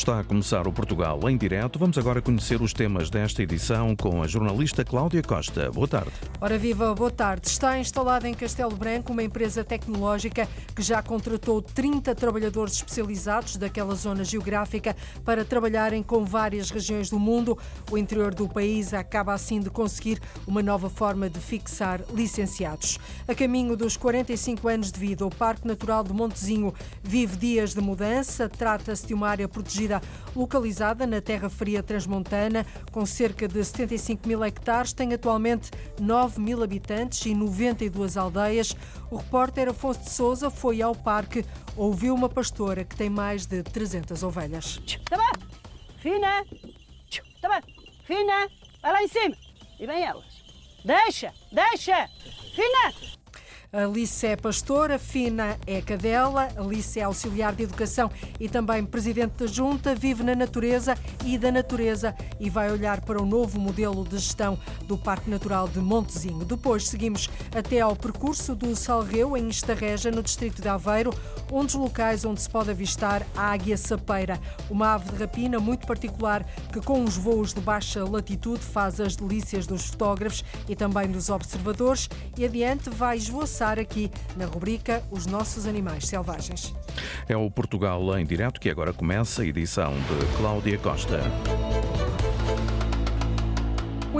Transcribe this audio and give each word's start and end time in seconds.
Está 0.00 0.18
a 0.18 0.24
começar 0.24 0.66
o 0.66 0.72
Portugal 0.72 1.20
em 1.28 1.36
direto. 1.36 1.78
Vamos 1.78 1.98
agora 1.98 2.22
conhecer 2.22 2.62
os 2.62 2.72
temas 2.72 3.10
desta 3.10 3.42
edição 3.42 3.94
com 3.94 4.22
a 4.22 4.26
jornalista 4.26 4.82
Cláudia 4.82 5.22
Costa. 5.22 5.70
Boa 5.70 5.86
tarde. 5.86 6.10
Ora 6.40 6.56
viva, 6.56 6.94
boa 6.94 7.10
tarde. 7.10 7.48
Está 7.48 7.78
instalada 7.78 8.26
em 8.26 8.32
Castelo 8.32 8.74
Branco 8.74 9.12
uma 9.12 9.22
empresa 9.22 9.62
tecnológica 9.62 10.48
que 10.74 10.80
já 10.80 11.02
contratou 11.02 11.60
30 11.60 12.14
trabalhadores 12.14 12.76
especializados 12.76 13.58
daquela 13.58 13.94
zona 13.94 14.24
geográfica 14.24 14.96
para 15.22 15.44
trabalharem 15.44 16.02
com 16.02 16.24
várias 16.24 16.70
regiões 16.70 17.10
do 17.10 17.18
mundo. 17.18 17.58
O 17.90 17.98
interior 17.98 18.34
do 18.34 18.48
país 18.48 18.94
acaba 18.94 19.34
assim 19.34 19.60
de 19.60 19.68
conseguir 19.68 20.18
uma 20.46 20.62
nova 20.62 20.88
forma 20.88 21.28
de 21.28 21.38
fixar 21.38 22.00
licenciados. 22.14 22.98
A 23.28 23.34
caminho 23.34 23.76
dos 23.76 23.98
45 23.98 24.66
anos 24.66 24.90
de 24.90 24.98
vida, 24.98 25.26
o 25.26 25.30
Parque 25.30 25.68
Natural 25.68 26.02
de 26.02 26.14
Montezinho 26.14 26.72
vive 27.02 27.36
dias 27.36 27.74
de 27.74 27.82
mudança. 27.82 28.48
Trata-se 28.48 29.06
de 29.06 29.12
uma 29.12 29.28
área 29.28 29.46
protegida 29.46 29.89
localizada 30.36 31.06
na 31.06 31.20
Terra 31.20 31.48
Fria 31.48 31.82
Transmontana, 31.82 32.66
com 32.92 33.06
cerca 33.06 33.48
de 33.48 33.64
75 33.64 34.28
mil 34.28 34.44
hectares, 34.44 34.92
tem 34.92 35.14
atualmente 35.14 35.70
9 35.98 36.40
mil 36.40 36.62
habitantes 36.62 37.24
e 37.24 37.34
92 37.34 38.16
aldeias. 38.16 38.76
O 39.10 39.16
repórter 39.16 39.68
Afonso 39.68 40.00
de 40.00 40.10
Souza 40.10 40.50
foi 40.50 40.82
ao 40.82 40.94
parque, 40.94 41.44
ouviu 41.76 42.14
uma 42.14 42.28
pastora 42.28 42.84
que 42.84 42.94
tem 42.94 43.08
mais 43.08 43.46
de 43.46 43.62
300 43.62 44.22
ovelhas. 44.22 44.80
Tá 45.08 45.16
bom, 45.16 45.46
fina, 45.98 46.44
tá 47.40 47.48
bom, 47.48 47.72
fina, 48.04 48.48
vai 48.82 48.92
lá 48.92 49.02
em 49.02 49.08
cima. 49.08 49.36
E 49.78 49.86
vem 49.86 50.04
elas. 50.04 50.24
Deixa, 50.84 51.32
deixa, 51.52 52.08
fina, 52.54 52.92
Alice 53.72 54.26
é 54.26 54.34
pastora, 54.34 54.98
Fina 54.98 55.56
é 55.64 55.80
cadela, 55.80 56.48
Alice 56.56 56.98
é 56.98 57.04
auxiliar 57.04 57.54
de 57.54 57.62
educação 57.62 58.10
e 58.40 58.48
também 58.48 58.84
presidente 58.84 59.34
da 59.38 59.46
junta, 59.46 59.94
vive 59.94 60.24
na 60.24 60.34
natureza 60.34 60.98
e 61.24 61.38
da 61.38 61.52
natureza 61.52 62.12
e 62.40 62.50
vai 62.50 62.72
olhar 62.72 63.00
para 63.02 63.22
o 63.22 63.24
novo 63.24 63.60
modelo 63.60 64.02
de 64.02 64.18
gestão 64.18 64.58
do 64.88 64.98
Parque 64.98 65.30
Natural 65.30 65.68
de 65.68 65.78
Montezinho. 65.78 66.44
Depois 66.44 66.88
seguimos 66.88 67.30
até 67.54 67.80
ao 67.80 67.94
percurso 67.94 68.56
do 68.56 68.74
Salreu, 68.74 69.36
em 69.36 69.48
Estarreja, 69.48 70.10
no 70.10 70.20
distrito 70.20 70.60
de 70.60 70.68
Aveiro, 70.68 71.14
um 71.52 71.64
dos 71.64 71.76
locais 71.76 72.24
onde 72.24 72.42
se 72.42 72.50
pode 72.50 72.70
avistar 72.70 73.24
a 73.36 73.52
águia 73.52 73.76
sapeira, 73.76 74.40
uma 74.68 74.94
ave 74.94 75.12
de 75.12 75.16
rapina 75.16 75.60
muito 75.60 75.86
particular 75.86 76.44
que 76.72 76.80
com 76.80 77.04
os 77.04 77.16
voos 77.16 77.54
de 77.54 77.60
baixa 77.60 78.02
latitude 78.04 78.64
faz 78.64 79.00
as 79.00 79.14
delícias 79.14 79.64
dos 79.64 79.86
fotógrafos 79.86 80.44
e 80.68 80.74
também 80.74 81.08
dos 81.08 81.30
observadores 81.30 82.08
e 82.36 82.44
adiante 82.44 82.90
vai 82.90 83.16
esvoaçar 83.16 83.59
aqui 83.60 84.10
na 84.36 84.46
rubrica 84.46 85.02
Os 85.10 85.26
Nossos 85.26 85.66
Animais 85.66 86.06
Selvagens. 86.06 86.74
É 87.28 87.36
o 87.36 87.50
Portugal 87.50 88.18
em 88.18 88.24
direto 88.24 88.58
que 88.58 88.70
agora 88.70 88.92
começa 88.92 89.42
a 89.42 89.46
edição 89.46 89.92
de 89.92 90.38
Cláudia 90.38 90.78
Costa. 90.78 91.20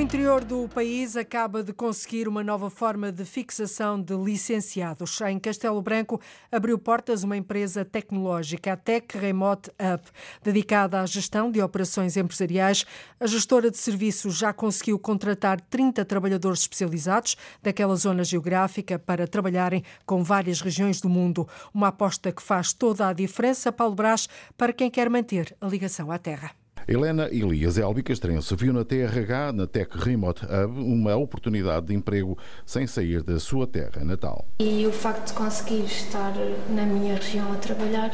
O 0.00 0.02
interior 0.02 0.42
do 0.42 0.66
país 0.66 1.14
acaba 1.14 1.62
de 1.62 1.74
conseguir 1.74 2.26
uma 2.26 2.42
nova 2.42 2.70
forma 2.70 3.12
de 3.12 3.22
fixação 3.22 4.00
de 4.00 4.14
licenciados. 4.14 5.20
Em 5.20 5.38
Castelo 5.38 5.82
Branco 5.82 6.18
abriu 6.50 6.78
portas 6.78 7.22
uma 7.22 7.36
empresa 7.36 7.84
tecnológica, 7.84 8.72
a 8.72 8.76
Tech 8.78 9.06
Remote 9.18 9.70
Up, 9.72 10.10
dedicada 10.42 11.02
à 11.02 11.04
gestão 11.04 11.50
de 11.50 11.60
operações 11.60 12.16
empresariais. 12.16 12.86
A 13.20 13.26
gestora 13.26 13.70
de 13.70 13.76
serviços 13.76 14.38
já 14.38 14.54
conseguiu 14.54 14.98
contratar 14.98 15.60
30 15.60 16.02
trabalhadores 16.06 16.60
especializados 16.60 17.36
daquela 17.62 17.94
zona 17.94 18.24
geográfica 18.24 18.98
para 18.98 19.28
trabalharem 19.28 19.84
com 20.06 20.24
várias 20.24 20.62
regiões 20.62 20.98
do 21.02 21.10
mundo. 21.10 21.46
Uma 21.74 21.88
aposta 21.88 22.32
que 22.32 22.42
faz 22.42 22.72
toda 22.72 23.06
a 23.06 23.12
diferença, 23.12 23.70
Paulo 23.70 23.94
Brás, 23.94 24.30
para 24.56 24.72
quem 24.72 24.90
quer 24.90 25.10
manter 25.10 25.54
a 25.60 25.66
ligação 25.66 26.10
à 26.10 26.16
terra. 26.16 26.59
Helena 26.88 27.28
Elias 27.30 27.78
Elbica 27.78 28.12
estreou-se 28.12 28.54
viu 28.56 28.72
na 28.72 28.84
TRH, 28.84 29.52
na 29.52 29.66
Tech 29.66 29.90
Remote 29.94 30.44
Hub, 30.44 30.80
uma 30.80 31.14
oportunidade 31.16 31.86
de 31.86 31.94
emprego 31.94 32.36
sem 32.64 32.86
sair 32.86 33.22
da 33.22 33.38
sua 33.38 33.66
terra 33.66 34.04
natal. 34.04 34.46
E 34.58 34.86
o 34.86 34.92
facto 34.92 35.28
de 35.28 35.34
conseguir 35.34 35.84
estar 35.84 36.32
na 36.70 36.84
minha 36.84 37.14
região 37.16 37.52
a 37.52 37.56
trabalhar 37.56 38.10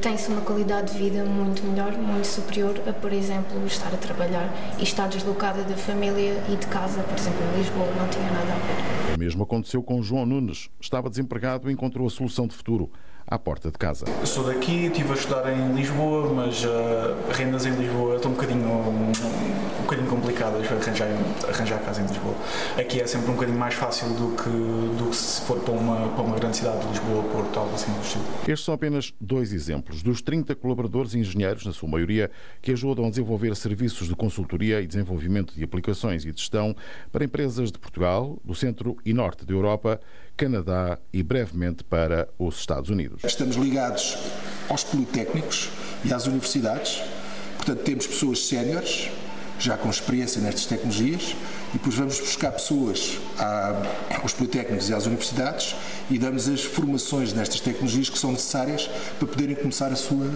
tem-se 0.00 0.30
uma 0.30 0.40
qualidade 0.42 0.92
de 0.92 0.98
vida 0.98 1.24
muito 1.24 1.64
melhor, 1.64 1.92
muito 1.92 2.26
superior 2.26 2.80
a, 2.86 2.92
por 2.92 3.12
exemplo, 3.12 3.66
estar 3.66 3.92
a 3.92 3.96
trabalhar 3.96 4.52
e 4.78 4.82
estar 4.82 5.08
deslocada 5.08 5.62
da 5.62 5.76
família 5.76 6.40
e 6.48 6.56
de 6.56 6.66
casa, 6.68 7.02
por 7.02 7.18
exemplo, 7.18 7.40
em 7.42 7.58
Lisboa, 7.58 7.86
não 7.96 8.08
tinha 8.08 8.30
nada 8.30 8.52
a 8.52 9.08
ver. 9.08 9.16
O 9.16 9.18
mesmo 9.18 9.42
aconteceu 9.42 9.82
com 9.82 10.00
João 10.02 10.24
Nunes. 10.24 10.70
Estava 10.80 11.10
desempregado 11.10 11.68
e 11.68 11.72
encontrou 11.72 12.06
a 12.06 12.10
solução 12.10 12.46
de 12.46 12.54
futuro 12.54 12.90
à 13.30 13.38
porta 13.38 13.70
de 13.70 13.78
casa. 13.78 14.06
Eu 14.20 14.26
sou 14.26 14.44
daqui, 14.44 14.86
estive 14.86 15.10
a 15.10 15.14
estudar 15.14 15.52
em 15.52 15.74
Lisboa, 15.74 16.32
mas 16.32 16.64
uh, 16.64 16.68
rendas 17.30 17.66
em 17.66 17.72
Lisboa 17.72 18.16
estão 18.16 18.30
um 18.30 18.34
bocadinho, 18.34 18.66
um, 18.66 19.10
um 19.10 19.67
bocadinho 20.08 20.28
complicadas 20.28 20.70
arranjar, 20.70 21.08
arranjar 21.48 21.78
casa 21.80 22.00
em 22.00 22.06
Lisboa. 22.06 22.34
Aqui 22.76 23.00
é 23.00 23.06
sempre 23.06 23.30
um 23.30 23.34
bocadinho 23.34 23.58
mais 23.58 23.74
fácil 23.74 24.08
do 24.10 24.34
que, 24.36 24.48
do 24.48 25.10
que 25.10 25.16
se 25.16 25.42
for 25.42 25.60
para 25.60 25.74
uma, 25.74 26.08
para 26.08 26.22
uma 26.22 26.36
grande 26.36 26.56
cidade 26.56 26.80
de 26.80 26.88
Lisboa, 26.88 27.22
Porto, 27.24 27.58
algo 27.58 27.74
assim 27.74 27.92
do 27.92 28.00
estilo. 28.00 28.24
Estes 28.40 28.64
são 28.64 28.74
apenas 28.74 29.12
dois 29.20 29.52
exemplos 29.52 30.02
dos 30.02 30.22
30 30.22 30.54
colaboradores 30.56 31.14
engenheiros, 31.14 31.66
na 31.66 31.72
sua 31.72 31.88
maioria, 31.88 32.30
que 32.62 32.72
ajudam 32.72 33.06
a 33.06 33.10
desenvolver 33.10 33.54
serviços 33.54 34.08
de 34.08 34.16
consultoria 34.16 34.80
e 34.80 34.86
desenvolvimento 34.86 35.54
de 35.54 35.62
aplicações 35.62 36.24
e 36.24 36.32
de 36.32 36.40
gestão 36.40 36.74
para 37.12 37.24
empresas 37.24 37.70
de 37.70 37.78
Portugal, 37.78 38.38
do 38.44 38.54
centro 38.54 38.96
e 39.04 39.12
norte 39.12 39.44
da 39.44 39.52
Europa, 39.52 40.00
Canadá 40.36 40.98
e 41.12 41.22
brevemente 41.22 41.82
para 41.82 42.28
os 42.38 42.56
Estados 42.56 42.90
Unidos. 42.90 43.24
Estamos 43.24 43.56
ligados 43.56 44.16
aos 44.68 44.84
politécnicos 44.84 45.70
e 46.04 46.14
às 46.14 46.26
universidades, 46.26 47.02
portanto, 47.56 47.82
temos 47.82 48.06
pessoas 48.06 48.46
séniores, 48.46 49.10
já 49.58 49.76
com 49.76 49.90
experiência 49.90 50.40
nestas 50.40 50.66
tecnologias, 50.66 51.36
e 51.70 51.72
depois 51.74 51.94
vamos 51.94 52.20
buscar 52.20 52.52
pessoas 52.52 53.18
aos 54.22 54.32
politécnicos 54.32 54.88
e 54.88 54.94
às 54.94 55.06
universidades 55.06 55.74
e 56.10 56.18
damos 56.18 56.48
as 56.48 56.62
formações 56.62 57.32
nestas 57.32 57.60
tecnologias 57.60 58.08
que 58.08 58.18
são 58.18 58.32
necessárias 58.32 58.88
para 59.18 59.28
poderem 59.28 59.56
começar 59.56 59.92
a 59.92 59.96
sua 59.96 60.30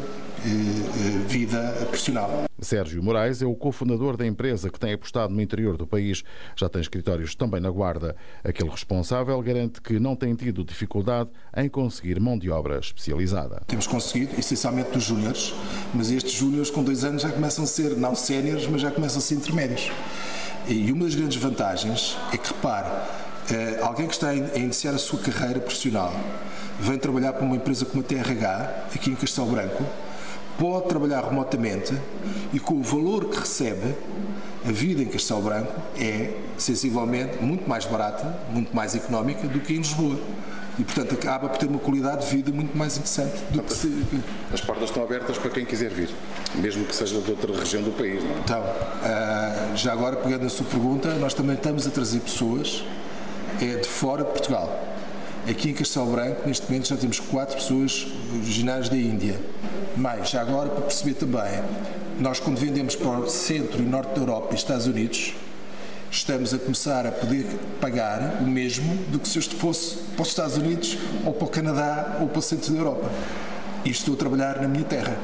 vida 1.28 1.72
profissional. 1.88 2.44
Sérgio 2.60 3.02
Moraes 3.02 3.42
é 3.42 3.46
o 3.46 3.54
cofundador 3.54 4.16
da 4.16 4.26
empresa 4.26 4.70
que 4.70 4.78
tem 4.78 4.92
apostado 4.92 5.32
no 5.34 5.40
interior 5.40 5.76
do 5.76 5.86
país. 5.86 6.22
Já 6.56 6.68
tem 6.68 6.80
escritórios 6.80 7.34
também 7.34 7.60
na 7.60 7.70
Guarda. 7.70 8.14
Aquele 8.44 8.70
responsável 8.70 9.40
garante 9.42 9.80
que 9.80 9.98
não 9.98 10.14
tem 10.14 10.34
tido 10.34 10.64
dificuldade 10.64 11.30
em 11.56 11.68
conseguir 11.68 12.20
mão 12.20 12.38
de 12.38 12.50
obra 12.50 12.78
especializada. 12.78 13.62
Temos 13.66 13.86
conseguido, 13.86 14.38
essencialmente 14.38 14.90
dos 14.90 15.04
júniores, 15.04 15.52
mas 15.92 16.10
estes 16.10 16.32
júniores 16.32 16.70
com 16.70 16.82
dois 16.82 17.04
anos 17.04 17.22
já 17.22 17.30
começam 17.30 17.64
a 17.64 17.66
ser, 17.66 17.96
não 17.96 18.14
séniores, 18.14 18.66
mas 18.66 18.80
já 18.80 18.90
começam 18.90 19.18
a 19.18 19.22
ser 19.22 19.34
intermédios. 19.34 19.90
E 20.68 20.92
uma 20.92 21.04
das 21.04 21.14
grandes 21.14 21.36
vantagens 21.36 22.16
é 22.32 22.36
que, 22.36 22.48
repare, 22.48 22.88
eh, 23.50 23.80
alguém 23.82 24.06
que 24.06 24.14
está 24.14 24.30
a 24.30 24.34
iniciar 24.34 24.94
a 24.94 24.98
sua 24.98 25.18
carreira 25.18 25.58
profissional 25.58 26.12
vem 26.78 26.96
trabalhar 26.98 27.32
para 27.32 27.44
uma 27.44 27.56
empresa 27.56 27.84
como 27.84 28.02
a 28.02 28.06
TRH, 28.06 28.86
aqui 28.94 29.10
em 29.10 29.14
Castelo 29.14 29.48
Branco, 29.48 29.84
pode 30.62 30.86
trabalhar 30.86 31.24
remotamente 31.24 31.92
e 32.52 32.60
com 32.60 32.74
o 32.74 32.82
valor 32.84 33.24
que 33.24 33.36
recebe, 33.36 33.96
a 34.64 34.70
vida 34.70 35.02
em 35.02 35.06
Castelo 35.06 35.42
Branco 35.42 35.72
é 35.98 36.36
sensivelmente 36.56 37.42
muito 37.42 37.68
mais 37.68 37.84
barata, 37.84 38.38
muito 38.52 38.74
mais 38.74 38.94
económica 38.94 39.48
do 39.48 39.58
que 39.58 39.72
em 39.72 39.78
Lisboa. 39.78 40.16
E, 40.78 40.84
portanto, 40.84 41.14
acaba 41.14 41.48
por 41.48 41.58
ter 41.58 41.66
uma 41.66 41.80
qualidade 41.80 42.24
de 42.24 42.36
vida 42.36 42.52
muito 42.52 42.78
mais 42.78 42.96
interessante 42.96 43.42
do 43.50 43.60
que 43.60 43.74
se... 43.74 44.06
As 44.54 44.60
portas 44.60 44.84
estão 44.84 45.02
abertas 45.02 45.36
para 45.36 45.50
quem 45.50 45.64
quiser 45.64 45.90
vir, 45.90 46.08
mesmo 46.54 46.84
que 46.84 46.94
seja 46.94 47.20
de 47.20 47.28
outra 47.28 47.58
região 47.58 47.82
do 47.82 47.90
país. 47.90 48.22
Não? 48.22 48.30
É? 48.30 48.38
Então, 48.38 48.60
uh, 48.60 49.76
já 49.76 49.92
agora, 49.92 50.14
pegando 50.16 50.46
a 50.46 50.48
sua 50.48 50.64
pergunta, 50.66 51.12
nós 51.16 51.34
também 51.34 51.56
estamos 51.56 51.88
a 51.88 51.90
trazer 51.90 52.20
pessoas 52.20 52.84
é, 53.60 53.78
de 53.78 53.88
fora 53.88 54.22
de 54.22 54.30
Portugal. 54.30 54.80
Aqui 55.50 55.70
em 55.70 55.74
Castelo 55.74 56.06
Branco, 56.06 56.46
neste 56.46 56.70
momento, 56.70 56.86
já 56.86 56.96
temos 56.96 57.18
quatro 57.18 57.56
pessoas 57.56 58.06
originárias 58.40 58.88
da 58.88 58.96
Índia. 58.96 59.40
Mas, 59.96 60.30
já 60.30 60.40
agora, 60.40 60.68
para 60.68 60.82
perceber 60.82 61.14
também, 61.14 61.62
nós 62.18 62.40
quando 62.40 62.58
vendemos 62.58 62.96
para 62.96 63.18
o 63.20 63.28
centro 63.28 63.82
e 63.82 63.86
norte 63.86 64.14
da 64.14 64.20
Europa 64.20 64.48
e 64.52 64.54
Estados 64.54 64.86
Unidos, 64.86 65.34
estamos 66.10 66.52
a 66.54 66.58
começar 66.58 67.06
a 67.06 67.12
poder 67.12 67.46
pagar 67.80 68.38
o 68.40 68.46
mesmo 68.46 68.94
do 69.10 69.18
que 69.18 69.28
se 69.28 69.38
eu 69.38 69.42
fosse 69.42 69.96
para 70.14 70.22
os 70.22 70.28
Estados 70.28 70.56
Unidos, 70.56 70.98
ou 71.24 71.32
para 71.32 71.44
o 71.44 71.50
Canadá, 71.50 72.18
ou 72.20 72.28
para 72.28 72.38
o 72.38 72.42
centro 72.42 72.72
da 72.72 72.78
Europa. 72.78 73.10
E 73.84 73.90
estou 73.90 74.14
a 74.14 74.16
trabalhar 74.16 74.60
na 74.60 74.68
minha 74.68 74.84
terra 74.84 75.16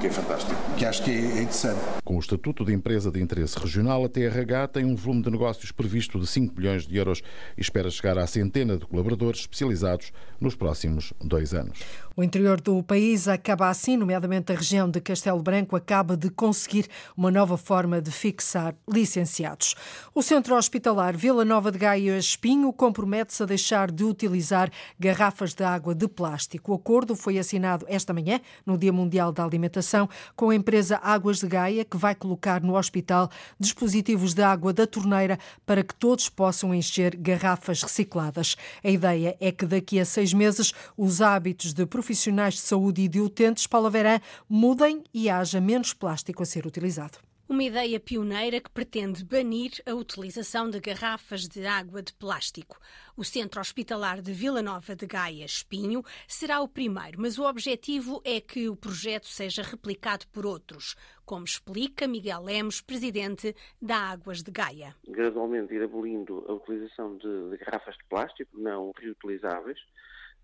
que 0.00 0.06
é 0.06 0.10
fantástico. 0.10 0.54
Que 0.76 0.84
acho 0.84 1.02
que 1.02 1.10
é 1.10 1.42
interessante. 1.42 1.80
Com 2.04 2.16
o 2.16 2.20
Estatuto 2.20 2.64
de 2.64 2.72
Empresa 2.72 3.10
de 3.10 3.20
Interesse 3.20 3.58
Regional, 3.58 4.04
a 4.04 4.08
TRH 4.08 4.68
tem 4.68 4.84
um 4.84 4.94
volume 4.94 5.22
de 5.22 5.30
negócios 5.30 5.72
previsto 5.72 6.18
de 6.18 6.26
5 6.26 6.54
milhões 6.56 6.86
de 6.86 6.96
euros 6.96 7.22
e 7.56 7.60
espera 7.60 7.90
chegar 7.90 8.18
à 8.18 8.26
centena 8.26 8.76
de 8.76 8.86
colaboradores 8.86 9.40
especializados 9.40 10.12
nos 10.40 10.54
próximos 10.54 11.12
dois 11.20 11.54
anos. 11.54 11.78
O 12.18 12.24
interior 12.24 12.62
do 12.62 12.82
país 12.82 13.28
acaba 13.28 13.68
assim, 13.68 13.94
nomeadamente 13.94 14.50
a 14.50 14.56
região 14.56 14.88
de 14.88 15.02
Castelo 15.02 15.42
Branco, 15.42 15.76
acaba 15.76 16.16
de 16.16 16.30
conseguir 16.30 16.88
uma 17.14 17.30
nova 17.30 17.58
forma 17.58 18.00
de 18.00 18.10
fixar 18.10 18.74
licenciados. 18.90 19.74
O 20.14 20.22
Centro 20.22 20.56
Hospitalar 20.56 21.14
Vila 21.14 21.44
Nova 21.44 21.70
de 21.70 21.76
Gaia 21.76 22.16
Espinho 22.16 22.72
compromete-se 22.72 23.42
a 23.42 23.46
deixar 23.46 23.90
de 23.90 24.02
utilizar 24.02 24.72
garrafas 24.98 25.52
de 25.52 25.62
água 25.62 25.94
de 25.94 26.08
plástico. 26.08 26.72
O 26.72 26.76
acordo 26.76 27.14
foi 27.14 27.38
assinado 27.38 27.84
esta 27.86 28.14
manhã, 28.14 28.40
no 28.64 28.78
Dia 28.78 28.94
Mundial 28.94 29.30
da 29.30 29.44
Alimentação 29.44 30.08
com 30.34 30.48
a 30.48 30.54
empresa 30.54 30.98
Águas 31.02 31.40
de 31.40 31.48
Gaia, 31.48 31.84
que 31.84 31.98
vai 31.98 32.14
colocar 32.14 32.62
no 32.62 32.78
hospital 32.78 33.30
dispositivos 33.60 34.32
de 34.32 34.42
água 34.42 34.72
da 34.72 34.86
torneira 34.86 35.38
para 35.66 35.84
que 35.84 35.94
todos 35.94 36.30
possam 36.30 36.74
encher 36.74 37.14
garrafas 37.14 37.82
recicladas. 37.82 38.56
A 38.82 38.88
ideia 38.88 39.36
é 39.38 39.52
que 39.52 39.66
daqui 39.66 40.00
a 40.00 40.04
seis 40.06 40.32
meses 40.32 40.72
os 40.96 41.20
hábitos 41.20 41.74
de 41.74 41.84
profissionais 42.06 42.54
de 42.54 42.60
saúde 42.60 43.02
e 43.02 43.08
de 43.08 43.20
utentes 43.20 43.66
Paula 43.66 43.90
Verã 43.90 44.20
mudem 44.48 45.02
e 45.12 45.28
haja 45.28 45.60
menos 45.60 45.92
plástico 45.92 46.40
a 46.40 46.46
ser 46.46 46.64
utilizado. 46.64 47.18
Uma 47.48 47.64
ideia 47.64 47.98
pioneira 47.98 48.60
que 48.60 48.70
pretende 48.70 49.24
banir 49.24 49.72
a 49.84 49.92
utilização 49.92 50.70
de 50.70 50.78
garrafas 50.78 51.48
de 51.48 51.66
água 51.66 52.00
de 52.00 52.12
plástico. 52.12 52.78
O 53.16 53.24
Centro 53.24 53.60
Hospitalar 53.60 54.22
de 54.22 54.32
Vila 54.32 54.62
Nova 54.62 54.94
de 54.94 55.04
Gaia 55.04 55.44
Espinho 55.44 56.04
será 56.28 56.60
o 56.60 56.68
primeiro, 56.68 57.20
mas 57.20 57.38
o 57.40 57.44
objetivo 57.44 58.22
é 58.24 58.40
que 58.40 58.68
o 58.68 58.76
projeto 58.76 59.26
seja 59.26 59.62
replicado 59.62 60.28
por 60.28 60.46
outros, 60.46 60.94
como 61.24 61.44
explica 61.44 62.06
Miguel 62.06 62.44
Lemos, 62.44 62.80
presidente 62.80 63.52
da 63.82 63.96
Águas 63.96 64.44
de 64.44 64.52
Gaia. 64.52 64.94
Gradualmente 65.08 65.74
ir 65.74 65.82
abolindo 65.82 66.44
a 66.46 66.52
utilização 66.52 67.16
de, 67.16 67.50
de 67.50 67.56
garrafas 67.56 67.96
de 67.96 68.04
plástico 68.04 68.56
não 68.56 68.92
reutilizáveis. 68.96 69.80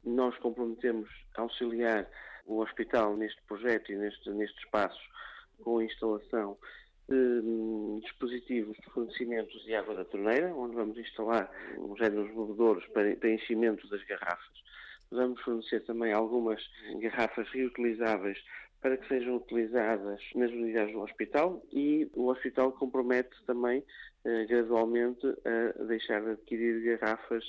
Nós 0.04 0.36
comprometemos 0.38 1.08
a 1.36 1.42
auxiliar 1.42 2.08
o 2.46 2.58
hospital 2.60 3.16
neste 3.16 3.40
projeto 3.42 3.92
e 3.92 3.96
neste, 3.96 4.30
neste 4.30 4.58
espaço 4.58 5.00
com 5.62 5.78
a 5.78 5.84
instalação 5.84 6.58
de 7.08 7.16
hum, 7.16 8.00
dispositivos 8.02 8.76
de 8.78 8.90
fornecimento 8.90 9.58
de 9.64 9.74
água 9.74 9.94
da 9.94 10.04
torneira, 10.04 10.54
onde 10.54 10.74
vamos 10.74 10.98
instalar 10.98 11.50
um 11.78 11.96
género 11.96 12.26
de 12.26 12.34
bebedouros 12.34 12.86
para, 12.88 13.14
para 13.16 13.30
enchimento 13.30 13.88
das 13.88 14.02
garrafas. 14.04 14.62
Vamos 15.10 15.40
fornecer 15.42 15.80
também 15.84 16.12
algumas 16.12 16.62
garrafas 17.00 17.48
reutilizáveis 17.50 18.42
para 18.80 18.96
que 18.96 19.06
sejam 19.06 19.36
utilizadas 19.36 20.20
nas 20.34 20.50
unidades 20.50 20.92
do 20.92 21.02
hospital 21.02 21.62
e 21.70 22.10
o 22.14 22.28
hospital 22.28 22.72
compromete 22.72 23.30
também 23.46 23.84
eh, 24.24 24.44
gradualmente 24.46 25.24
a 25.78 25.84
deixar 25.84 26.20
de 26.22 26.30
adquirir 26.30 26.98
garrafas 26.98 27.44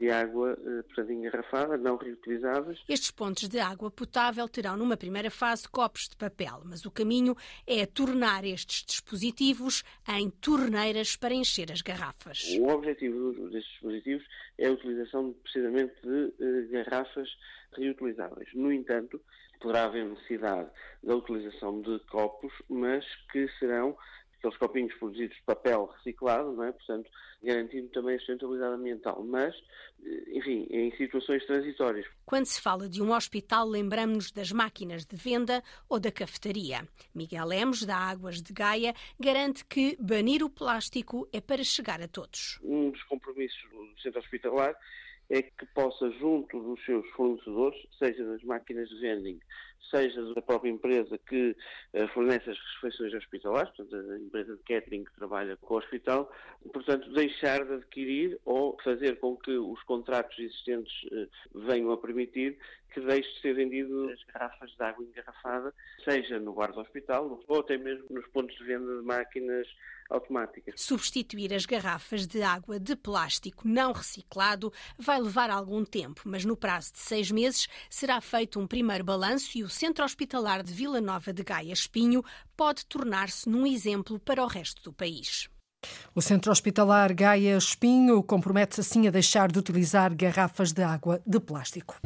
de 0.00 0.10
água, 0.10 0.56
eh, 0.98 1.12
engarrafada, 1.12 1.76
não 1.76 1.96
reutilizáveis. 1.96 2.82
Estes 2.88 3.10
pontos 3.10 3.46
de 3.48 3.60
água 3.60 3.90
potável 3.90 4.48
terão, 4.48 4.74
numa 4.74 4.96
primeira 4.96 5.30
fase, 5.30 5.68
copos 5.68 6.08
de 6.08 6.16
papel, 6.16 6.62
mas 6.64 6.86
o 6.86 6.90
caminho 6.90 7.36
é 7.66 7.84
tornar 7.84 8.42
estes 8.44 8.82
dispositivos 8.82 9.84
em 10.08 10.30
torneiras 10.30 11.16
para 11.16 11.34
encher 11.34 11.70
as 11.70 11.82
garrafas. 11.82 12.44
O 12.58 12.68
objetivo 12.68 13.32
destes 13.50 13.72
dispositivos 13.72 14.26
é 14.56 14.68
a 14.68 14.72
utilização 14.72 15.34
precisamente 15.42 15.94
de 16.02 16.08
uh, 16.08 16.68
garrafas 16.70 17.28
reutilizáveis. 17.76 18.48
No 18.54 18.72
entanto, 18.72 19.20
poderá 19.60 19.84
haver 19.84 20.06
necessidade 20.06 20.70
da 21.02 21.14
utilização 21.14 21.82
de 21.82 21.98
copos, 22.10 22.52
mas 22.70 23.04
que 23.30 23.46
serão 23.58 23.94
aqueles 24.40 24.56
copinhos 24.56 24.94
produzidos 24.94 25.36
de 25.36 25.42
papel 25.42 25.86
reciclado, 25.96 26.52
não 26.52 26.64
é? 26.64 26.72
portanto, 26.72 27.10
garantindo 27.42 27.88
também 27.88 28.16
a 28.16 28.18
sustentabilidade 28.18 28.74
ambiental, 28.74 29.22
mas, 29.22 29.54
eh, 30.02 30.24
enfim, 30.32 30.66
em 30.70 30.96
situações 30.96 31.44
transitórias. 31.46 32.06
Quando 32.24 32.46
se 32.46 32.60
fala 32.60 32.88
de 32.88 33.02
um 33.02 33.12
hospital, 33.12 33.66
lembramos-nos 33.68 34.32
das 34.32 34.50
máquinas 34.50 35.04
de 35.04 35.14
venda 35.14 35.62
ou 35.88 36.00
da 36.00 36.10
cafetaria. 36.10 36.88
Miguel 37.14 37.46
Lemos, 37.46 37.84
da 37.84 37.96
Águas 37.96 38.42
de 38.42 38.52
Gaia, 38.52 38.94
garante 39.18 39.64
que 39.64 39.96
banir 40.00 40.42
o 40.42 40.50
plástico 40.50 41.28
é 41.32 41.40
para 41.40 41.62
chegar 41.62 42.00
a 42.00 42.08
todos. 42.08 42.58
Um 42.62 42.90
dos 42.90 43.02
compromissos 43.04 43.62
do 43.70 44.00
centro 44.00 44.20
hospitalar 44.20 44.74
é 45.28 45.42
que 45.42 45.64
possa, 45.74 46.10
junto 46.18 46.60
dos 46.60 46.84
seus 46.84 47.08
fornecedores, 47.10 47.80
seja 47.98 48.24
das 48.24 48.42
máquinas 48.42 48.88
de 48.88 49.00
vending, 49.00 49.38
seja 49.90 50.22
da 50.34 50.42
própria 50.42 50.70
empresa 50.70 51.18
que 51.18 51.56
uh, 51.94 52.08
fornece 52.08 52.50
as 52.50 52.58
refeições 52.74 53.14
hospitalares, 53.14 53.70
portanto, 53.76 54.10
a 54.10 54.18
empresa 54.18 54.56
de 54.56 54.62
catering 54.62 55.04
que 55.04 55.14
trabalha 55.14 55.56
com 55.56 55.74
o 55.74 55.78
hospital, 55.78 56.30
portanto, 56.72 57.12
deixar 57.12 57.64
de 57.64 57.74
adquirir 57.74 58.38
ou 58.44 58.76
fazer 58.82 59.18
com 59.18 59.36
que 59.36 59.52
os 59.52 59.82
contratos 59.84 60.38
existentes 60.38 60.92
uh, 61.04 61.60
venham 61.66 61.90
a 61.92 61.98
permitir 61.98 62.58
que 62.92 63.00
deixe 63.00 63.32
de 63.34 63.40
ser 63.40 63.54
vendido 63.54 64.10
as 64.10 64.22
garrafas 64.24 64.70
de 64.70 64.82
água 64.82 65.04
engarrafada, 65.04 65.72
seja 66.04 66.38
no 66.38 66.52
bar 66.52 66.72
do 66.72 66.80
hospital 66.80 67.40
ou 67.46 67.60
até 67.60 67.78
mesmo 67.78 68.06
nos 68.10 68.26
pontos 68.28 68.56
de 68.56 68.64
venda 68.64 68.98
de 68.98 69.02
máquinas 69.04 69.66
automáticas. 70.10 70.74
Substituir 70.80 71.54
as 71.54 71.64
garrafas 71.64 72.26
de 72.26 72.42
água 72.42 72.78
de 72.80 72.96
plástico 72.96 73.66
não 73.66 73.92
reciclado 73.92 74.72
vai 74.98 75.20
levar 75.20 75.50
algum 75.50 75.84
tempo, 75.84 76.22
mas 76.24 76.44
no 76.44 76.56
prazo 76.56 76.92
de 76.92 76.98
seis 76.98 77.30
meses 77.30 77.68
será 77.88 78.20
feito 78.20 78.58
um 78.58 78.66
primeiro 78.66 79.04
balanço 79.04 79.56
e 79.56 79.62
o 79.62 79.69
Centro 79.70 80.04
Hospitalar 80.04 80.62
de 80.62 80.72
Vila 80.72 81.00
Nova 81.00 81.32
de 81.32 81.42
Gaia 81.42 81.72
Espinho 81.72 82.22
pode 82.56 82.84
tornar-se 82.86 83.48
num 83.48 83.66
exemplo 83.66 84.18
para 84.18 84.42
o 84.42 84.46
resto 84.46 84.82
do 84.82 84.92
país. 84.92 85.48
O 86.14 86.20
Centro 86.20 86.52
Hospitalar 86.52 87.14
Gaia 87.14 87.56
Espinho 87.56 88.22
compromete-se 88.22 88.80
assim 88.80 89.06
a 89.06 89.10
deixar 89.10 89.50
de 89.50 89.58
utilizar 89.58 90.14
garrafas 90.14 90.72
de 90.72 90.82
água 90.82 91.22
de 91.26 91.40
plástico. 91.40 91.96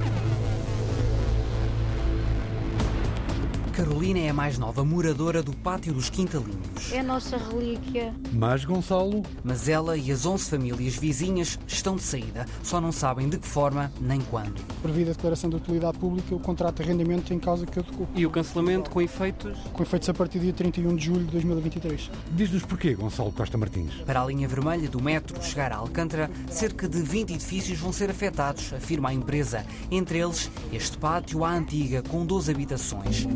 Carolina 3.84 4.20
é 4.20 4.30
a 4.30 4.32
mais 4.32 4.56
nova 4.56 4.82
moradora 4.82 5.42
do 5.42 5.54
Pátio 5.54 5.92
dos 5.92 6.08
Quintalinhos. 6.08 6.90
É 6.90 7.00
a 7.00 7.02
nossa 7.02 7.36
relíquia. 7.36 8.14
Mas 8.32 8.64
Gonçalo? 8.64 9.22
Mas 9.44 9.68
ela 9.68 9.94
e 9.94 10.10
as 10.10 10.24
11 10.24 10.48
famílias 10.48 10.96
vizinhas 10.96 11.58
estão 11.66 11.94
de 11.94 12.02
saída. 12.02 12.46
Só 12.62 12.80
não 12.80 12.90
sabem 12.90 13.28
de 13.28 13.36
que 13.36 13.46
forma 13.46 13.92
nem 14.00 14.22
quando. 14.22 14.58
Previda 14.80 15.10
a 15.10 15.12
declaração 15.12 15.50
de 15.50 15.56
utilidade 15.56 15.98
pública, 15.98 16.34
o 16.34 16.40
contrato 16.40 16.76
de 16.76 16.84
arrendamento 16.84 17.34
em 17.34 17.38
causa 17.38 17.66
que 17.66 17.78
eu 17.78 17.82
decupo. 17.82 18.08
E 18.14 18.24
o 18.24 18.30
cancelamento 18.30 18.88
com 18.88 19.02
efeitos? 19.02 19.58
Com 19.74 19.82
efeitos 19.82 20.08
a 20.08 20.14
partir 20.14 20.38
do 20.38 20.44
dia 20.44 20.54
31 20.54 20.96
de 20.96 21.04
julho 21.04 21.24
de 21.26 21.32
2023. 21.32 22.10
Diz-nos 22.30 22.64
porquê, 22.64 22.94
Gonçalo 22.94 23.32
Costa 23.32 23.58
Martins. 23.58 23.92
Para 24.06 24.22
a 24.22 24.24
linha 24.24 24.48
vermelha 24.48 24.88
do 24.88 25.02
metro 25.02 25.42
chegar 25.42 25.72
a 25.72 25.76
Alcântara, 25.76 26.30
cerca 26.48 26.88
de 26.88 27.02
20 27.02 27.34
edifícios 27.34 27.78
vão 27.78 27.92
ser 27.92 28.08
afetados, 28.08 28.72
afirma 28.72 29.10
a 29.10 29.12
empresa. 29.12 29.62
Entre 29.90 30.20
eles, 30.20 30.50
este 30.72 30.96
pátio 30.96 31.44
à 31.44 31.50
antiga, 31.50 32.00
com 32.00 32.24
12 32.24 32.50
habitações. 32.50 33.26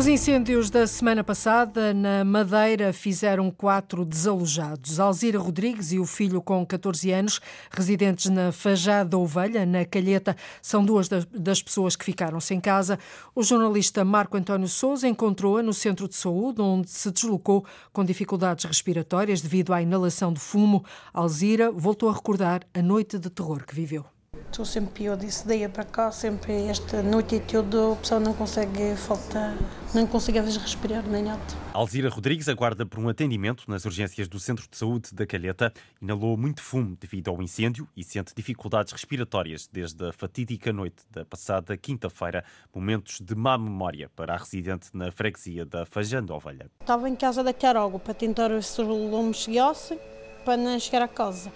Os 0.00 0.08
incêndios 0.08 0.70
da 0.70 0.86
semana 0.86 1.22
passada 1.22 1.92
na 1.92 2.24
Madeira 2.24 2.90
fizeram 2.90 3.50
quatro 3.50 4.02
desalojados. 4.02 4.98
Alzira 4.98 5.38
Rodrigues 5.38 5.92
e 5.92 5.98
o 5.98 6.06
filho 6.06 6.40
com 6.40 6.64
14 6.64 7.12
anos, 7.12 7.38
residentes 7.70 8.30
na 8.30 8.50
Fajada 8.50 9.18
Ovelha, 9.18 9.66
na 9.66 9.84
Calheta, 9.84 10.34
são 10.62 10.82
duas 10.82 11.06
das 11.06 11.62
pessoas 11.62 11.96
que 11.96 12.04
ficaram 12.06 12.40
sem 12.40 12.58
casa. 12.58 12.98
O 13.34 13.42
jornalista 13.42 14.02
Marco 14.02 14.38
António 14.38 14.68
Souza 14.68 15.06
encontrou-a 15.06 15.62
no 15.62 15.74
centro 15.74 16.08
de 16.08 16.16
saúde, 16.16 16.62
onde 16.62 16.88
se 16.88 17.10
deslocou 17.10 17.66
com 17.92 18.02
dificuldades 18.02 18.64
respiratórias 18.64 19.42
devido 19.42 19.74
à 19.74 19.82
inalação 19.82 20.32
de 20.32 20.40
fumo. 20.40 20.82
Alzira 21.12 21.70
voltou 21.70 22.08
a 22.08 22.14
recordar 22.14 22.62
a 22.72 22.80
noite 22.80 23.18
de 23.18 23.28
terror 23.28 23.66
que 23.66 23.74
viveu. 23.74 24.06
Estou 24.50 24.64
sempre 24.64 25.04
pior 25.04 25.16
disso, 25.16 25.46
daí 25.46 25.66
para 25.68 25.84
cá, 25.84 26.10
sempre 26.10 26.66
esta 26.66 27.00
noite 27.04 27.36
e 27.36 27.40
tudo, 27.40 27.92
a 27.92 27.96
pessoa 27.96 28.18
não 28.18 28.34
consegue 28.34 28.96
faltar, 28.96 29.56
não 29.94 30.04
consegue 30.08 30.40
respirar 30.40 31.06
nem 31.06 31.22
nada. 31.22 31.40
Alzira 31.72 32.08
Rodrigues 32.10 32.48
aguarda 32.48 32.84
por 32.84 32.98
um 32.98 33.08
atendimento 33.08 33.70
nas 33.70 33.84
urgências 33.84 34.26
do 34.26 34.40
Centro 34.40 34.68
de 34.68 34.76
Saúde 34.76 35.14
da 35.14 35.24
Calheta. 35.24 35.72
Inalou 36.02 36.36
muito 36.36 36.60
fumo 36.62 36.96
devido 37.00 37.30
ao 37.30 37.40
incêndio 37.40 37.86
e 37.96 38.02
sente 38.02 38.34
dificuldades 38.34 38.92
respiratórias 38.92 39.68
desde 39.72 40.08
a 40.08 40.12
fatídica 40.12 40.72
noite 40.72 41.04
da 41.12 41.24
passada 41.24 41.76
quinta-feira. 41.76 42.44
Momentos 42.74 43.20
de 43.20 43.36
má 43.36 43.56
memória 43.56 44.10
para 44.16 44.34
a 44.34 44.36
residente 44.36 44.88
na 44.92 45.12
freguesia 45.12 45.64
da 45.64 45.86
Fajando 45.86 46.34
Ovelha. 46.34 46.68
Estava 46.80 47.08
em 47.08 47.14
casa 47.14 47.44
da 47.44 47.54
Carogo 47.54 48.00
para 48.00 48.14
tentar 48.14 48.48
ver 48.48 48.64
se 48.64 48.80
o 48.80 48.84
lume 48.84 49.32
chegasse 49.32 49.96
para 50.44 50.56
não 50.56 50.76
chegar 50.80 51.02
a 51.02 51.08
casa. 51.08 51.52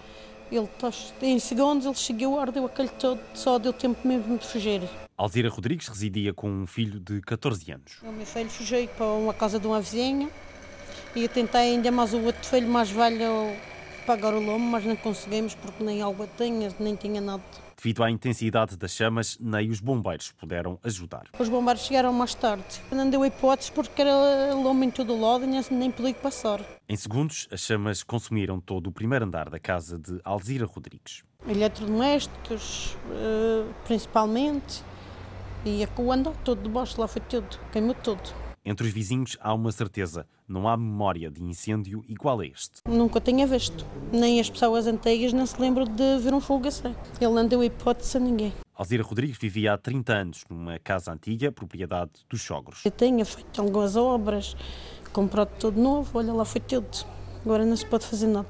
Ele, 0.51 0.69
em 1.21 1.39
segundos, 1.39 1.85
ele 1.85 1.95
chegou, 1.95 2.39
ardeu 2.39 2.65
aquele 2.65 2.89
todo, 2.89 3.19
só 3.33 3.57
deu 3.57 3.73
tempo 3.73 4.07
mesmo 4.07 4.37
de 4.37 4.45
fugir. 4.45 4.81
Alzira 5.17 5.49
Rodrigues 5.49 5.87
residia 5.87 6.33
com 6.33 6.49
um 6.49 6.67
filho 6.67 6.99
de 6.99 7.21
14 7.21 7.71
anos. 7.71 7.97
O 8.03 8.11
meu 8.11 8.25
filho 8.25 8.49
fugiu 8.49 8.87
para 8.89 9.05
uma 9.05 9.33
casa 9.33 9.59
de 9.59 9.65
uma 9.65 9.81
vizinha 9.81 10.29
e 11.15 11.23
eu 11.23 11.29
tentei 11.29 11.61
ainda 11.61 11.89
mais 11.91 12.13
o 12.13 12.21
outro 12.21 12.45
filho 12.47 12.67
mais 12.67 12.89
velho 12.89 13.55
pagar 14.05 14.33
o 14.33 14.39
lombo, 14.39 14.65
mas 14.65 14.85
não 14.85 14.95
conseguimos 14.95 15.55
porque 15.55 15.83
nem 15.83 16.01
água 16.01 16.29
tinha, 16.37 16.69
nem 16.79 16.95
tinha 16.95 17.21
nada. 17.21 17.43
Devido 17.85 18.03
à 18.03 18.09
intensidade 18.09 18.75
das 18.75 18.93
chamas, 18.93 19.37
nem 19.39 19.69
os 19.69 19.79
bombeiros 19.79 20.31
puderam 20.31 20.79
ajudar. 20.83 21.25
Os 21.37 21.47
bombeiros 21.47 21.83
chegaram 21.83 22.11
mais 22.11 22.33
tarde. 22.33 22.81
Não 22.91 23.07
deu 23.07 23.23
hipóteses 23.23 23.69
porque 23.69 24.01
era 24.01 24.55
lombo 24.55 24.83
em 24.83 24.89
todo 24.89 25.13
o 25.13 25.21
lado 25.21 25.45
e 25.45 25.71
nem 25.71 25.91
podia 25.91 26.15
passar. 26.15 26.59
Em 26.89 26.95
segundos, 26.95 27.47
as 27.51 27.59
chamas 27.59 28.01
consumiram 28.01 28.59
todo 28.59 28.87
o 28.87 28.91
primeiro 28.91 29.25
andar 29.25 29.51
da 29.51 29.59
casa 29.59 29.99
de 29.99 30.19
Alzira 30.23 30.65
Rodrigues. 30.65 31.23
Eletrodomésticos, 31.47 32.97
eh, 33.11 33.71
principalmente, 33.85 34.81
e 35.63 35.87
o 35.95 36.11
andar 36.11 36.35
todo 36.37 36.63
de 36.63 36.69
baixo, 36.69 36.99
lá 36.99 37.07
foi 37.07 37.21
tudo, 37.21 37.59
queimou 37.71 37.93
tudo. 37.93 38.44
Entre 38.67 38.87
os 38.87 38.91
vizinhos 38.91 39.37
há 39.39 39.53
uma 39.53 39.71
certeza: 39.71 40.25
não 40.47 40.67
há 40.67 40.75
memória 40.75 41.29
de 41.29 41.43
incêndio 41.43 42.03
igual 42.07 42.39
a 42.39 42.45
este. 42.47 42.81
Nunca 42.87 43.21
tinha 43.21 43.45
visto. 43.45 43.85
Nem 44.11 44.39
as 44.39 44.49
pessoas 44.49 44.87
antigas 44.87 45.31
não 45.31 45.45
se 45.45 45.61
lembram 45.61 45.85
de 45.85 46.17
ver 46.17 46.33
um 46.33 46.41
fogo 46.41 46.67
assim. 46.67 46.95
Ele 47.21 47.31
não 47.31 47.47
deu 47.47 47.63
hipótese 47.63 48.17
a 48.17 48.19
ninguém. 48.19 48.51
Alzira 48.73 49.03
Rodrigues 49.03 49.37
vivia 49.37 49.73
há 49.73 49.77
30 49.77 50.13
anos 50.13 50.43
numa 50.49 50.79
casa 50.79 51.13
antiga, 51.13 51.51
propriedade 51.51 52.11
dos 52.27 52.41
sogros. 52.41 52.83
Eu 52.83 52.91
tinha 52.91 53.23
feito 53.23 53.61
algumas 53.61 53.95
obras, 53.95 54.57
comprado 55.13 55.51
tudo 55.59 55.79
novo, 55.79 56.17
olha 56.17 56.33
lá 56.33 56.43
foi 56.43 56.59
tudo. 56.59 57.05
Agora 57.45 57.63
não 57.63 57.75
se 57.75 57.85
pode 57.85 58.05
fazer 58.07 58.27
nada. 58.27 58.49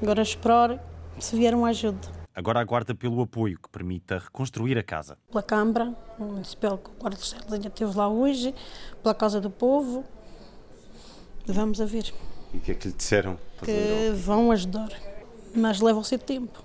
Agora 0.00 0.22
esperar 0.22 0.82
se 1.18 1.36
vier 1.36 1.54
uma 1.54 1.68
ajuda. 1.68 2.23
Agora 2.34 2.60
aguarda 2.60 2.96
pelo 2.96 3.22
apoio 3.22 3.56
que 3.60 3.68
permita 3.68 4.18
reconstruir 4.18 4.76
a 4.76 4.82
casa. 4.82 5.16
Pela 5.28 5.42
Câmara 5.42 5.94
Municipal, 6.18 6.78
que 6.78 6.90
o 6.90 6.94
Guarda 6.94 7.16
de 7.16 7.22
Estado 7.22 7.54
esteve 7.54 7.96
lá 7.96 8.08
hoje, 8.08 8.52
pela 9.00 9.14
Casa 9.14 9.40
do 9.40 9.50
Povo. 9.50 10.04
Vamos 11.46 11.80
a 11.80 11.84
ver. 11.84 12.12
E 12.52 12.56
o 12.56 12.60
que 12.60 12.72
é 12.72 12.74
que 12.74 12.88
lhe 12.88 12.94
disseram? 12.94 13.38
Que 13.62 14.10
vão 14.16 14.50
ajudar, 14.50 14.90
mas 15.54 15.80
leva 15.80 16.00
o 16.00 16.04
seu 16.04 16.18
tempo. 16.18 16.64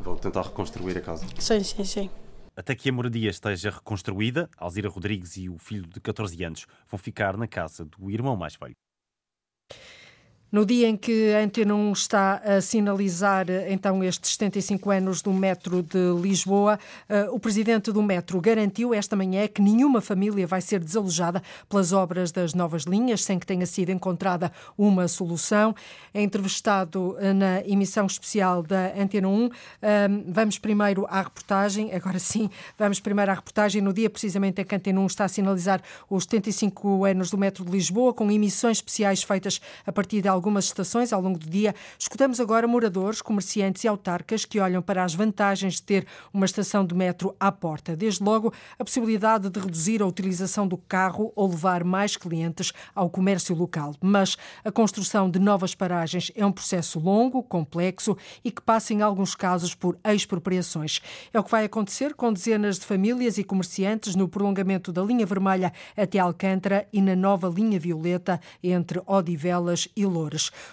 Vão 0.00 0.16
tentar 0.16 0.42
reconstruir 0.42 0.96
a 0.96 1.02
casa. 1.02 1.26
Sim, 1.38 1.62
sim, 1.62 1.84
sim. 1.84 2.10
Até 2.56 2.74
que 2.74 2.88
a 2.88 2.92
moradia 2.92 3.28
esteja 3.28 3.70
reconstruída, 3.70 4.48
Alzira 4.56 4.88
Rodrigues 4.88 5.36
e 5.36 5.50
o 5.50 5.58
filho 5.58 5.86
de 5.86 6.00
14 6.00 6.42
anos 6.42 6.66
vão 6.88 6.98
ficar 6.98 7.36
na 7.36 7.46
casa 7.46 7.84
do 7.84 8.10
irmão 8.10 8.34
mais 8.34 8.56
velho. 8.56 8.76
No 10.52 10.66
dia 10.66 10.86
em 10.86 10.98
que 10.98 11.32
a 11.32 11.38
Antena 11.38 11.74
1 11.74 11.92
está 11.92 12.34
a 12.44 12.60
sinalizar 12.60 13.46
então 13.70 14.04
estes 14.04 14.32
75 14.32 14.90
anos 14.90 15.22
do 15.22 15.32
metro 15.32 15.82
de 15.82 16.12
Lisboa, 16.20 16.78
eh, 17.08 17.26
o 17.30 17.40
presidente 17.40 17.90
do 17.90 18.02
metro 18.02 18.38
garantiu 18.38 18.92
esta 18.92 19.16
manhã 19.16 19.48
que 19.48 19.62
nenhuma 19.62 20.02
família 20.02 20.46
vai 20.46 20.60
ser 20.60 20.80
desalojada 20.80 21.42
pelas 21.70 21.90
obras 21.94 22.30
das 22.30 22.52
novas 22.52 22.82
linhas 22.82 23.24
sem 23.24 23.38
que 23.38 23.46
tenha 23.46 23.64
sido 23.64 23.92
encontrada 23.92 24.52
uma 24.76 25.08
solução. 25.08 25.74
É 26.12 26.20
entrevistado 26.20 27.16
eh, 27.18 27.32
na 27.32 27.66
emissão 27.66 28.04
especial 28.04 28.62
da 28.62 28.92
Antena 28.94 29.28
1. 29.28 29.48
Vamos 30.28 30.58
primeiro 30.58 31.06
à 31.08 31.22
reportagem, 31.22 31.94
agora 31.94 32.18
sim, 32.18 32.50
vamos 32.78 33.00
primeiro 33.00 33.30
à 33.30 33.34
reportagem 33.34 33.80
no 33.80 33.90
dia 33.90 34.10
precisamente 34.10 34.60
em 34.60 34.66
que 34.66 34.74
a 34.74 34.76
Antena 34.76 35.00
1 35.00 35.06
está 35.06 35.24
a 35.24 35.28
sinalizar 35.28 35.80
os 36.10 36.24
75 36.24 37.06
anos 37.06 37.30
do 37.30 37.38
metro 37.38 37.64
de 37.64 37.70
Lisboa, 37.70 38.12
com 38.12 38.30
emissões 38.30 38.76
especiais 38.76 39.22
feitas 39.22 39.58
a 39.86 39.90
partir 39.90 40.20
de 40.20 40.28
algumas 40.42 40.64
estações 40.64 41.12
ao 41.12 41.20
longo 41.20 41.38
do 41.38 41.48
dia. 41.48 41.72
Escutamos 41.96 42.40
agora 42.40 42.66
moradores, 42.66 43.22
comerciantes 43.22 43.84
e 43.84 43.88
autarcas 43.88 44.44
que 44.44 44.58
olham 44.58 44.82
para 44.82 45.04
as 45.04 45.14
vantagens 45.14 45.74
de 45.74 45.82
ter 45.84 46.06
uma 46.34 46.44
estação 46.44 46.84
de 46.84 46.92
metro 46.96 47.36
à 47.38 47.52
porta. 47.52 47.94
Desde 47.94 48.24
logo, 48.24 48.52
a 48.76 48.84
possibilidade 48.84 49.48
de 49.48 49.60
reduzir 49.60 50.02
a 50.02 50.06
utilização 50.06 50.66
do 50.66 50.76
carro 50.76 51.32
ou 51.36 51.48
levar 51.48 51.84
mais 51.84 52.16
clientes 52.16 52.72
ao 52.92 53.08
comércio 53.08 53.54
local. 53.54 53.94
Mas 54.00 54.36
a 54.64 54.72
construção 54.72 55.30
de 55.30 55.38
novas 55.38 55.76
paragens 55.76 56.32
é 56.34 56.44
um 56.44 56.50
processo 56.50 56.98
longo, 56.98 57.40
complexo 57.40 58.16
e 58.44 58.50
que 58.50 58.60
passa, 58.60 58.92
em 58.92 59.00
alguns 59.00 59.36
casos, 59.36 59.76
por 59.76 59.96
expropriações. 60.04 61.00
É 61.32 61.38
o 61.38 61.44
que 61.44 61.52
vai 61.52 61.64
acontecer 61.64 62.14
com 62.14 62.32
dezenas 62.32 62.80
de 62.80 62.84
famílias 62.84 63.38
e 63.38 63.44
comerciantes 63.44 64.16
no 64.16 64.28
prolongamento 64.28 64.90
da 64.90 65.02
linha 65.02 65.24
vermelha 65.24 65.72
até 65.96 66.18
Alcântara 66.18 66.88
e 66.92 67.00
na 67.00 67.14
nova 67.14 67.48
linha 67.48 67.78
violeta 67.78 68.40
entre 68.60 69.00
Odivelas 69.06 69.86
e 69.94 70.04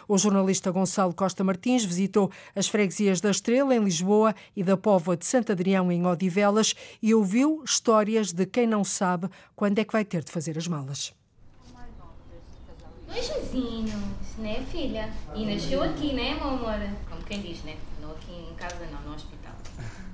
O 0.08 0.18
jornalista 0.18 0.72
Gonçalo 0.72 1.14
Costa 1.14 1.44
Martins 1.44 1.84
visitou 1.84 2.32
as 2.56 2.68
freguesias 2.68 3.22
da 3.22 3.32
Estrela, 3.32 3.76
em 3.76 3.84
Lisboa, 3.84 4.34
e 4.56 4.64
da 4.64 4.78
Póvoa 4.78 5.18
de 5.18 5.26
Santo 5.26 5.52
Adrião, 5.52 5.92
em 5.92 6.06
Odivelas, 6.06 6.76
e 7.02 7.14
ouviu 7.14 7.64
histórias 7.64 8.32
de 8.32 8.46
quem 8.46 8.68
não 8.68 8.84
sabe 8.84 9.30
quando 9.56 9.80
é 9.80 9.84
que 9.84 9.94
vai 9.94 10.06
ter 10.06 10.24
de 10.24 10.32
fazer 10.32 10.58
as 10.58 10.68
malas. 10.68 11.14
Dois 13.08 13.28
vizinhos, 13.28 13.92
né, 14.38 14.64
filha? 14.72 15.12
E 15.34 15.44
nasceu 15.44 15.82
aqui, 15.82 16.14
né, 16.14 16.36
meu 16.36 16.48
amor? 16.48 16.80
Como 17.10 17.24
quem 17.24 17.42
diz, 17.42 17.64
né? 17.64 17.76
Não 18.00 18.12
aqui 18.12 18.32
em 18.32 18.54
casa, 18.56 18.86
não, 18.92 19.02
no 19.10 19.16
hospital. 19.16 19.56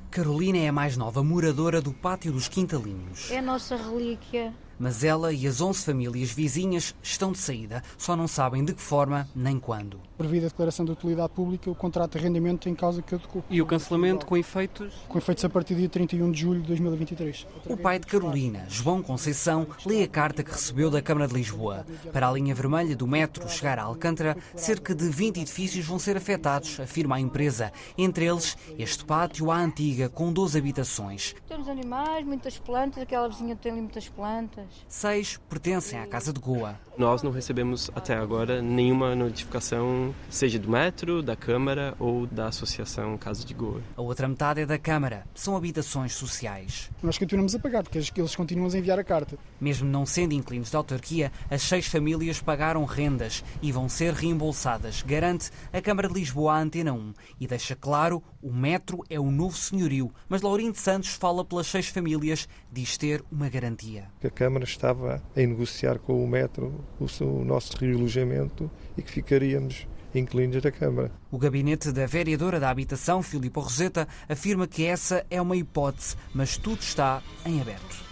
Carolina 0.10 0.60
é 0.60 0.70
a 0.70 0.72
mais 0.72 0.96
nova 0.96 1.22
moradora 1.22 1.82
do 1.82 1.92
Pátio 1.92 2.32
dos 2.32 2.48
Quintalinhos. 2.48 3.30
É 3.30 3.40
a 3.40 3.42
nossa 3.42 3.76
relíquia. 3.76 4.54
Mas 4.80 5.04
ela 5.04 5.32
e 5.32 5.48
as 5.48 5.62
11 5.62 5.86
famílias 5.86 6.32
vizinhas 6.32 6.94
estão 7.02 7.32
de 7.32 7.38
saída, 7.38 7.84
só 7.98 8.16
não 8.16 8.28
sabem 8.28 8.64
de 8.64 8.74
que 8.74 8.82
forma 8.82 9.28
nem 9.36 9.60
quando. 9.60 10.00
Previda 10.18 10.48
a 10.48 10.50
declaração 10.50 10.86
de 10.86 10.92
utilidade 10.92 11.30
pública, 11.30 11.70
o 11.70 11.76
contrato 11.76 12.14
de 12.14 12.18
arrendamento 12.20 12.70
em 12.70 12.76
causa 12.76 13.02
que 13.02 13.10
caducou. 13.10 13.44
E 13.50 13.62
o 13.62 13.66
cancelamento 13.66 14.26
com 14.26 14.38
efeitos? 14.38 14.94
Com 15.08 15.18
efeitos 15.18 15.44
a 15.46 15.50
partir 15.50 15.74
do 15.74 15.80
dia 15.80 15.90
31 15.90 16.32
de 16.32 16.42
julho 16.42 16.62
de 16.62 16.68
2023. 16.68 17.48
O 17.68 17.78
pai 17.78 18.00
de 18.00 18.08
Carolina, 18.08 18.66
João 18.68 19.02
Conceição, 19.02 19.68
lê 19.86 20.04
a 20.04 20.08
carta 20.08 20.44
que 20.44 20.52
recebeu 20.52 20.90
da 20.90 21.02
Câmara 21.02 21.28
de 21.28 21.34
Lisboa. 21.34 21.86
Para 22.12 22.30
a 22.30 22.32
linha 22.32 22.56
vermelha 22.56 22.96
do 22.96 23.08
metro 23.08 23.48
chegar 23.50 23.80
a 23.80 23.84
Alcântara, 23.84 24.38
cerca 24.56 24.94
de 24.94 25.08
20 25.10 25.42
edifícios 25.42 25.86
vão 25.86 26.00
ser 26.00 26.18
afetados, 26.18 26.80
afirma 26.80 27.16
a 27.16 27.20
empresa. 27.20 27.72
Entre 27.98 28.26
eles, 28.26 28.58
este 28.78 29.06
pátio 29.06 29.52
à 29.52 29.58
antiga, 29.58 30.10
com 30.10 30.32
12 30.32 30.58
habitações. 30.58 31.36
Temos 31.48 31.68
animais, 31.68 32.26
muitas 32.26 32.58
plantas, 32.58 33.04
aquela 33.04 33.28
vizinha 33.28 33.56
tem 33.56 33.72
ali 33.72 33.82
muitas 33.82 34.08
plantas. 34.10 34.65
Seis 34.88 35.40
pertencem 35.50 36.00
à 36.00 36.08
Casa 36.08 36.32
de 36.32 36.40
Goa. 36.40 36.80
Nós 36.98 37.22
não 37.22 37.32
recebemos 37.32 37.92
até 37.94 38.16
agora 38.16 38.62
nenhuma 38.62 39.16
notificação, 39.16 40.16
seja 40.30 40.58
do 40.58 40.70
metro, 40.70 41.22
da 41.22 41.36
Câmara 41.36 41.94
ou 42.00 42.26
da 42.26 42.48
Associação 42.48 43.18
Casa 43.18 43.46
de 43.46 43.54
Goa. 43.54 43.82
A 43.98 44.02
outra 44.02 44.28
metade 44.28 44.62
é 44.62 44.66
da 44.66 44.78
Câmara. 44.78 45.26
São 45.34 45.58
habitações 45.58 46.14
sociais. 46.14 46.90
Nós 47.04 47.18
continuamos 47.18 47.54
a 47.54 47.60
pagar, 47.60 47.84
porque 47.84 47.98
eles 47.98 48.36
continuam 48.36 48.70
a 48.74 48.78
enviar 48.78 48.98
a 48.98 49.04
carta. 49.04 49.38
Mesmo 49.60 49.90
não 49.90 50.06
sendo 50.06 50.34
inquilinos 50.34 50.72
da 50.72 50.78
autarquia, 50.78 51.32
as 51.50 51.62
seis 51.62 51.88
famílias 51.88 52.40
pagaram 52.40 52.86
rendas 52.86 53.44
e 53.62 53.72
vão 53.72 53.90
ser 53.90 54.14
reembolsadas, 54.14 55.02
garante 55.02 55.52
a 55.74 55.82
Câmara 55.82 56.08
de 56.08 56.14
Lisboa 56.14 56.54
à 56.54 56.60
Antena 56.60 56.94
1. 56.94 57.14
E 57.40 57.48
deixa 57.48 57.76
claro, 57.76 58.24
o 58.46 58.54
metro 58.54 59.04
é 59.10 59.20
o 59.20 59.32
novo 59.32 59.58
senhorio. 59.58 60.14
Mas 60.30 60.44
Laurindo 60.44 60.78
Santos 60.78 61.16
fala 61.16 61.44
pelas 61.44 61.66
seis 61.66 61.88
famílias, 61.88 62.48
diz 62.72 62.96
ter 62.96 63.24
uma 63.32 63.50
garantia. 63.50 64.08
A 64.24 64.30
Câmara 64.30 64.64
estava 64.64 65.20
a 65.36 65.40
negociar 65.40 65.98
com 65.98 66.24
o 66.24 66.28
metro 66.28 66.86
o 67.00 67.44
nosso 67.44 67.76
realojamento 67.76 68.70
e 68.96 69.02
que 69.02 69.12
ficaríamos 69.12 69.88
inquilinos 70.14 70.62
da 70.62 70.72
Câmara. 70.72 71.12
O 71.32 71.40
gabinete 71.40 71.92
da 71.92 72.06
vereadora 72.06 72.60
da 72.60 72.70
Habitação, 72.70 73.24
Filipe 73.24 73.60
Roseta, 73.60 74.08
afirma 74.30 74.68
que 74.68 74.86
essa 74.86 75.26
é 75.32 75.42
uma 75.42 75.58
hipótese, 75.58 76.16
mas 76.32 76.56
tudo 76.56 76.82
está 76.82 77.24
em 77.48 77.60
aberto. 77.60 78.06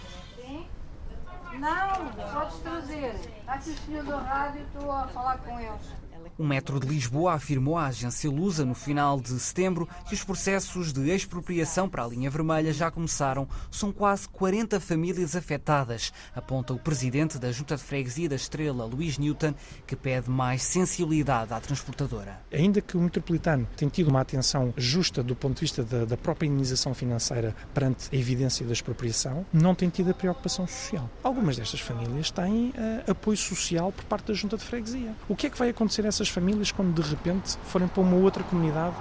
Não, 1.60 2.08
podes 2.32 2.58
trazer. 2.58 3.14
Está 3.38 3.54
aqui 3.54 3.70
o 3.70 3.76
senhor 3.86 4.04
do 4.04 4.16
rádio, 4.16 4.62
estou 4.62 4.90
a 4.90 5.06
falar 5.06 5.38
com 5.38 5.60
eles. 5.60 6.03
O 6.36 6.44
Metro 6.44 6.80
de 6.80 6.88
Lisboa 6.88 7.34
afirmou 7.34 7.78
à 7.78 7.86
agência 7.86 8.28
Lusa 8.28 8.64
no 8.64 8.74
final 8.74 9.20
de 9.20 9.38
setembro 9.38 9.88
que 10.08 10.14
os 10.14 10.24
processos 10.24 10.92
de 10.92 11.08
expropriação 11.14 11.88
para 11.88 12.04
a 12.04 12.08
linha 12.08 12.28
vermelha 12.28 12.72
já 12.72 12.90
começaram. 12.90 13.48
São 13.70 13.92
quase 13.92 14.28
40 14.28 14.80
famílias 14.80 15.36
afetadas, 15.36 16.12
aponta 16.34 16.74
o 16.74 16.78
presidente 16.78 17.38
da 17.38 17.52
Junta 17.52 17.76
de 17.76 17.84
Freguesia 17.84 18.28
da 18.28 18.34
Estrela, 18.34 18.84
Luís 18.84 19.16
Newton, 19.16 19.54
que 19.86 19.94
pede 19.94 20.28
mais 20.28 20.62
sensibilidade 20.62 21.52
à 21.52 21.60
transportadora. 21.60 22.40
Ainda 22.52 22.80
que 22.80 22.96
o 22.96 23.00
metropolitano 23.00 23.68
tenha 23.76 23.90
tido 23.90 24.08
uma 24.08 24.20
atenção 24.20 24.74
justa 24.76 25.22
do 25.22 25.36
ponto 25.36 25.54
de 25.54 25.60
vista 25.60 25.84
da, 25.84 26.04
da 26.04 26.16
própria 26.16 26.48
indenização 26.48 26.94
financeira 26.94 27.54
perante 27.72 28.08
a 28.12 28.16
evidência 28.16 28.66
da 28.66 28.72
expropriação, 28.72 29.46
não 29.52 29.72
tem 29.72 29.88
tido 29.88 30.10
a 30.10 30.14
preocupação 30.14 30.66
social. 30.66 31.08
Algumas 31.22 31.56
destas 31.56 31.78
famílias 31.78 32.32
têm 32.32 32.70
uh, 32.70 33.10
apoio 33.12 33.36
social 33.36 33.92
por 33.92 34.04
parte 34.06 34.26
da 34.26 34.34
Junta 34.34 34.56
de 34.56 34.64
Freguesia. 34.64 35.14
O 35.28 35.36
que 35.36 35.46
é 35.46 35.50
que 35.50 35.58
vai 35.58 35.68
acontecer 35.68 36.04
a 36.04 36.08
essas 36.08 36.23
famílias 36.28 36.72
quando 36.72 37.00
de 37.00 37.08
repente 37.08 37.56
forem 37.64 37.88
para 37.88 38.02
uma 38.02 38.16
outra 38.16 38.42
comunidade. 38.42 38.96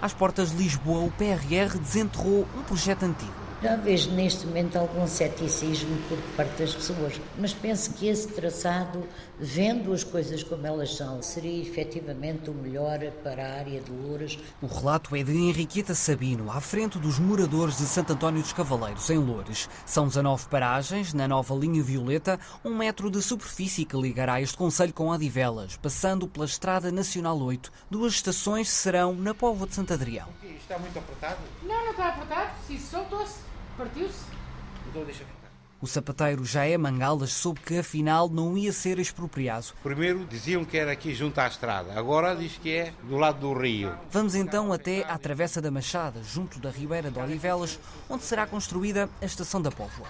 Às 0.00 0.14
portas 0.14 0.50
de 0.50 0.56
Lisboa, 0.56 1.04
o 1.04 1.10
PRR 1.10 1.78
desenterrou 1.78 2.46
um 2.56 2.62
projeto 2.62 3.02
antigo. 3.04 3.49
Já 3.62 3.76
vejo 3.76 4.10
neste 4.12 4.46
momento 4.46 4.76
algum 4.76 5.06
ceticismo 5.06 5.94
por 6.08 6.16
parte 6.34 6.62
das 6.62 6.74
pessoas, 6.74 7.20
mas 7.38 7.52
penso 7.52 7.92
que 7.92 8.08
esse 8.08 8.28
traçado, 8.28 9.06
vendo 9.38 9.92
as 9.92 10.02
coisas 10.02 10.42
como 10.42 10.66
elas 10.66 10.96
são, 10.96 11.20
seria 11.20 11.60
efetivamente 11.60 12.48
o 12.48 12.54
melhor 12.54 12.98
para 13.22 13.46
a 13.46 13.58
área 13.58 13.78
de 13.82 13.92
Louras. 13.92 14.38
O 14.62 14.66
relato 14.66 15.14
é 15.14 15.22
de 15.22 15.36
Henriqueta 15.36 15.94
Sabino, 15.94 16.50
à 16.50 16.58
frente 16.58 16.98
dos 16.98 17.18
moradores 17.18 17.76
de 17.76 17.84
Santo 17.84 18.14
António 18.14 18.40
dos 18.40 18.54
Cavaleiros, 18.54 19.10
em 19.10 19.18
Loures. 19.18 19.68
São 19.84 20.08
19 20.08 20.46
paragens 20.46 21.12
na 21.12 21.28
nova 21.28 21.54
linha 21.54 21.82
violeta, 21.82 22.40
um 22.64 22.74
metro 22.74 23.10
de 23.10 23.20
superfície 23.20 23.84
que 23.84 23.94
ligará 23.94 24.40
este 24.40 24.56
concelho 24.56 24.94
com 24.94 25.12
Adivelas, 25.12 25.76
passando 25.76 26.26
pela 26.26 26.46
Estrada 26.46 26.90
Nacional 26.90 27.38
8. 27.38 27.70
Duas 27.90 28.14
estações 28.14 28.70
serão 28.70 29.12
na 29.14 29.34
Póvoa 29.34 29.66
de 29.66 29.74
Santo 29.74 29.92
Adrião. 29.92 30.28
Está 30.42 30.78
muito 30.78 30.98
apertado? 30.98 31.40
Não, 31.62 31.84
não 31.84 31.90
está 31.90 32.08
apertado. 32.08 32.52
Se 32.66 32.78
soltou-se. 32.78 33.49
Partiu-se? 33.80 34.26
Então 34.90 35.02
deixa 35.04 35.24
ficar. 35.24 35.50
O 35.80 35.86
sapateiro 35.86 36.44
Jaé 36.44 36.76
Mangaldas 36.76 37.32
soube 37.32 37.60
que 37.60 37.78
afinal 37.78 38.28
não 38.28 38.58
ia 38.58 38.74
ser 38.74 38.98
expropriado. 38.98 39.68
Primeiro 39.82 40.26
diziam 40.26 40.66
que 40.66 40.76
era 40.76 40.92
aqui 40.92 41.14
junto 41.14 41.38
à 41.38 41.46
estrada, 41.46 41.98
agora 41.98 42.36
diz 42.36 42.58
que 42.58 42.70
é 42.70 42.92
do 43.04 43.16
lado 43.16 43.40
do 43.40 43.58
rio. 43.58 43.90
Vamos 44.10 44.34
então 44.34 44.70
até 44.70 45.02
à 45.04 45.16
Travessa 45.16 45.62
da 45.62 45.70
Machada, 45.70 46.22
junto 46.22 46.60
da 46.60 46.68
Ribeira 46.68 47.10
de 47.10 47.18
Olivelas, 47.18 47.80
onde 48.06 48.22
será 48.22 48.46
construída 48.46 49.08
a 49.22 49.24
Estação 49.24 49.62
da 49.62 49.70
Póvoa. 49.70 50.08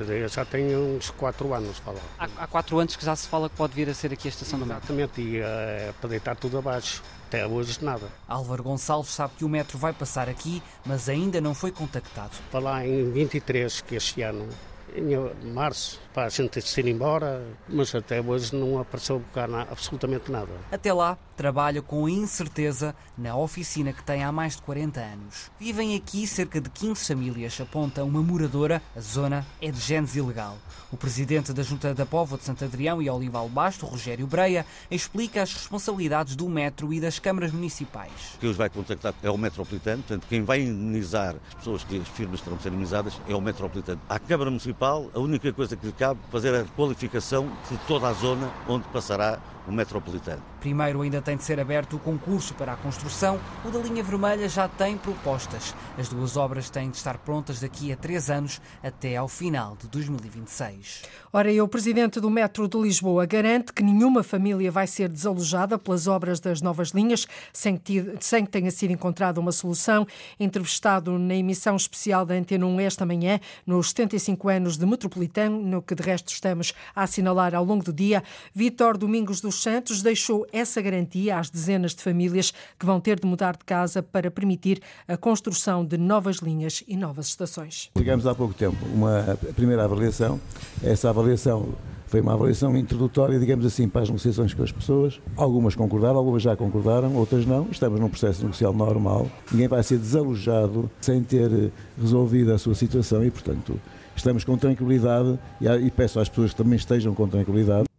Ideia 0.00 0.28
já 0.28 0.44
tem 0.44 0.76
uns 0.76 1.10
4 1.10 1.54
anos 1.54 1.78
falar. 1.78 2.00
Há, 2.18 2.28
há 2.38 2.46
quatro 2.46 2.78
anos 2.78 2.96
que 2.96 3.04
já 3.04 3.14
se 3.14 3.28
fala 3.28 3.48
que 3.48 3.56
pode 3.56 3.74
vir 3.74 3.88
a 3.88 3.94
ser 3.94 4.12
aqui 4.12 4.26
a 4.26 4.30
estação 4.30 4.58
do 4.58 4.66
metro. 4.66 4.82
Exatamente, 4.82 5.20
e 5.20 5.38
é 5.38 5.92
para 6.00 6.10
deitar 6.10 6.36
tudo 6.36 6.58
abaixo. 6.58 7.02
Até 7.28 7.46
hoje 7.46 7.78
nada. 7.84 8.08
Álvaro 8.26 8.64
Gonçalves 8.64 9.12
sabe 9.12 9.34
que 9.38 9.44
o 9.44 9.48
metro 9.48 9.78
vai 9.78 9.92
passar 9.92 10.28
aqui, 10.28 10.60
mas 10.84 11.08
ainda 11.08 11.40
não 11.40 11.54
foi 11.54 11.70
contactado. 11.70 12.32
Para 12.50 12.60
lá 12.60 12.86
em 12.86 13.08
23, 13.12 13.82
que 13.82 13.94
este 13.94 14.22
ano, 14.22 14.48
em 14.94 15.52
março, 15.52 16.00
para 16.12 16.24
a 16.24 16.28
gente 16.28 16.60
se 16.60 16.80
ir 16.80 16.88
embora, 16.88 17.44
mas 17.68 17.94
até 17.94 18.20
hoje 18.20 18.54
não 18.54 18.80
apareceu 18.80 19.22
cá 19.32 19.46
na, 19.46 19.62
absolutamente 19.62 20.30
nada. 20.30 20.50
Até 20.70 20.92
lá, 20.92 21.16
trabalha 21.36 21.80
com 21.80 22.08
incerteza 22.08 22.94
na 23.16 23.36
oficina 23.36 23.92
que 23.92 24.02
tem 24.02 24.22
há 24.22 24.30
mais 24.30 24.56
de 24.56 24.62
40 24.62 25.00
anos. 25.00 25.50
Vivem 25.58 25.96
aqui 25.96 26.26
cerca 26.26 26.60
de 26.60 26.68
15 26.68 27.06
famílias, 27.06 27.60
aponta 27.60 28.04
uma 28.04 28.22
moradora. 28.22 28.82
A 28.96 29.00
zona 29.00 29.46
é 29.60 29.70
de 29.70 29.80
genes 29.80 30.16
ilegal. 30.16 30.58
O 30.92 30.96
presidente 30.96 31.52
da 31.52 31.62
Junta 31.62 31.94
da 31.94 32.04
Póvoa 32.04 32.36
de 32.36 32.44
Santo 32.44 32.64
Adrião 32.64 33.00
e 33.00 33.08
Olival 33.08 33.48
Basto, 33.48 33.86
Rogério 33.86 34.26
Breia, 34.26 34.66
explica 34.90 35.42
as 35.42 35.54
responsabilidades 35.54 36.34
do 36.36 36.48
metro 36.48 36.92
e 36.92 37.00
das 37.00 37.18
câmaras 37.18 37.52
municipais. 37.52 38.36
Quem 38.40 38.50
os 38.50 38.56
vai 38.56 38.68
contactar 38.68 39.14
é 39.22 39.30
o 39.30 39.38
metropolitano, 39.38 40.02
portanto, 40.02 40.26
quem 40.28 40.42
vai 40.42 40.60
indemnizar 40.60 41.36
as 41.48 41.54
pessoas 41.54 41.84
que 41.84 41.98
as 41.98 42.08
firmas 42.08 42.40
terão 42.40 42.56
de 42.56 42.64
ser 42.64 42.68
indemnizadas 42.70 43.20
é 43.28 43.34
o 43.34 43.40
metropolitano. 43.40 44.00
À 44.08 44.18
Câmara 44.18 44.50
Municipal, 44.50 44.79
a 44.86 45.18
única 45.18 45.52
coisa 45.52 45.76
que 45.76 45.86
lhe 45.86 45.92
cabe 45.92 46.20
é 46.26 46.32
fazer 46.32 46.54
a 46.54 46.64
qualificação 46.64 47.46
de 47.70 47.76
toda 47.86 48.08
a 48.08 48.12
zona 48.14 48.50
onde 48.66 48.88
passará 48.88 49.38
o 49.68 49.72
metropolitano. 49.72 50.42
Primeiro 50.60 51.00
ainda 51.00 51.22
tem 51.22 51.36
de 51.36 51.42
ser 51.42 51.58
aberto 51.58 51.96
o 51.96 51.98
concurso 51.98 52.52
para 52.54 52.74
a 52.74 52.76
construção. 52.76 53.40
O 53.64 53.70
da 53.70 53.78
linha 53.78 54.02
vermelha 54.02 54.46
já 54.46 54.68
tem 54.68 54.96
propostas. 54.96 55.74
As 55.98 56.08
duas 56.08 56.36
obras 56.36 56.68
têm 56.68 56.90
de 56.90 56.98
estar 56.98 57.16
prontas 57.18 57.60
daqui 57.60 57.90
a 57.90 57.96
três 57.96 58.28
anos, 58.28 58.60
até 58.82 59.16
ao 59.16 59.26
final 59.26 59.74
de 59.76 59.88
2026. 59.88 61.02
Ora, 61.32 61.50
e 61.50 61.60
o 61.60 61.66
presidente 61.66 62.20
do 62.20 62.28
Metro 62.28 62.68
de 62.68 62.76
Lisboa 62.76 63.24
garante 63.24 63.72
que 63.72 63.82
nenhuma 63.82 64.22
família 64.22 64.70
vai 64.70 64.86
ser 64.86 65.08
desalojada 65.08 65.78
pelas 65.78 66.06
obras 66.06 66.40
das 66.40 66.60
novas 66.60 66.90
linhas 66.90 67.26
sem 67.52 67.76
que, 67.76 68.16
sem 68.20 68.44
que 68.44 68.50
tenha 68.50 68.70
sido 68.70 68.92
encontrada 68.92 69.40
uma 69.40 69.52
solução. 69.52 70.06
Entrevistado 70.38 71.18
na 71.18 71.34
emissão 71.34 71.74
especial 71.74 72.26
da 72.26 72.34
Antena 72.34 72.66
1 72.66 72.80
esta 72.80 73.06
manhã, 73.06 73.40
nos 73.66 73.88
75 73.88 74.48
anos 74.48 74.76
de 74.76 74.84
Metropolitano, 74.84 75.62
no 75.62 75.80
que 75.80 75.94
de 75.94 76.02
resto 76.02 76.28
estamos 76.28 76.74
a 76.94 77.04
assinalar 77.04 77.54
ao 77.54 77.64
longo 77.64 77.84
do 77.84 77.92
dia, 77.92 78.22
Vítor 78.54 78.98
Domingos 78.98 79.40
dos 79.40 79.62
Santos 79.62 80.02
deixou 80.02 80.46
essa 80.52 80.80
garantia 80.80 81.38
às 81.38 81.50
dezenas 81.50 81.94
de 81.94 82.02
famílias 82.02 82.52
que 82.78 82.86
vão 82.86 83.00
ter 83.00 83.18
de 83.18 83.26
mudar 83.26 83.56
de 83.56 83.64
casa 83.64 84.02
para 84.02 84.30
permitir 84.30 84.80
a 85.06 85.16
construção 85.16 85.84
de 85.84 85.96
novas 85.96 86.36
linhas 86.36 86.82
e 86.86 86.96
novas 86.96 87.26
estações. 87.26 87.90
Tivemos 87.96 88.26
há 88.26 88.34
pouco 88.34 88.54
tempo 88.54 88.76
uma 88.92 89.38
primeira 89.54 89.84
avaliação. 89.84 90.40
Essa 90.82 91.10
avaliação 91.10 91.74
foi 92.10 92.20
uma 92.20 92.32
avaliação 92.32 92.76
introdutória, 92.76 93.38
digamos 93.38 93.64
assim, 93.64 93.88
para 93.88 94.02
as 94.02 94.08
negociações 94.08 94.52
com 94.52 94.64
as 94.64 94.72
pessoas. 94.72 95.20
Algumas 95.36 95.76
concordaram, 95.76 96.18
algumas 96.18 96.42
já 96.42 96.56
concordaram, 96.56 97.14
outras 97.14 97.46
não. 97.46 97.68
Estamos 97.70 98.00
num 98.00 98.08
processo 98.08 98.42
negocial 98.42 98.72
normal. 98.72 99.30
Ninguém 99.52 99.68
vai 99.68 99.80
ser 99.84 99.98
desalojado 99.98 100.90
sem 101.00 101.22
ter 101.22 101.70
resolvido 101.96 102.52
a 102.52 102.58
sua 102.58 102.74
situação 102.74 103.24
e, 103.24 103.30
portanto, 103.30 103.80
estamos 104.16 104.42
com 104.42 104.58
tranquilidade 104.58 105.38
e 105.60 105.88
peço 105.88 106.18
às 106.18 106.28
pessoas 106.28 106.50
que 106.50 106.56
também 106.56 106.76
estejam 106.76 107.14
com 107.14 107.28
tranquilidade. 107.28 107.89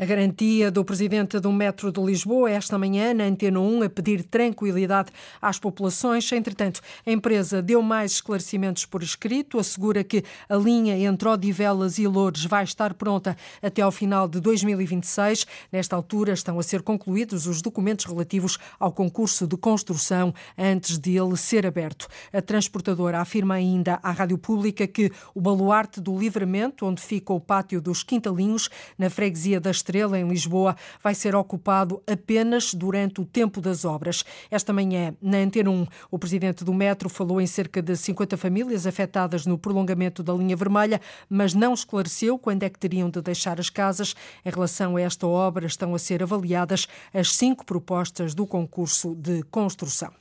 A 0.00 0.06
garantia 0.06 0.70
do 0.70 0.82
presidente 0.82 1.38
do 1.38 1.52
Metro 1.52 1.92
de 1.92 2.00
Lisboa 2.00 2.50
esta 2.50 2.78
manhã 2.78 3.12
na 3.12 3.24
Antena 3.24 3.60
1 3.60 3.82
a 3.82 3.90
pedir 3.90 4.24
tranquilidade 4.24 5.12
às 5.42 5.58
populações. 5.58 6.32
Entretanto, 6.32 6.80
a 7.06 7.12
empresa 7.12 7.60
deu 7.60 7.82
mais 7.82 8.12
esclarecimentos 8.12 8.86
por 8.86 9.02
escrito, 9.02 9.58
assegura 9.58 10.02
que 10.02 10.24
a 10.48 10.56
linha 10.56 10.96
entre 10.96 11.28
Odivelas 11.28 11.98
e 11.98 12.06
Loures 12.06 12.46
vai 12.46 12.64
estar 12.64 12.94
pronta 12.94 13.36
até 13.60 13.82
ao 13.82 13.92
final 13.92 14.26
de 14.26 14.40
2026. 14.40 15.46
Nesta 15.70 15.96
altura 15.96 16.32
estão 16.32 16.58
a 16.58 16.62
ser 16.62 16.80
concluídos 16.80 17.46
os 17.46 17.60
documentos 17.60 18.06
relativos 18.06 18.56
ao 18.78 18.92
concurso 18.92 19.46
de 19.46 19.58
construção 19.58 20.32
antes 20.56 20.98
de 20.98 21.18
ele 21.18 21.36
ser 21.36 21.66
aberto. 21.66 22.08
A 22.32 22.40
transportadora 22.40 23.20
afirma 23.20 23.52
ainda 23.52 24.00
à 24.02 24.12
Rádio 24.12 24.38
Pública 24.38 24.86
que 24.86 25.12
o 25.34 25.42
baluarte 25.42 26.00
do 26.00 26.18
Livramento, 26.18 26.86
onde 26.86 27.02
fica 27.02 27.34
o 27.34 27.38
pátio 27.38 27.82
dos 27.82 28.02
Quintalinhos, 28.02 28.70
na 28.96 29.10
freguesia 29.10 29.60
das 29.60 29.82
Estrela, 29.90 30.16
em 30.16 30.28
Lisboa, 30.28 30.76
vai 31.02 31.16
ser 31.16 31.34
ocupado 31.34 32.00
apenas 32.06 32.72
durante 32.72 33.20
o 33.20 33.24
tempo 33.24 33.60
das 33.60 33.84
obras. 33.84 34.24
Esta 34.48 34.72
manhã, 34.72 35.14
na 35.20 35.38
Antena 35.38 35.68
1, 35.68 35.86
o 36.12 36.18
presidente 36.18 36.62
do 36.62 36.72
Metro 36.72 37.08
falou 37.08 37.40
em 37.40 37.46
cerca 37.46 37.82
de 37.82 37.96
50 37.96 38.36
famílias 38.36 38.86
afetadas 38.86 39.44
no 39.46 39.58
prolongamento 39.58 40.22
da 40.22 40.32
linha 40.32 40.54
vermelha, 40.54 41.00
mas 41.28 41.54
não 41.54 41.74
esclareceu 41.74 42.38
quando 42.38 42.62
é 42.62 42.70
que 42.70 42.78
teriam 42.78 43.10
de 43.10 43.20
deixar 43.20 43.58
as 43.58 43.68
casas. 43.68 44.14
Em 44.44 44.50
relação 44.50 44.96
a 44.96 45.00
esta 45.00 45.26
obra, 45.26 45.66
estão 45.66 45.92
a 45.92 45.98
ser 45.98 46.22
avaliadas 46.22 46.86
as 47.12 47.34
cinco 47.34 47.66
propostas 47.66 48.32
do 48.32 48.46
concurso 48.46 49.16
de 49.16 49.42
construção. 49.50 50.12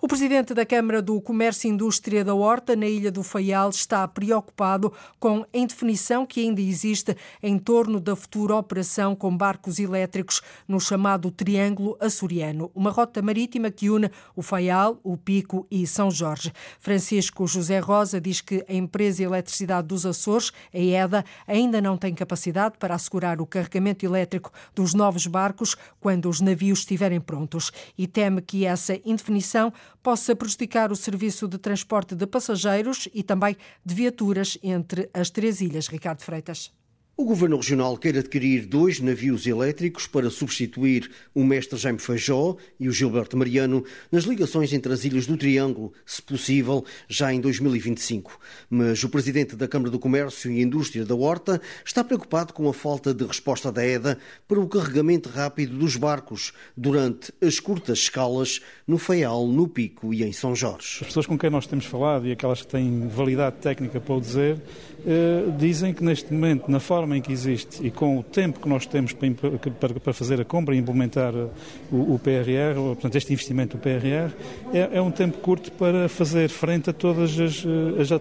O 0.00 0.06
presidente 0.06 0.54
da 0.54 0.64
Câmara 0.64 1.02
do 1.02 1.20
Comércio 1.20 1.66
e 1.66 1.72
Indústria 1.72 2.24
da 2.24 2.34
Horta, 2.34 2.76
na 2.76 2.86
Ilha 2.86 3.10
do 3.10 3.24
Faial, 3.24 3.70
está 3.70 4.06
preocupado 4.06 4.92
com 5.18 5.42
a 5.42 5.46
indefinição 5.52 6.24
que 6.24 6.40
ainda 6.40 6.60
existe 6.60 7.16
em 7.42 7.58
torno 7.58 7.98
da 7.98 8.14
futura 8.14 8.54
operação 8.54 9.15
com 9.16 9.36
barcos 9.36 9.78
elétricos 9.78 10.40
no 10.68 10.78
chamado 10.78 11.30
Triângulo 11.30 11.96
Açoriano, 11.98 12.70
uma 12.74 12.90
rota 12.90 13.20
marítima 13.20 13.70
que 13.70 13.90
une 13.90 14.10
o 14.34 14.42
Faial, 14.42 15.00
o 15.02 15.16
Pico 15.16 15.66
e 15.70 15.86
São 15.86 16.10
Jorge. 16.10 16.52
Francisco 16.78 17.46
José 17.46 17.78
Rosa 17.78 18.20
diz 18.20 18.40
que 18.40 18.64
a 18.68 18.74
empresa 18.74 19.16
de 19.16 19.22
eletricidade 19.24 19.88
dos 19.88 20.06
Açores, 20.06 20.52
a 20.72 20.78
EDA, 20.78 21.24
ainda 21.46 21.80
não 21.80 21.96
tem 21.96 22.14
capacidade 22.14 22.76
para 22.78 22.94
assegurar 22.94 23.40
o 23.40 23.46
carregamento 23.46 24.04
elétrico 24.04 24.52
dos 24.74 24.94
novos 24.94 25.26
barcos 25.26 25.76
quando 25.98 26.28
os 26.28 26.40
navios 26.40 26.80
estiverem 26.80 27.20
prontos 27.20 27.72
e 27.96 28.06
teme 28.06 28.42
que 28.42 28.64
essa 28.64 29.00
indefinição 29.04 29.72
possa 30.02 30.36
prejudicar 30.36 30.92
o 30.92 30.96
serviço 30.96 31.48
de 31.48 31.58
transporte 31.58 32.14
de 32.14 32.26
passageiros 32.26 33.08
e 33.12 33.22
também 33.22 33.56
de 33.84 33.94
viaturas 33.94 34.58
entre 34.62 35.08
as 35.12 35.30
três 35.30 35.60
ilhas. 35.60 35.88
Ricardo 35.88 36.22
Freitas. 36.22 36.72
O 37.18 37.24
Governo 37.24 37.56
Regional 37.56 37.96
quer 37.96 38.18
adquirir 38.18 38.66
dois 38.66 39.00
navios 39.00 39.46
elétricos 39.46 40.06
para 40.06 40.28
substituir 40.28 41.10
o 41.34 41.42
Mestre 41.42 41.78
Jaime 41.78 41.98
Feijó 41.98 42.58
e 42.78 42.90
o 42.90 42.92
Gilberto 42.92 43.38
Mariano 43.38 43.82
nas 44.12 44.24
ligações 44.24 44.70
entre 44.74 44.92
as 44.92 45.02
Ilhas 45.02 45.26
do 45.26 45.34
Triângulo, 45.34 45.94
se 46.04 46.20
possível, 46.20 46.84
já 47.08 47.32
em 47.32 47.40
2025. 47.40 48.38
Mas 48.68 49.02
o 49.02 49.08
Presidente 49.08 49.56
da 49.56 49.66
Câmara 49.66 49.90
do 49.90 49.98
Comércio 49.98 50.50
e 50.50 50.60
Indústria 50.60 51.06
da 51.06 51.14
Horta 51.14 51.58
está 51.82 52.04
preocupado 52.04 52.52
com 52.52 52.68
a 52.68 52.74
falta 52.74 53.14
de 53.14 53.24
resposta 53.24 53.72
da 53.72 53.82
EDA 53.82 54.18
para 54.46 54.60
o 54.60 54.68
carregamento 54.68 55.30
rápido 55.30 55.74
dos 55.74 55.96
barcos 55.96 56.52
durante 56.76 57.32
as 57.40 57.58
curtas 57.58 58.00
escalas 58.00 58.60
no 58.86 58.98
Faial, 58.98 59.46
no 59.46 59.66
Pico 59.66 60.12
e 60.12 60.22
em 60.22 60.34
São 60.34 60.54
Jorge. 60.54 60.98
As 61.00 61.06
pessoas 61.06 61.24
com 61.24 61.38
quem 61.38 61.48
nós 61.48 61.66
temos 61.66 61.86
falado 61.86 62.26
e 62.26 62.32
aquelas 62.32 62.60
que 62.60 62.68
têm 62.68 63.08
validade 63.08 63.56
técnica 63.56 64.02
para 64.02 64.14
o 64.14 64.20
dizer, 64.20 64.60
eh, 65.06 65.44
dizem 65.56 65.94
que 65.94 66.04
neste 66.04 66.30
momento, 66.30 66.70
na 66.70 66.78
forma 66.78 67.05
em 67.14 67.20
que 67.20 67.32
existe 67.32 67.86
e 67.86 67.90
com 67.90 68.18
o 68.18 68.22
tempo 68.22 68.60
que 68.60 68.68
nós 68.68 68.86
temos 68.86 69.12
para, 69.12 70.12
fazer 70.12 70.40
a 70.40 70.44
compra 70.44 70.74
e 70.74 70.78
implementar 70.78 71.34
o, 71.34 72.14
o 72.14 72.18
PRR, 72.18 72.74
portanto, 72.76 73.16
este 73.16 73.32
investimento 73.32 73.76
do 73.76 73.80
PRR, 73.80 74.32
é, 74.72 74.96
é, 74.98 75.00
um 75.00 75.10
tempo 75.10 75.38
curto 75.38 75.70
para 75.72 76.08
fazer 76.08 76.48
frente 76.48 76.90
a 76.90 76.92
todas 76.92 77.38
as, 77.38 77.64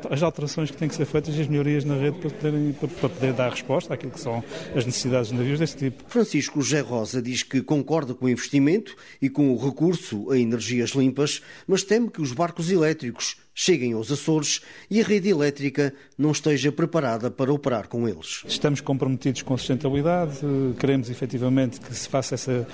as, 0.09 0.23
alterações 0.23 0.71
que 0.71 0.77
têm 0.77 0.87
que 0.87 0.95
ser 0.95 1.05
feitas 1.05 1.35
e 1.35 1.41
as 1.41 1.47
melhorias 1.47 1.83
na 1.83 1.95
rede 1.95 2.17
para, 2.19 2.29
para, 2.29 2.87
para 2.87 3.09
poder 3.09 3.33
dar 3.33 3.49
resposta 3.49 3.93
àquilo 3.93 4.11
que 4.11 4.19
são 4.19 4.43
as 4.75 4.85
necessidades 4.85 5.29
de 5.29 5.35
navios 5.35 5.59
desse 5.59 5.77
tipo. 5.77 6.03
Francisco 6.07 6.61
José 6.61 6.81
Rosa 6.81 7.21
diz 7.21 7.43
que 7.43 7.61
concorda 7.61 8.13
com 8.13 8.25
o 8.25 8.29
investimento 8.29 8.95
e 9.21 9.29
com 9.29 9.53
o 9.53 9.57
recurso 9.57 10.31
a 10.31 10.37
energias 10.37 10.91
limpas, 10.91 11.41
mas 11.67 11.83
teme 11.83 12.09
que 12.09 12.21
os 12.21 12.31
barcos 12.31 12.69
elétricos 12.69 13.37
cheguem 13.55 13.93
aos 13.93 14.11
Açores 14.11 14.61
e 14.91 14.99
a 14.99 15.03
rede 15.03 15.29
elétrica 15.29 15.93
não 16.17 16.31
esteja 16.31 16.73
preparada 16.73 17.31
para 17.31 17.53
operar 17.53 17.87
com 17.87 18.07
eles. 18.07 18.43
Estamos 18.45 18.81
comprometidos 18.81 19.41
com 19.43 19.53
a 19.53 19.57
sustentabilidade, 19.57 20.39
queremos 20.77 21.09
efetivamente 21.09 21.79
que 21.79 21.95
se 21.95 22.09
faça 22.09 22.35
essa, 22.35 22.67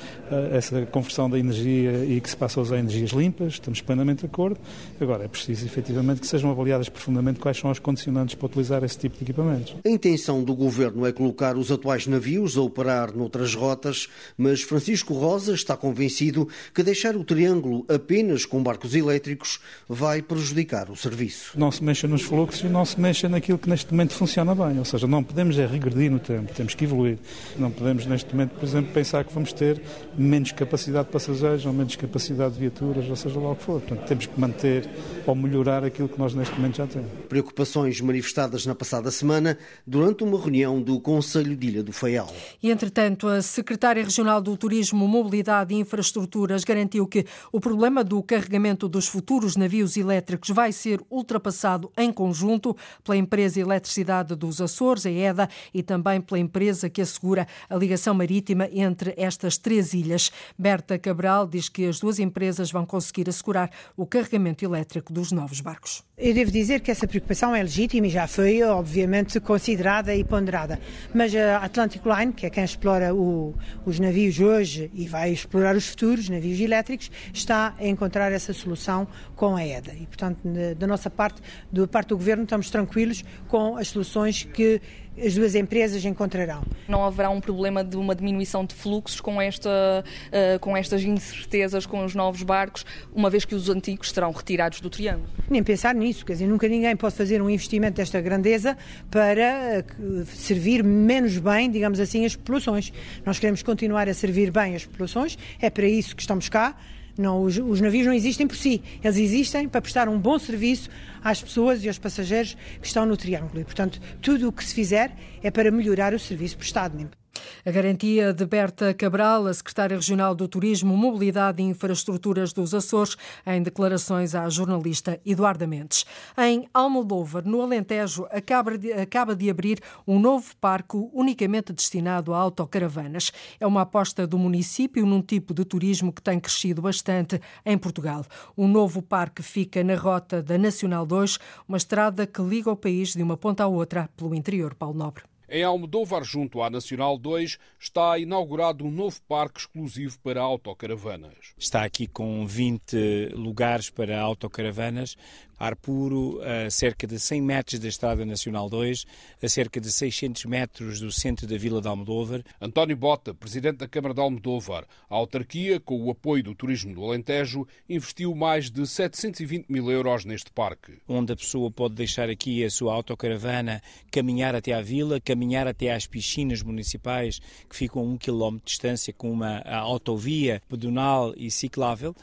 essa 0.51 0.85
conversão 0.87 1.29
da 1.29 1.37
energia 1.37 2.03
e 2.03 2.19
que 2.19 2.29
se 2.29 2.35
passe 2.35 2.57
a 2.57 2.63
usar 2.63 2.79
energias 2.79 3.11
limpas, 3.11 3.53
estamos 3.53 3.79
plenamente 3.79 4.21
de 4.21 4.25
acordo. 4.25 4.59
Agora, 4.99 5.23
é 5.23 5.27
preciso 5.27 5.63
efetivamente 5.65 6.19
que 6.19 6.27
sejam 6.27 6.49
avaliadas 6.49 6.89
profundamente 6.89 7.39
quais 7.39 7.57
são 7.57 7.69
as 7.69 7.77
condicionantes 7.77 8.33
para 8.33 8.47
utilizar 8.47 8.83
esse 8.83 8.97
tipo 8.97 9.15
de 9.17 9.23
equipamentos. 9.23 9.75
A 9.85 9.89
intenção 9.89 10.43
do 10.43 10.55
governo 10.55 11.05
é 11.05 11.11
colocar 11.11 11.55
os 11.55 11.71
atuais 11.71 12.07
navios 12.07 12.57
a 12.57 12.61
operar 12.61 13.15
noutras 13.15 13.53
rotas, 13.53 14.09
mas 14.35 14.63
Francisco 14.63 15.13
Rosa 15.13 15.53
está 15.53 15.77
convencido 15.77 16.47
que 16.73 16.81
deixar 16.81 17.15
o 17.15 17.23
triângulo 17.23 17.85
apenas 17.87 18.45
com 18.45 18.63
barcos 18.63 18.95
elétricos 18.95 19.59
vai 19.87 20.23
prejudicar 20.23 20.70
o 20.89 20.95
serviço. 20.95 21.51
Não 21.59 21.71
se 21.71 21.83
mexa 21.83 22.07
nos 22.07 22.21
fluxos 22.21 22.61
e 22.61 22.69
não 22.69 22.85
se 22.85 22.99
mexa 22.99 23.27
naquilo 23.27 23.57
que 23.57 23.69
neste 23.69 23.91
momento 23.91 24.13
funciona 24.13 24.55
bem. 24.55 24.79
Ou 24.79 24.85
seja, 24.85 25.05
não 25.05 25.23
podemos 25.23 25.59
é 25.59 25.65
regredir 25.65 26.09
no 26.09 26.19
tempo, 26.19 26.53
temos 26.53 26.73
que 26.73 26.85
evoluir. 26.85 27.17
Não 27.57 27.69
podemos 27.69 28.05
neste 28.05 28.33
momento, 28.33 28.51
por 28.51 28.63
exemplo, 28.63 28.91
pensar 28.93 29.23
que 29.25 29.33
vamos 29.33 29.51
ter 29.51 29.81
menos 30.17 30.51
capacidade 30.51 31.07
de 31.07 31.11
passageiros 31.11 31.65
ou 31.65 31.73
menos 31.73 31.95
capacidade 31.95 32.53
de 32.53 32.59
viaturas, 32.61 33.09
ou 33.09 33.15
seja 33.15 33.39
lá 33.39 33.51
o 33.51 33.55
que 33.55 33.63
for. 33.63 33.81
Portanto, 33.81 34.07
temos 34.07 34.25
que 34.25 34.39
manter 34.39 34.89
ou 35.25 35.35
melhorar 35.35 35.83
aquilo 35.83 36.07
que 36.07 36.17
nós 36.17 36.33
neste 36.33 36.55
momento 36.55 36.77
já 36.77 36.87
temos. 36.87 37.09
Preocupações 37.27 37.99
manifestadas 37.99 38.65
na 38.65 38.73
passada 38.73 39.11
semana 39.11 39.57
durante 39.85 40.23
uma 40.23 40.39
reunião 40.39 40.81
do 40.81 40.99
Conselho 40.99 41.55
de 41.55 41.67
Ilha 41.67 41.83
do 41.83 41.91
Faial. 41.91 42.33
E, 42.63 42.71
entretanto, 42.71 43.27
a 43.27 43.41
Secretária 43.41 44.03
Regional 44.03 44.41
do 44.41 44.55
Turismo, 44.55 45.07
Mobilidade 45.07 45.73
e 45.73 45.77
Infraestruturas 45.77 46.63
garantiu 46.63 47.05
que 47.07 47.25
o 47.51 47.59
problema 47.59 48.03
do 48.03 48.21
carregamento 48.23 48.87
dos 48.87 49.07
futuros 49.07 49.55
navios 49.55 49.97
elétricos 49.97 50.49
vai 50.49 50.60
ser 50.69 51.01
ultrapassado 51.09 51.89
em 51.97 52.11
conjunto 52.11 52.75
pela 53.03 53.15
empresa 53.15 53.61
Eletricidade 53.61 54.35
dos 54.35 54.59
Açores, 54.59 55.05
a 55.05 55.11
EDA, 55.11 55.47
e 55.73 55.81
também 55.81 56.19
pela 56.19 56.39
empresa 56.39 56.89
que 56.89 57.01
assegura 57.01 57.47
a 57.69 57.75
ligação 57.75 58.13
marítima 58.13 58.67
entre 58.73 59.13
estas 59.15 59.57
três 59.57 59.93
ilhas. 59.93 60.29
Berta 60.57 60.99
Cabral 60.99 61.47
diz 61.47 61.69
que 61.69 61.85
as 61.85 61.99
duas 62.01 62.19
empresas 62.19 62.69
vão 62.71 62.85
conseguir 62.85 63.29
assegurar 63.29 63.71
o 63.95 64.05
carregamento 64.05 64.65
elétrico 64.65 65.13
dos 65.13 65.31
novos 65.31 65.61
barcos. 65.61 66.03
Eu 66.17 66.33
devo 66.35 66.51
dizer 66.51 66.81
que 66.81 66.91
essa 66.91 67.07
preocupação 67.07 67.55
é 67.55 67.63
legítima 67.63 68.05
e 68.05 68.09
já 68.09 68.27
foi, 68.27 68.61
obviamente, 68.61 69.39
considerada 69.39 70.13
e 70.13 70.23
ponderada. 70.23 70.79
Mas 71.13 71.33
a 71.35 71.57
Atlantic 71.57 72.03
Line, 72.05 72.31
que 72.31 72.45
é 72.45 72.49
quem 72.49 72.63
explora 72.63 73.13
o, 73.13 73.55
os 73.85 73.99
navios 73.99 74.39
hoje 74.39 74.91
e 74.93 75.07
vai 75.07 75.31
explorar 75.31 75.75
os 75.75 75.87
futuros 75.87 76.29
navios 76.29 76.59
elétricos, 76.59 77.09
está 77.33 77.73
a 77.79 77.87
encontrar 77.87 78.31
essa 78.31 78.53
solução 78.53 79.07
com 79.35 79.55
a 79.55 79.65
EDA. 79.65 79.93
E, 79.93 80.05
portanto, 80.05 80.39
da 80.77 80.87
nossa 80.87 81.09
parte, 81.09 81.41
da 81.71 81.87
parte 81.87 82.09
do 82.09 82.17
Governo, 82.17 82.43
estamos 82.43 82.69
tranquilos 82.69 83.23
com 83.47 83.77
as 83.77 83.89
soluções 83.89 84.43
que 84.43 84.81
as 85.17 85.35
duas 85.35 85.55
empresas 85.55 86.03
encontrarão. 86.05 86.63
Não 86.87 87.03
haverá 87.03 87.29
um 87.29 87.41
problema 87.41 87.83
de 87.83 87.97
uma 87.97 88.15
diminuição 88.15 88.65
de 88.65 88.73
fluxos 88.73 89.19
com, 89.19 89.41
esta, 89.41 89.69
uh, 89.69 90.59
com 90.59 90.75
estas 90.75 91.03
incertezas 91.03 91.85
com 91.85 92.03
os 92.05 92.15
novos 92.15 92.43
barcos, 92.43 92.85
uma 93.13 93.29
vez 93.29 93.43
que 93.43 93.53
os 93.53 93.69
antigos 93.69 94.11
serão 94.11 94.31
retirados 94.31 94.79
do 94.79 94.89
triângulo? 94.89 95.27
Nem 95.49 95.63
pensar 95.63 95.93
nisso, 95.93 96.25
quer 96.25 96.33
dizer, 96.33 96.47
nunca 96.47 96.67
ninguém 96.67 96.95
pode 96.95 97.15
fazer 97.15 97.41
um 97.41 97.49
investimento 97.49 97.97
desta 97.97 98.21
grandeza 98.21 98.77
para 99.09 99.83
uh, 99.99 100.25
servir 100.25 100.83
menos 100.83 101.37
bem, 101.37 101.69
digamos 101.69 101.99
assim, 101.99 102.25
as 102.25 102.35
populações. 102.35 102.93
Nós 103.25 103.37
queremos 103.37 103.61
continuar 103.61 104.07
a 104.07 104.13
servir 104.13 104.49
bem 104.49 104.75
as 104.75 104.85
populações, 104.85 105.37
é 105.59 105.69
para 105.69 105.85
isso 105.85 106.15
que 106.15 106.21
estamos 106.21 106.47
cá. 106.47 106.75
Não, 107.21 107.43
os, 107.43 107.57
os, 107.57 107.79
navios 107.79 108.07
não 108.07 108.13
existem 108.13 108.47
por 108.47 108.55
si, 108.55 108.81
eles 109.03 109.17
existem 109.17 109.69
para 109.69 109.79
prestar 109.79 110.09
um 110.09 110.17
bom 110.19 110.39
serviço 110.39 110.89
às 111.23 111.41
pessoas 111.41 111.83
e 111.83 111.87
aos 111.87 111.99
passageiros 111.99 112.57
que 112.81 112.87
estão 112.87 113.05
no 113.05 113.15
Triângulo. 113.15 113.61
E, 113.61 113.63
portanto, 113.63 114.01
tudo 114.21 114.49
o 114.49 114.51
que 114.51 114.65
se 114.65 114.73
fizer 114.73 115.15
é 115.43 115.51
para 115.51 115.69
melhorar 115.71 116.13
o 116.13 116.19
serviço 116.19 116.57
prestado. 116.57 117.20
A 117.65 117.71
garantia 117.71 118.33
de 118.33 118.45
Berta 118.45 118.93
Cabral, 118.93 119.47
a 119.47 119.53
secretária 119.53 119.95
regional 119.95 120.33
do 120.33 120.47
Turismo, 120.47 120.97
Mobilidade 120.97 121.61
e 121.61 121.65
Infraestruturas 121.65 122.53
dos 122.53 122.73
Açores, 122.73 123.15
em 123.45 123.61
declarações 123.61 124.33
à 124.33 124.49
jornalista 124.49 125.19
Eduarda 125.25 125.67
Mendes. 125.67 126.05
Em 126.37 126.67
Almodóvar, 126.73 127.43
no 127.45 127.61
Alentejo, 127.61 128.25
acaba 128.31 128.77
de, 128.77 128.91
acaba 128.93 129.35
de 129.35 129.49
abrir 129.49 129.79
um 130.07 130.19
novo 130.19 130.55
parque 130.57 130.97
unicamente 131.13 131.71
destinado 131.71 132.33
a 132.33 132.37
autocaravanas. 132.37 133.31
É 133.59 133.67
uma 133.67 133.81
aposta 133.81 134.25
do 134.25 134.37
município 134.37 135.05
num 135.05 135.21
tipo 135.21 135.53
de 135.53 135.63
turismo 135.63 136.11
que 136.11 136.21
tem 136.21 136.39
crescido 136.39 136.81
bastante 136.81 137.39
em 137.65 137.77
Portugal. 137.77 138.25
O 138.55 138.67
novo 138.67 139.01
parque 139.01 139.43
fica 139.43 139.83
na 139.83 139.95
rota 139.95 140.41
da 140.41 140.57
Nacional 140.57 141.05
2, 141.05 141.37
uma 141.67 141.77
estrada 141.77 142.25
que 142.25 142.41
liga 142.41 142.71
o 142.71 142.75
país 142.75 143.13
de 143.13 143.21
uma 143.21 143.37
ponta 143.37 143.63
à 143.63 143.67
outra 143.67 144.09
pelo 144.17 144.33
interior, 144.33 144.73
Paulo 144.73 144.97
Nobre. 144.97 145.23
Em 145.53 145.63
Almodóvar, 145.63 146.23
junto 146.23 146.61
à 146.61 146.69
Nacional 146.69 147.17
2, 147.17 147.57
está 147.77 148.17
inaugurado 148.17 148.85
um 148.85 148.89
novo 148.89 149.21
parque 149.27 149.59
exclusivo 149.59 150.17
para 150.23 150.39
autocaravanas. 150.39 151.53
Está 151.57 151.83
aqui 151.83 152.07
com 152.07 152.47
20 152.47 153.33
lugares 153.35 153.89
para 153.89 154.17
autocaravanas, 154.17 155.17
ar 155.61 155.75
puro, 155.75 156.41
a 156.41 156.71
cerca 156.71 157.05
de 157.05 157.19
100 157.19 157.41
metros 157.41 157.79
da 157.79 157.87
Estrada 157.87 158.25
Nacional 158.25 158.67
2, 158.67 159.05
a 159.43 159.47
cerca 159.47 159.79
de 159.79 159.91
600 159.91 160.45
metros 160.45 160.99
do 160.99 161.11
centro 161.11 161.45
da 161.45 161.55
Vila 161.55 161.79
de 161.79 161.87
Almodóvar. 161.87 162.43
António 162.59 162.97
Bota, 162.97 163.31
presidente 163.31 163.77
da 163.77 163.87
Câmara 163.87 164.15
de 164.15 164.19
Almodóvar, 164.19 164.87
a 165.07 165.15
autarquia, 165.15 165.79
com 165.79 166.01
o 166.01 166.09
apoio 166.09 166.43
do 166.43 166.55
Turismo 166.55 166.95
do 166.95 167.05
Alentejo, 167.05 167.67
investiu 167.87 168.33
mais 168.33 168.71
de 168.71 168.87
720 168.87 169.67
mil 169.69 169.91
euros 169.91 170.25
neste 170.25 170.51
parque. 170.51 170.93
Onde 171.07 171.33
a 171.33 171.35
pessoa 171.35 171.69
pode 171.69 171.93
deixar 171.93 172.27
aqui 172.27 172.65
a 172.65 172.69
sua 172.71 172.95
autocaravana, 172.95 173.83
caminhar 174.09 174.55
até 174.55 174.73
à 174.73 174.81
vila, 174.81 175.21
caminhar 175.21 175.67
até 175.67 175.93
às 175.93 176.07
piscinas 176.07 176.63
municipais, 176.63 177.39
que 177.69 177.75
ficam 177.75 178.01
a 178.01 178.05
um 178.05 178.17
quilómetro 178.17 178.65
de 178.65 178.71
distância, 178.71 179.13
com 179.13 179.31
uma 179.31 179.59
autovia 179.59 180.59
pedonal 180.67 181.35
e 181.37 181.51
ciclável, 181.51 182.15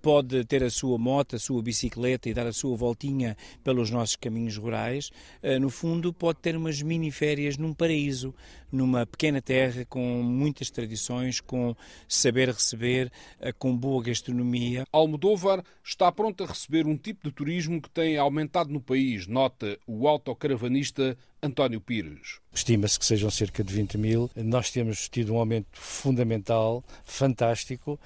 pode 0.00 0.42
ter 0.46 0.64
a 0.64 0.70
sua 0.70 0.96
moto, 0.96 1.36
a 1.36 1.38
sua 1.38 1.62
bicicleta 1.62 2.30
e 2.30 2.34
dar 2.34 2.46
a 2.46 2.52
sua 2.52 2.77
voltinha 2.78 3.36
pelos 3.62 3.90
nossos 3.90 4.16
caminhos 4.16 4.56
rurais, 4.56 5.10
no 5.60 5.68
fundo 5.68 6.12
pode 6.12 6.38
ter 6.38 6.56
umas 6.56 6.80
mini 6.80 7.10
férias 7.10 7.58
num 7.58 7.74
paraíso, 7.74 8.34
numa 8.72 9.04
pequena 9.04 9.42
terra 9.42 9.84
com 9.84 10.22
muitas 10.22 10.70
tradições, 10.70 11.40
com 11.40 11.74
saber 12.06 12.48
receber, 12.48 13.10
com 13.58 13.76
boa 13.76 14.02
gastronomia. 14.02 14.84
Almodóvar 14.92 15.62
está 15.84 16.10
pronto 16.12 16.44
a 16.44 16.46
receber 16.46 16.86
um 16.86 16.96
tipo 16.96 17.28
de 17.28 17.34
turismo 17.34 17.82
que 17.82 17.90
tem 17.90 18.16
aumentado 18.16 18.70
no 18.70 18.80
país, 18.80 19.26
nota 19.26 19.78
o 19.86 20.06
autocaravanista 20.06 21.16
António 21.42 21.80
Pires. 21.80 22.40
Estima-se 22.52 22.98
que 22.98 23.06
sejam 23.06 23.30
cerca 23.30 23.62
de 23.62 23.72
20 23.72 23.96
mil. 23.96 24.30
Nós 24.34 24.70
temos 24.70 25.08
tido 25.08 25.34
um 25.34 25.38
aumento 25.38 25.68
fundamental, 25.72 26.84
fantástico. 27.04 27.98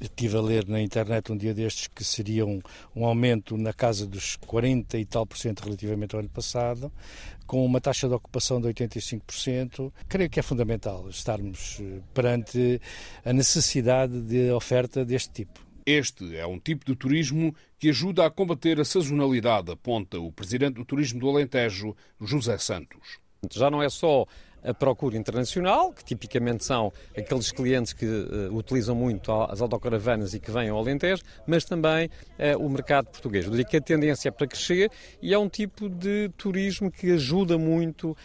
Estive 0.00 0.36
a 0.36 0.40
ler 0.40 0.66
na 0.68 0.80
internet 0.80 1.30
um 1.30 1.36
dia 1.36 1.54
destes 1.54 1.86
que 1.86 2.04
seria 2.04 2.44
um, 2.44 2.60
um, 2.94 3.04
aumento 3.04 3.56
na 3.56 3.72
casa 3.72 4.06
dos 4.06 4.36
40 4.36 4.98
e 4.98 5.04
tal 5.04 5.26
por 5.26 5.38
cento 5.38 5.62
relativamente 5.64 6.14
ao 6.14 6.20
ano 6.20 6.28
passado, 6.28 6.92
com 7.46 7.64
uma 7.64 7.80
taxa 7.80 8.08
de 8.08 8.14
ocupação 8.14 8.60
de 8.60 8.68
85%. 8.68 9.92
Creio 10.08 10.28
que 10.28 10.40
é 10.40 10.42
fundamental 10.42 11.08
estarmos 11.08 11.80
perante 12.12 12.80
a 13.24 13.32
necessidade 13.32 14.20
de 14.22 14.50
oferta 14.50 15.04
deste 15.04 15.30
tipo. 15.44 15.64
Este 15.86 16.34
é 16.36 16.46
um 16.46 16.58
tipo 16.58 16.86
de 16.86 16.96
turismo 16.96 17.54
que 17.78 17.90
ajuda 17.90 18.24
a 18.24 18.30
combater 18.30 18.80
a 18.80 18.84
sazonalidade, 18.84 19.70
aponta 19.70 20.18
o 20.18 20.32
presidente 20.32 20.76
do 20.76 20.84
Turismo 20.84 21.20
do 21.20 21.28
Alentejo, 21.28 21.94
José 22.18 22.56
Santos. 22.56 23.18
Já 23.52 23.70
não 23.70 23.82
é 23.82 23.90
só 23.90 24.26
a 24.64 24.72
procura 24.72 25.16
internacional, 25.16 25.92
que 25.92 26.04
tipicamente 26.04 26.64
são 26.64 26.92
aqueles 27.16 27.52
clientes 27.52 27.92
que 27.92 28.06
uh, 28.06 28.54
utilizam 28.56 28.94
muito 28.94 29.30
as 29.30 29.60
autocaravanas 29.60 30.34
e 30.34 30.40
que 30.40 30.50
vêm 30.50 30.70
ao 30.70 30.78
Alentejo, 30.78 31.22
mas 31.46 31.64
também 31.64 32.06
uh, 32.06 32.64
o 32.64 32.68
mercado 32.68 33.06
português. 33.06 33.44
Eu 33.44 33.50
diria 33.50 33.66
que 33.66 33.76
a 33.76 33.80
tendência 33.80 34.28
é 34.28 34.32
para 34.32 34.46
crescer 34.46 34.90
e 35.20 35.34
é 35.34 35.38
um 35.38 35.48
tipo 35.48 35.88
de 35.88 36.30
turismo 36.36 36.90
que 36.90 37.12
ajuda 37.12 37.58
muito 37.58 38.12
uh, 38.12 38.16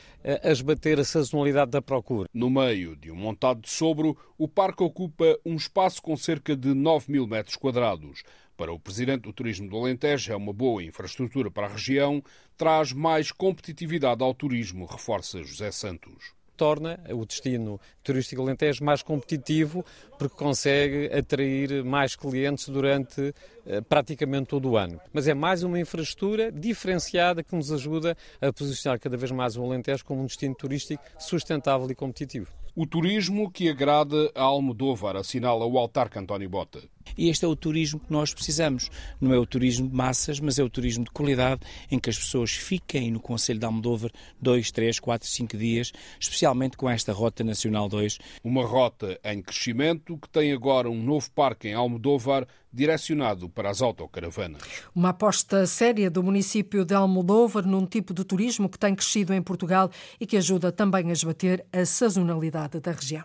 a 0.41 0.52
esbater 0.52 0.99
a 0.99 1.04
sazonalidade 1.04 1.71
da 1.71 1.82
procura. 1.82 2.30
No 2.34 2.49
meio 2.49 2.95
de 2.95 3.12
um 3.12 3.15
montado 3.15 3.62
de 3.62 3.69
sobro, 3.69 4.17
o 4.38 4.47
parque 4.47 4.82
ocupa 4.82 5.38
um 5.45 5.56
espaço 5.56 6.02
com 6.02 6.15
cerca 6.15 6.56
de 6.56 6.73
9 6.73 7.12
mil 7.12 7.28
metros 7.28 7.58
quadrados. 7.58 8.23
Para 8.60 8.74
o 8.74 8.78
presidente 8.78 9.22
do 9.22 9.32
Turismo 9.32 9.69
do 9.69 9.78
Alentejo, 9.78 10.34
é 10.34 10.36
uma 10.36 10.52
boa 10.52 10.84
infraestrutura 10.84 11.50
para 11.50 11.67
a 11.67 11.69
região, 11.69 12.22
traz 12.58 12.91
mais 12.91 13.32
competitividade 13.32 14.22
ao 14.22 14.34
turismo, 14.34 14.86
reforça 14.86 15.41
José 15.41 15.72
Santos 15.72 16.38
torna 16.58 17.00
o 17.10 17.26
destino 17.26 17.80
turístico 18.04 18.41
alentejo 18.41 18.84
mais 18.84 19.02
competitivo 19.02 19.86
porque 20.17 20.36
consegue 20.36 21.06
atrair 21.17 21.86
mais 21.86 22.17
clientes 22.17 22.67
durante 22.67 23.34
eh, 23.65 23.80
praticamente 23.80 24.48
todo 24.48 24.72
o 24.72 24.76
ano. 24.76 25.00
Mas 25.13 25.26
é 25.30 25.34
mais 25.34 25.63
uma 25.63 25.80
infraestrutura 25.80 26.52
diferenciada 26.52 27.41
que 27.41 27.56
nos 27.56 27.72
ajuda 27.72 28.17
a 28.41 28.52
posicionar 28.52 29.00
cada 29.00 29.15
vez 29.15 29.32
mais 29.32 29.56
o 29.56 29.63
Alentejo 29.63 30.04
como 30.04 30.22
um 30.22 30.26
destino 30.26 30.54
turístico 30.54 31.02
sustentável 31.17 31.89
e 31.89 31.95
competitivo. 31.95 32.52
O 32.76 32.86
turismo 32.86 33.50
que 33.50 33.69
agrada 33.69 34.32
a 34.36 34.43
Almodóvar, 34.43 35.15
assinala 35.15 35.65
o 35.65 35.78
autarca 35.78 36.19
António 36.19 36.50
Bota. 36.50 36.82
E 37.17 37.30
este 37.30 37.45
é 37.45 37.48
o 37.48 37.56
turismo 37.56 38.00
que 38.00 38.12
nós 38.12 38.34
precisamos. 38.34 38.89
Não 39.19 39.34
é 39.34 39.38
o 39.38 39.45
turismo 39.45 39.88
de 39.88 39.95
massas, 39.95 40.39
mas 40.39 40.60
é 40.60 40.63
o 40.63 40.69
turismo 40.69 41.04
de 41.04 41.12
qualidade, 41.12 41.62
em 41.91 42.00
que 42.00 42.10
as 42.10 42.17
pessoas 42.17 42.52
fiquem 42.52 43.12
no 43.12 43.19
Conselho 43.19 43.60
de 43.60 43.65
Almodóvar 43.65 44.12
dois, 44.41 44.72
três, 44.72 45.00
quatro, 45.00 45.28
cinco 45.28 45.58
dias, 45.58 45.91
especialmente 46.19 46.78
com 46.78 46.89
esta 46.89 47.13
Rota 47.13 47.43
Nacional 47.43 47.88
2. 47.89 48.17
Uma 48.43 48.65
rota 48.65 49.19
em 49.24 49.41
crescimento 49.41 50.17
que 50.17 50.30
tem 50.30 50.52
agora 50.52 50.89
um 50.89 51.02
novo 51.02 51.30
parque 51.32 51.67
em 51.67 51.74
Almodóvar 51.74 52.48
direcionado 52.72 53.50
para 53.50 53.69
as 53.69 53.82
autocaravanas. 53.82 54.62
Uma 54.93 55.10
aposta 55.10 55.65
séria 55.65 56.10
do 56.10 56.22
município 56.22 56.86
de 56.86 56.93
Almodóvar 56.93 57.65
num 57.65 57.86
tipo 57.86 58.13
de 58.13 58.24
turismo 58.24 58.69
que 58.69 58.78
tem 58.78 58.95
crescido 58.95 59.34
em 59.34 59.41
Portugal 59.41 59.89
e 60.19 60.26
que 60.26 60.38
ajuda 60.38 60.72
também 60.72 61.10
a 61.10 61.13
esbater 61.13 61.65
a 61.74 61.86
sazonalidade 61.86 62.80
da 62.80 62.91
região. 62.91 63.24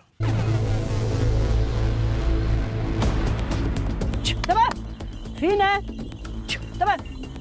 Fina! 5.44 5.82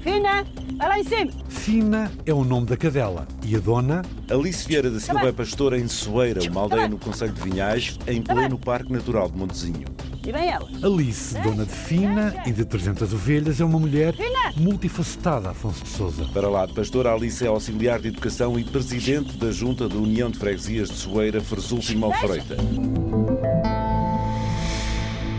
Fina, 0.02 0.46
vai 0.76 0.90
lá 0.90 1.00
em 1.00 1.04
cima. 1.06 1.32
Fina 1.48 2.12
é 2.26 2.34
o 2.34 2.44
nome 2.44 2.68
da 2.68 2.76
cadela. 2.76 3.26
E 3.46 3.56
a 3.56 3.60
dona? 3.60 4.02
Alice 4.30 4.68
Vieira 4.68 4.92
da 4.92 5.00
Silva 5.00 5.30
é 5.30 5.32
pastora 5.32 5.80
em 5.80 5.88
Soeira, 5.88 6.42
uma 6.52 6.60
aldeia 6.60 6.90
no 6.90 6.98
Conselho 6.98 7.32
de 7.32 7.42
Vinhais, 7.42 7.98
em 8.06 8.22
pleno 8.22 8.60
Parque 8.60 8.92
Natural 8.92 9.30
de 9.30 9.38
Montezinho. 9.38 9.86
E 10.26 10.34
vem 10.34 10.50
ela. 10.50 10.68
Alice, 10.84 11.40
dona 11.40 11.66
de 11.66 11.72
Fina 11.72 12.44
e 12.46 12.52
de 12.52 12.66
300 12.66 13.14
ovelhas, 13.14 13.62
é 13.62 13.64
uma 13.64 13.80
mulher 13.80 14.14
multifacetada, 14.58 15.52
Afonso 15.52 15.86
de 15.86 15.90
Souza. 15.90 16.26
Para 16.34 16.50
lá 16.50 16.66
de 16.66 16.74
pastora, 16.74 17.14
Alice 17.14 17.42
é 17.42 17.48
auxiliar 17.48 18.02
de 18.02 18.10
educação 18.10 18.60
e 18.60 18.66
presidente 18.66 19.38
da 19.38 19.50
Junta 19.50 19.88
da 19.88 19.96
União 19.96 20.30
de 20.30 20.38
Freguesias 20.38 20.90
de 20.90 20.98
Soeira, 20.98 21.40
Farsulto 21.40 21.90
e 21.90 21.96
Malfreita. 21.96 22.58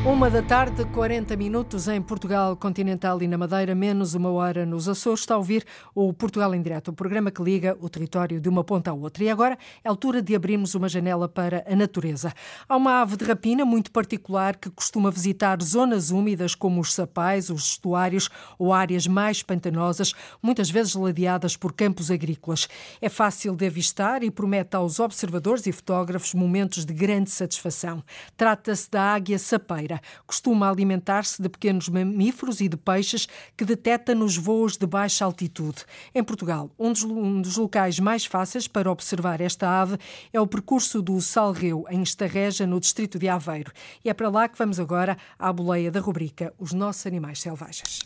Uma 0.06 0.28
da 0.28 0.42
tarde, 0.42 0.84
40 0.84 1.34
minutos 1.34 1.88
em 1.88 2.00
Portugal 2.00 2.54
continental 2.58 3.22
e 3.22 3.26
na 3.26 3.38
Madeira, 3.38 3.74
menos 3.74 4.14
uma 4.14 4.30
hora 4.30 4.66
nos 4.66 4.86
Açores. 4.86 5.20
Está 5.20 5.34
a 5.34 5.38
ouvir 5.38 5.64
o 5.94 6.12
Portugal 6.12 6.54
em 6.54 6.60
Direto, 6.60 6.88
o 6.88 6.92
programa 6.92 7.30
que 7.30 7.42
liga 7.42 7.74
o 7.80 7.88
território 7.88 8.38
de 8.38 8.46
uma 8.46 8.62
ponta 8.62 8.90
à 8.90 8.94
outra. 8.94 9.24
E 9.24 9.30
agora 9.30 9.56
é 9.82 9.88
altura 9.88 10.20
de 10.20 10.34
abrirmos 10.34 10.74
uma 10.74 10.90
janela 10.90 11.26
para 11.26 11.64
a 11.66 11.74
natureza. 11.74 12.34
Há 12.68 12.76
uma 12.76 13.00
ave 13.00 13.16
de 13.16 13.24
rapina 13.24 13.64
muito 13.64 13.90
particular 13.90 14.56
que 14.56 14.68
costuma 14.68 15.10
visitar 15.10 15.56
zonas 15.62 16.10
úmidas 16.10 16.54
como 16.54 16.82
os 16.82 16.92
sapais, 16.92 17.48
os 17.48 17.70
estuários 17.70 18.28
ou 18.58 18.74
áreas 18.74 19.06
mais 19.06 19.42
pantanosas, 19.42 20.12
muitas 20.42 20.68
vezes 20.68 20.94
ladeadas 20.94 21.56
por 21.56 21.72
campos 21.72 22.10
agrícolas. 22.10 22.68
É 23.00 23.08
fácil 23.08 23.56
de 23.56 23.66
avistar 23.66 24.22
e 24.22 24.30
promete 24.30 24.76
aos 24.76 25.00
observadores 25.00 25.66
e 25.66 25.72
fotógrafos 25.72 26.34
momentos 26.34 26.84
de 26.84 26.92
grande 26.92 27.30
satisfação. 27.30 28.04
Trata-se 28.36 28.90
da 28.90 29.14
águia 29.14 29.38
sapeira. 29.38 29.93
Costuma 30.26 30.68
alimentar-se 30.68 31.40
de 31.40 31.48
pequenos 31.48 31.88
mamíferos 31.88 32.60
e 32.60 32.68
de 32.68 32.76
peixes 32.76 33.26
que 33.56 33.64
detecta 33.64 34.14
nos 34.14 34.36
voos 34.36 34.76
de 34.76 34.86
baixa 34.86 35.24
altitude. 35.24 35.84
Em 36.14 36.22
Portugal, 36.22 36.70
um 36.78 36.92
dos, 36.92 37.04
um 37.04 37.40
dos 37.40 37.56
locais 37.56 37.98
mais 37.98 38.24
fáceis 38.24 38.68
para 38.68 38.90
observar 38.90 39.40
esta 39.40 39.68
ave 39.68 39.98
é 40.32 40.40
o 40.40 40.46
percurso 40.46 41.02
do 41.02 41.20
Salreu, 41.20 41.84
em 41.90 42.02
Estarreja, 42.02 42.66
no 42.66 42.80
distrito 42.80 43.18
de 43.18 43.28
Aveiro. 43.28 43.72
E 44.04 44.10
é 44.10 44.14
para 44.14 44.28
lá 44.28 44.48
que 44.48 44.58
vamos 44.58 44.80
agora 44.80 45.16
à 45.38 45.52
boleia 45.52 45.90
da 45.90 46.00
rubrica 46.00 46.52
Os 46.58 46.72
Nossos 46.72 47.06
Animais 47.06 47.40
Selvagens. 47.40 48.00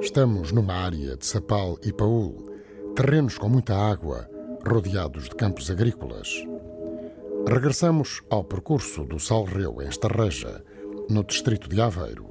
Estamos 0.00 0.52
numa 0.52 0.74
área 0.74 1.16
de 1.16 1.26
Sapal 1.26 1.78
e 1.82 1.92
Paul, 1.92 2.53
terrenos 2.94 3.36
com 3.36 3.48
muita 3.48 3.74
água, 3.74 4.30
rodeados 4.64 5.24
de 5.24 5.34
campos 5.34 5.68
agrícolas. 5.68 6.28
Regressamos 7.46 8.22
ao 8.30 8.44
percurso 8.44 9.04
do 9.04 9.18
Salreu 9.18 9.82
em 9.82 9.88
Estarreja, 9.88 10.64
no 11.10 11.24
distrito 11.24 11.68
de 11.68 11.80
Aveiro. 11.80 12.30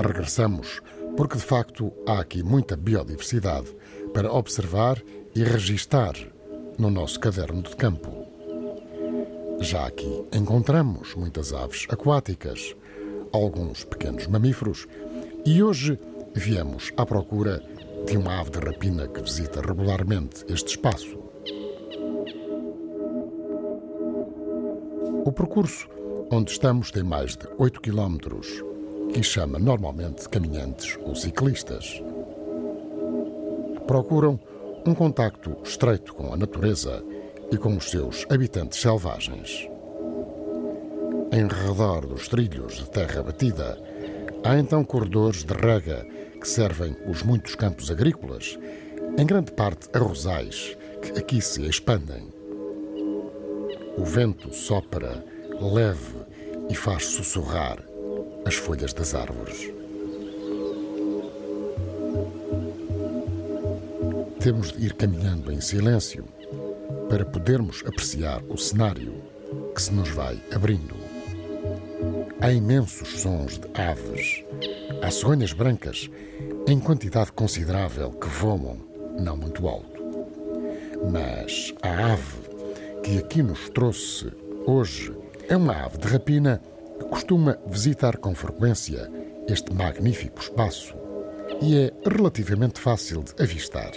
Regressamos 0.00 0.80
porque, 1.14 1.36
de 1.36 1.44
facto, 1.44 1.92
há 2.06 2.20
aqui 2.20 2.42
muita 2.42 2.74
biodiversidade 2.74 3.68
para 4.14 4.32
observar 4.32 5.00
e 5.34 5.44
registar 5.44 6.14
no 6.78 6.90
nosso 6.90 7.20
caderno 7.20 7.62
de 7.62 7.76
campo. 7.76 8.26
Já 9.60 9.86
aqui 9.86 10.24
encontramos 10.32 11.14
muitas 11.14 11.52
aves 11.52 11.86
aquáticas, 11.90 12.74
alguns 13.30 13.84
pequenos 13.84 14.26
mamíferos 14.26 14.88
e 15.44 15.62
hoje 15.62 15.98
viemos 16.34 16.92
à 16.96 17.04
procura 17.04 17.62
de 18.06 18.16
uma 18.16 18.40
ave 18.40 18.50
de 18.50 18.58
rapina 18.58 19.06
que 19.08 19.22
visita 19.22 19.60
regularmente 19.60 20.44
este 20.48 20.70
espaço. 20.70 21.18
O 25.24 25.32
percurso 25.32 25.88
onde 26.30 26.52
estamos 26.52 26.90
tem 26.90 27.02
mais 27.02 27.36
de 27.36 27.46
8 27.58 27.80
quilómetros 27.80 28.64
e 29.14 29.22
chama 29.22 29.58
normalmente 29.58 30.28
caminhantes 30.28 30.96
ou 31.02 31.14
ciclistas. 31.14 32.02
Procuram 33.86 34.38
um 34.86 34.94
contacto 34.94 35.56
estreito 35.64 36.14
com 36.14 36.32
a 36.32 36.36
natureza 36.36 37.04
e 37.50 37.56
com 37.56 37.76
os 37.76 37.90
seus 37.90 38.24
habitantes 38.30 38.80
selvagens. 38.80 39.68
Em 41.32 41.46
redor 41.46 42.06
dos 42.06 42.28
trilhos 42.28 42.76
de 42.76 42.90
terra 42.90 43.22
batida, 43.22 43.78
há 44.44 44.58
então 44.58 44.84
corredores 44.84 45.44
de 45.44 45.54
rega 45.54 46.06
que 46.40 46.48
servem 46.48 46.96
os 47.06 47.22
muitos 47.22 47.54
campos 47.54 47.90
agrícolas, 47.90 48.58
em 49.18 49.26
grande 49.26 49.52
parte 49.52 49.88
arrozais, 49.92 50.76
que 51.02 51.18
aqui 51.18 51.40
se 51.40 51.62
expandem. 51.66 52.32
O 53.96 54.04
vento 54.04 54.52
sopra 54.54 55.24
leve 55.60 56.24
e 56.70 56.74
faz 56.74 57.04
sussurrar 57.04 57.78
as 58.46 58.54
folhas 58.54 58.92
das 58.94 59.14
árvores. 59.14 59.70
Temos 64.40 64.72
de 64.72 64.86
ir 64.86 64.94
caminhando 64.94 65.52
em 65.52 65.60
silêncio 65.60 66.24
para 67.10 67.26
podermos 67.26 67.82
apreciar 67.84 68.42
o 68.48 68.56
cenário 68.56 69.22
que 69.74 69.82
se 69.82 69.92
nos 69.92 70.08
vai 70.08 70.40
abrindo. 70.50 70.96
Há 72.40 72.50
imensos 72.50 73.20
sons 73.20 73.58
de 73.58 73.68
aves, 73.78 74.42
há 75.02 75.10
cegonhas 75.10 75.52
brancas 75.52 76.10
em 76.66 76.78
quantidade 76.78 77.32
considerável 77.32 78.10
que 78.12 78.28
voam 78.28 78.78
não 79.18 79.36
muito 79.36 79.66
alto. 79.66 80.00
Mas 81.10 81.74
a 81.82 82.12
ave 82.12 82.50
que 83.02 83.18
aqui 83.18 83.42
nos 83.42 83.68
trouxe 83.70 84.30
hoje 84.66 85.12
é 85.48 85.56
uma 85.56 85.72
ave 85.72 85.98
de 85.98 86.08
rapina 86.08 86.60
que 86.98 87.04
costuma 87.06 87.56
visitar 87.66 88.18
com 88.18 88.34
frequência 88.34 89.10
este 89.48 89.72
magnífico 89.72 90.40
espaço 90.40 90.94
e 91.62 91.76
é 91.76 91.92
relativamente 92.06 92.78
fácil 92.78 93.22
de 93.22 93.42
avistar. 93.42 93.90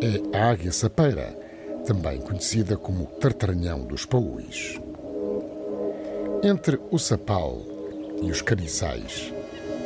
É 0.00 0.36
a 0.38 0.50
águia 0.50 0.72
sapeira, 0.72 1.37
também 1.88 2.20
conhecida 2.20 2.76
como 2.76 3.06
tartaranhão 3.18 3.82
dos 3.86 4.04
paúis. 4.04 4.78
Entre 6.42 6.78
o 6.90 6.98
sapal 6.98 7.62
e 8.20 8.30
os 8.30 8.42
caniçais, 8.42 9.32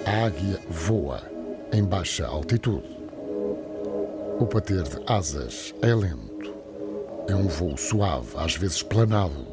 a 0.05 0.27
águia 0.27 0.59
voa 0.69 1.23
em 1.73 1.85
baixa 1.85 2.27
altitude. 2.27 2.99
O 4.41 4.47
bater 4.53 4.83
de 4.83 5.01
asas 5.07 5.73
é 5.81 5.95
lento. 5.95 6.53
É 7.29 7.37
um 7.37 7.47
voo 7.47 7.77
suave, 7.77 8.37
às 8.37 8.57
vezes 8.57 8.83
planado. 8.83 9.47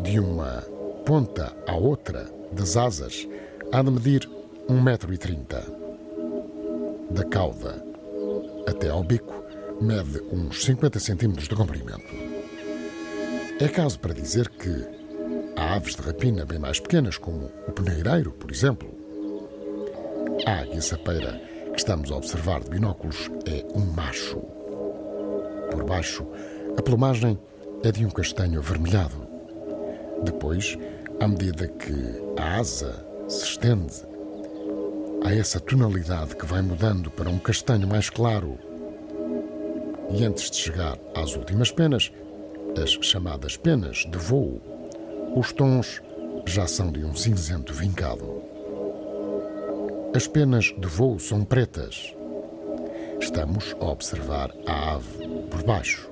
De 0.00 0.18
uma 0.18 0.62
ponta 1.04 1.54
à 1.66 1.76
outra 1.76 2.32
das 2.50 2.78
asas 2.78 3.28
há 3.70 3.82
de 3.82 3.90
medir 3.90 4.26
1,30m. 4.70 5.64
Da 7.10 7.24
cauda 7.24 7.84
até 8.66 8.88
ao 8.88 9.04
bico 9.04 9.37
mede 9.80 10.22
uns 10.32 10.64
50 10.64 10.98
centímetros 10.98 11.48
de 11.48 11.54
comprimento. 11.54 12.14
É 13.60 13.68
caso 13.68 13.98
para 13.98 14.14
dizer 14.14 14.48
que 14.48 14.98
Há 15.58 15.74
aves 15.74 15.96
de 15.96 16.02
rapina 16.02 16.44
bem 16.44 16.60
mais 16.60 16.78
pequenas, 16.78 17.18
como 17.18 17.50
o 17.66 17.72
peneireiro, 17.72 18.30
por 18.30 18.48
exemplo. 18.48 18.88
A 20.46 20.60
águia 20.60 20.80
sapeira 20.80 21.32
que 21.72 21.78
estamos 21.78 22.12
a 22.12 22.16
observar 22.16 22.60
de 22.62 22.70
binóculos 22.70 23.28
é 23.44 23.66
um 23.76 23.84
macho. 23.84 24.38
Por 25.72 25.82
baixo, 25.82 26.24
a 26.78 26.80
plumagem 26.80 27.36
é 27.82 27.90
de 27.90 28.06
um 28.06 28.10
castanho 28.10 28.60
avermelhado. 28.60 29.26
Depois, 30.22 30.78
à 31.18 31.26
medida 31.26 31.66
que 31.66 31.92
a 32.40 32.60
asa 32.60 33.04
se 33.28 33.42
estende, 33.42 34.06
há 35.24 35.34
essa 35.34 35.58
tonalidade 35.58 36.36
que 36.36 36.46
vai 36.46 36.62
mudando 36.62 37.10
para 37.10 37.28
um 37.28 37.38
castanho 37.40 37.88
mais 37.88 38.08
claro. 38.08 38.56
E 40.10 40.24
antes 40.24 40.50
de 40.50 40.56
chegar 40.56 40.98
às 41.14 41.36
últimas 41.36 41.70
penas, 41.70 42.10
as 42.82 42.90
chamadas 43.04 43.56
penas 43.56 44.06
de 44.10 44.16
voo, 44.16 44.60
os 45.36 45.52
tons 45.52 46.00
já 46.46 46.66
são 46.66 46.90
de 46.90 47.04
um 47.04 47.14
cinzento 47.14 47.74
vincado. 47.74 48.42
As 50.14 50.26
penas 50.26 50.74
de 50.78 50.86
voo 50.86 51.18
são 51.18 51.44
pretas. 51.44 52.14
Estamos 53.20 53.76
a 53.80 53.84
observar 53.84 54.50
a 54.66 54.94
ave 54.94 55.28
por 55.50 55.62
baixo. 55.62 56.08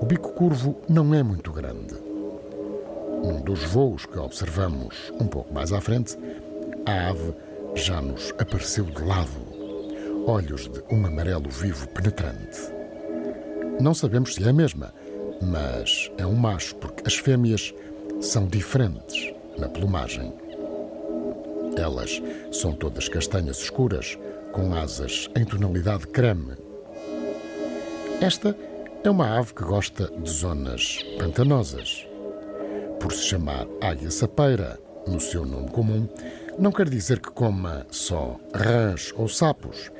O 0.00 0.04
bico 0.04 0.32
curvo 0.32 0.80
não 0.88 1.14
é 1.14 1.22
muito 1.22 1.52
grande. 1.52 1.94
Num 3.22 3.40
dos 3.40 3.64
voos 3.64 4.04
que 4.04 4.18
observamos 4.18 5.10
um 5.18 5.26
pouco 5.26 5.52
mais 5.54 5.72
à 5.72 5.80
frente, 5.80 6.18
a 6.84 7.08
ave 7.08 7.34
já 7.74 8.02
nos 8.02 8.30
apareceu 8.38 8.84
de 8.84 9.02
lado, 9.02 10.26
olhos 10.26 10.68
de 10.68 10.82
um 10.90 11.06
amarelo 11.06 11.48
vivo 11.48 11.88
penetrante. 11.88 12.79
Não 13.80 13.94
sabemos 13.94 14.34
se 14.34 14.44
é 14.44 14.50
a 14.50 14.52
mesma, 14.52 14.92
mas 15.40 16.10
é 16.18 16.26
um 16.26 16.34
macho 16.34 16.76
porque 16.76 17.02
as 17.06 17.14
fêmeas 17.14 17.72
são 18.20 18.46
diferentes 18.46 19.32
na 19.56 19.70
plumagem. 19.70 20.34
Elas 21.78 22.20
são 22.52 22.72
todas 22.74 23.08
castanhas 23.08 23.58
escuras, 23.62 24.18
com 24.52 24.74
asas 24.74 25.30
em 25.34 25.46
tonalidade 25.46 26.06
creme. 26.08 26.52
Esta 28.20 28.54
é 29.02 29.08
uma 29.08 29.38
ave 29.38 29.54
que 29.54 29.64
gosta 29.64 30.12
de 30.18 30.30
zonas 30.30 30.98
pantanosas. 31.18 32.06
Por 33.00 33.12
se 33.12 33.28
chamar 33.28 33.66
águia 33.80 34.10
sapeira, 34.10 34.78
no 35.06 35.18
seu 35.18 35.46
nome 35.46 35.70
comum, 35.70 36.06
não 36.58 36.70
quer 36.70 36.86
dizer 36.86 37.18
que 37.18 37.30
coma 37.30 37.86
só 37.90 38.38
rãs 38.52 39.10
ou 39.16 39.26
sapos, 39.26 39.90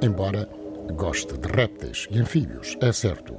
embora 0.00 0.48
goste 0.92 1.36
de 1.38 1.48
répteis 1.48 2.06
e 2.10 2.18
anfíbios, 2.18 2.76
é 2.80 2.92
certo. 2.92 3.34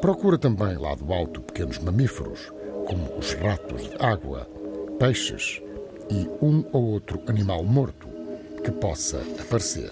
Procura 0.00 0.36
também 0.36 0.76
lá 0.76 0.94
do 0.94 1.12
alto 1.12 1.40
pequenos 1.40 1.78
mamíferos, 1.78 2.52
como 2.86 3.16
os 3.16 3.32
ratos 3.34 3.82
de 3.82 3.96
água, 3.98 4.46
peixes 4.98 5.62
e 6.10 6.28
um 6.44 6.64
ou 6.72 6.84
outro 6.92 7.22
animal 7.26 7.64
morto 7.64 8.08
que 8.62 8.70
possa 8.70 9.22
aparecer. 9.40 9.90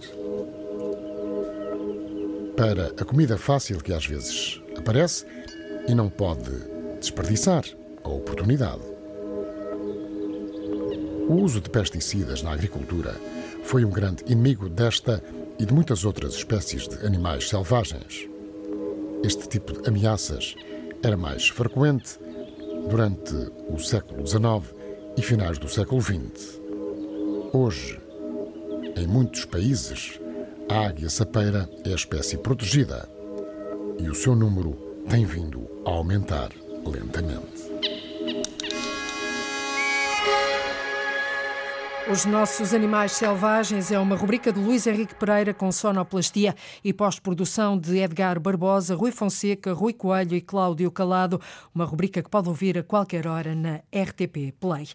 Para 2.56 2.88
a 3.00 3.04
comida 3.04 3.38
fácil 3.38 3.78
que 3.78 3.92
às 3.92 4.06
vezes 4.06 4.60
aparece 4.76 5.26
e 5.88 5.94
não 5.94 6.10
pode 6.10 6.50
desperdiçar 7.00 7.64
a 8.04 8.08
oportunidade. 8.08 8.82
O 11.28 11.34
uso 11.36 11.60
de 11.60 11.70
pesticidas 11.70 12.42
na 12.42 12.52
agricultura 12.52 13.14
foi 13.64 13.84
um 13.84 13.90
grande 13.90 14.22
inimigo 14.26 14.68
desta 14.68 15.22
e 15.62 15.64
de 15.64 15.72
muitas 15.72 16.04
outras 16.04 16.34
espécies 16.34 16.88
de 16.88 17.06
animais 17.06 17.48
selvagens. 17.48 18.28
Este 19.22 19.48
tipo 19.48 19.72
de 19.72 19.88
ameaças 19.88 20.56
era 21.04 21.16
mais 21.16 21.48
frequente 21.48 22.18
durante 22.90 23.32
o 23.68 23.78
século 23.78 24.26
XIX 24.26 24.74
e 25.16 25.22
finais 25.22 25.58
do 25.58 25.68
século 25.68 26.02
XX. 26.02 26.60
Hoje, 27.52 28.00
em 28.96 29.06
muitos 29.06 29.44
países, 29.44 30.18
a 30.68 30.88
águia 30.88 31.08
sapeira 31.08 31.70
é 31.84 31.92
a 31.92 31.94
espécie 31.94 32.38
protegida 32.38 33.08
e 34.00 34.10
o 34.10 34.14
seu 34.16 34.34
número 34.34 34.72
tem 35.08 35.24
vindo 35.24 35.70
a 35.86 35.90
aumentar 35.90 36.50
lentamente. 36.84 37.70
Os 42.12 42.26
Nossos 42.26 42.74
Animais 42.74 43.12
Selvagens 43.12 43.90
é 43.90 43.98
uma 43.98 44.14
rubrica 44.14 44.52
de 44.52 44.60
Luís 44.60 44.86
Henrique 44.86 45.14
Pereira 45.14 45.54
com 45.54 45.72
sonoplastia 45.72 46.54
e 46.84 46.92
pós-produção 46.92 47.78
de 47.78 47.96
Edgar 47.96 48.38
Barbosa, 48.38 48.94
Rui 48.94 49.10
Fonseca, 49.10 49.72
Rui 49.72 49.94
Coelho 49.94 50.36
e 50.36 50.42
Cláudio 50.42 50.90
Calado. 50.90 51.40
Uma 51.74 51.86
rubrica 51.86 52.22
que 52.22 52.28
pode 52.28 52.50
ouvir 52.50 52.76
a 52.76 52.82
qualquer 52.82 53.26
hora 53.26 53.54
na 53.54 53.76
RTP 53.90 54.52
Play. 54.60 54.90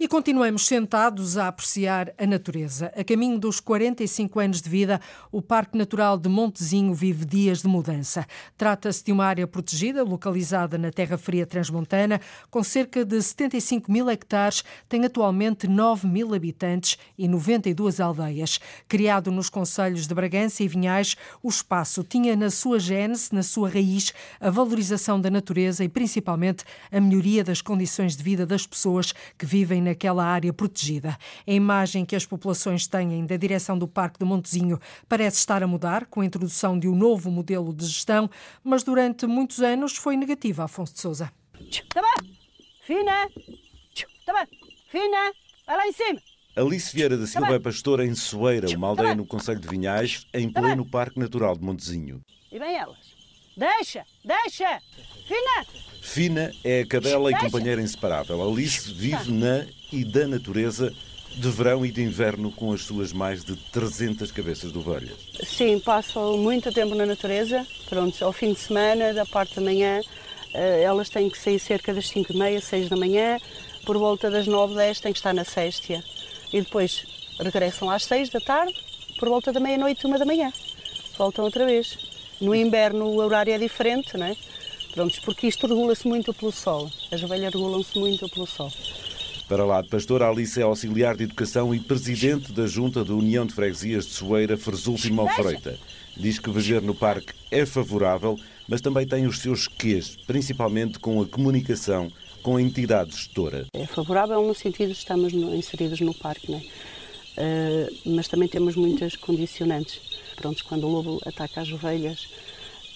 E 0.00 0.08
continuamos 0.08 0.66
sentados 0.66 1.36
a 1.36 1.48
apreciar 1.48 2.14
a 2.16 2.26
natureza. 2.26 2.90
A 2.96 3.04
caminho 3.04 3.38
dos 3.38 3.60
45 3.60 4.40
anos 4.40 4.62
de 4.62 4.70
vida, 4.70 4.98
o 5.30 5.42
Parque 5.42 5.76
Natural 5.76 6.16
de 6.16 6.30
Montezinho 6.30 6.94
vive 6.94 7.26
dias 7.26 7.60
de 7.60 7.68
mudança. 7.68 8.26
Trata-se 8.56 9.04
de 9.04 9.12
uma 9.12 9.26
área 9.26 9.46
protegida, 9.46 10.02
localizada 10.02 10.78
na 10.78 10.90
Terra 10.90 11.18
Fria 11.18 11.44
Transmontana, 11.44 12.18
com 12.50 12.64
cerca 12.64 13.04
de 13.04 13.20
75 13.20 13.92
mil 13.92 14.08
hectares, 14.08 14.64
tem 14.88 15.04
atualmente 15.04 15.68
9 15.68 16.08
mil 16.08 16.32
habitantes 16.32 16.61
habitantes 16.62 16.96
e 17.18 17.26
92 17.26 18.00
aldeias. 18.00 18.60
Criado 18.88 19.30
nos 19.30 19.50
concelhos 19.50 20.06
de 20.06 20.14
Bragança 20.14 20.62
e 20.62 20.68
Vinhais, 20.68 21.16
o 21.42 21.48
espaço 21.48 22.04
tinha 22.04 22.36
na 22.36 22.50
sua 22.50 22.78
gênese, 22.78 23.34
na 23.34 23.42
sua 23.42 23.68
raiz, 23.68 24.12
a 24.40 24.50
valorização 24.50 25.20
da 25.20 25.30
natureza 25.30 25.84
e 25.84 25.88
principalmente 25.88 26.64
a 26.90 27.00
melhoria 27.00 27.42
das 27.42 27.60
condições 27.60 28.16
de 28.16 28.22
vida 28.22 28.46
das 28.46 28.66
pessoas 28.66 29.12
que 29.36 29.44
vivem 29.44 29.82
naquela 29.82 30.24
área 30.24 30.52
protegida. 30.52 31.16
A 31.46 31.52
imagem 31.52 32.04
que 32.04 32.16
as 32.16 32.24
populações 32.24 32.86
têm 32.86 33.26
da 33.26 33.36
direção 33.36 33.78
do 33.78 33.88
Parque 33.88 34.18
de 34.18 34.24
Montezinho 34.24 34.78
parece 35.08 35.38
estar 35.38 35.62
a 35.62 35.66
mudar 35.66 36.06
com 36.06 36.20
a 36.20 36.24
introdução 36.24 36.78
de 36.78 36.88
um 36.88 36.94
novo 36.94 37.30
modelo 37.30 37.72
de 37.74 37.86
gestão, 37.86 38.30
mas 38.62 38.82
durante 38.82 39.26
muitos 39.26 39.60
anos 39.60 39.96
foi 39.96 40.16
negativa, 40.16 40.64
Afonso 40.64 40.94
de 40.94 41.00
Souza. 41.00 41.32
Tá 41.92 42.02
bem. 42.02 42.36
Fina. 42.82 43.28
Tá 44.26 44.32
bem. 44.32 44.46
Fina. 44.88 45.32
Vai 45.66 45.76
lá 45.76 45.86
em 45.86 45.92
cima. 45.92 46.31
Alice 46.54 46.94
Vieira 46.94 47.16
da 47.16 47.26
Silva 47.26 47.54
é 47.54 47.58
pastora 47.58 48.04
em 48.04 48.14
Soeira, 48.14 48.68
uma 48.76 48.88
aldeia 48.88 49.14
no 49.14 49.24
Conselho 49.24 49.58
de 49.58 49.66
Vinhais, 49.68 50.26
em 50.34 50.50
pleno 50.50 50.84
Parque 50.84 51.18
Natural 51.18 51.56
de 51.56 51.64
Montezinho. 51.64 52.20
E 52.50 52.58
bem 52.58 52.76
elas. 52.76 52.98
Deixa, 53.56 54.04
deixa. 54.22 54.78
Fina. 55.26 55.66
Fina 56.02 56.52
é 56.62 56.82
a 56.82 56.86
cadela 56.86 57.30
e 57.30 57.34
companheira 57.34 57.80
inseparável. 57.80 58.42
Alice 58.46 58.92
vive 58.92 59.32
na 59.32 59.64
e 59.90 60.04
da 60.04 60.26
natureza 60.28 60.92
de 61.34 61.48
verão 61.48 61.86
e 61.86 61.90
de 61.90 62.02
inverno 62.02 62.52
com 62.52 62.70
as 62.70 62.82
suas 62.82 63.14
mais 63.14 63.42
de 63.42 63.56
300 63.70 64.30
cabeças 64.30 64.70
de 64.70 64.78
ovelhas. 64.78 65.16
Sim, 65.44 65.80
passo 65.80 66.36
muito 66.36 66.70
tempo 66.70 66.94
na 66.94 67.06
natureza. 67.06 67.66
Pronto, 67.88 68.22
ao 68.22 68.32
fim 68.32 68.52
de 68.52 68.58
semana, 68.58 69.14
da 69.14 69.24
parte 69.24 69.54
da 69.56 69.62
manhã, 69.62 70.02
eh, 70.52 70.82
elas 70.82 71.08
têm 71.08 71.30
que 71.30 71.38
sair 71.38 71.58
cerca 71.58 71.94
das 71.94 72.08
5 72.10 72.30
e 72.30 72.36
meia, 72.36 72.60
6 72.60 72.90
da 72.90 72.96
manhã. 72.96 73.38
Por 73.86 73.96
volta 73.96 74.30
das 74.30 74.46
9, 74.46 74.74
10 74.74 75.00
têm 75.00 75.12
que 75.12 75.18
estar 75.18 75.32
na 75.32 75.44
céstia 75.44 76.04
e 76.52 76.60
depois 76.60 77.06
regressam 77.38 77.90
às 77.90 78.04
seis 78.04 78.28
da 78.28 78.40
tarde, 78.40 78.74
por 79.18 79.28
volta 79.28 79.52
da 79.52 79.60
meia-noite, 79.60 80.06
uma 80.06 80.18
da 80.18 80.24
manhã. 80.24 80.52
Voltam 81.16 81.44
outra 81.44 81.64
vez. 81.64 81.98
No 82.40 82.54
inverno 82.54 83.06
o 83.06 83.16
horário 83.18 83.52
é 83.52 83.58
diferente, 83.58 84.16
não 84.16 84.26
é? 84.26 84.36
Pronto, 84.92 85.20
porque 85.24 85.46
isto 85.46 85.66
regula-se 85.66 86.06
muito 86.06 86.34
pelo 86.34 86.52
sol. 86.52 86.90
As 87.10 87.22
ovelhas 87.22 87.52
regulam-se 87.54 87.98
muito 87.98 88.28
pelo 88.28 88.46
sol. 88.46 88.70
Para 89.48 89.64
lá 89.64 89.82
de 89.82 89.88
Pastor, 89.88 90.22
Alice 90.22 90.58
é 90.58 90.62
auxiliar 90.62 91.16
de 91.16 91.24
educação 91.24 91.74
e 91.74 91.80
presidente 91.80 92.52
da 92.52 92.66
Junta 92.66 93.04
da 93.04 93.12
União 93.12 93.44
de 93.46 93.54
Freguesias 93.54 94.06
de 94.06 94.12
Soeira, 94.12 94.56
Fresulto 94.56 95.06
e 95.06 95.12
Malfreita. 95.12 95.78
Diz 96.16 96.38
que 96.38 96.50
viver 96.50 96.82
no 96.82 96.94
parque 96.94 97.32
é 97.50 97.64
favorável, 97.64 98.38
mas 98.68 98.80
também 98.80 99.06
tem 99.06 99.26
os 99.26 99.40
seus 99.40 99.66
quês, 99.66 100.16
principalmente 100.26 100.98
com 100.98 101.20
a 101.20 101.26
comunicação 101.26 102.10
com 102.42 102.56
a 102.56 102.62
entidade 102.62 103.12
gestora? 103.12 103.66
É 103.72 103.86
favorável 103.86 104.42
no 104.46 104.54
sentido 104.54 104.92
de 104.92 104.98
estarmos 104.98 105.32
inseridos 105.32 106.00
no 106.00 106.12
parque? 106.12 106.52
Uh, 106.52 107.96
mas 108.04 108.28
também 108.28 108.48
temos 108.48 108.76
muitas 108.76 109.16
condicionantes. 109.16 110.00
Pronto, 110.36 110.64
quando 110.64 110.86
o 110.86 110.90
lobo 110.90 111.20
ataca 111.24 111.60
as 111.60 111.70
ovelhas 111.70 112.28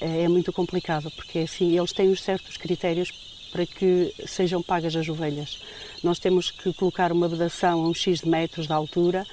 é, 0.00 0.22
é 0.22 0.28
muito 0.28 0.52
complicado, 0.52 1.10
porque 1.12 1.40
assim 1.40 1.76
eles 1.76 1.92
têm 1.92 2.10
os 2.10 2.22
certos 2.22 2.56
critérios 2.56 3.12
para 3.52 3.64
que 3.64 4.12
sejam 4.26 4.62
pagas 4.62 4.94
as 4.94 5.08
ovelhas. 5.08 5.58
Nós 6.02 6.18
temos 6.18 6.50
que 6.50 6.72
colocar 6.74 7.12
uma 7.12 7.28
vedação 7.28 7.84
a 7.84 7.88
um 7.88 7.94
X 7.94 8.20
de 8.20 8.28
metros 8.28 8.66
de 8.66 8.72
altura, 8.72 9.26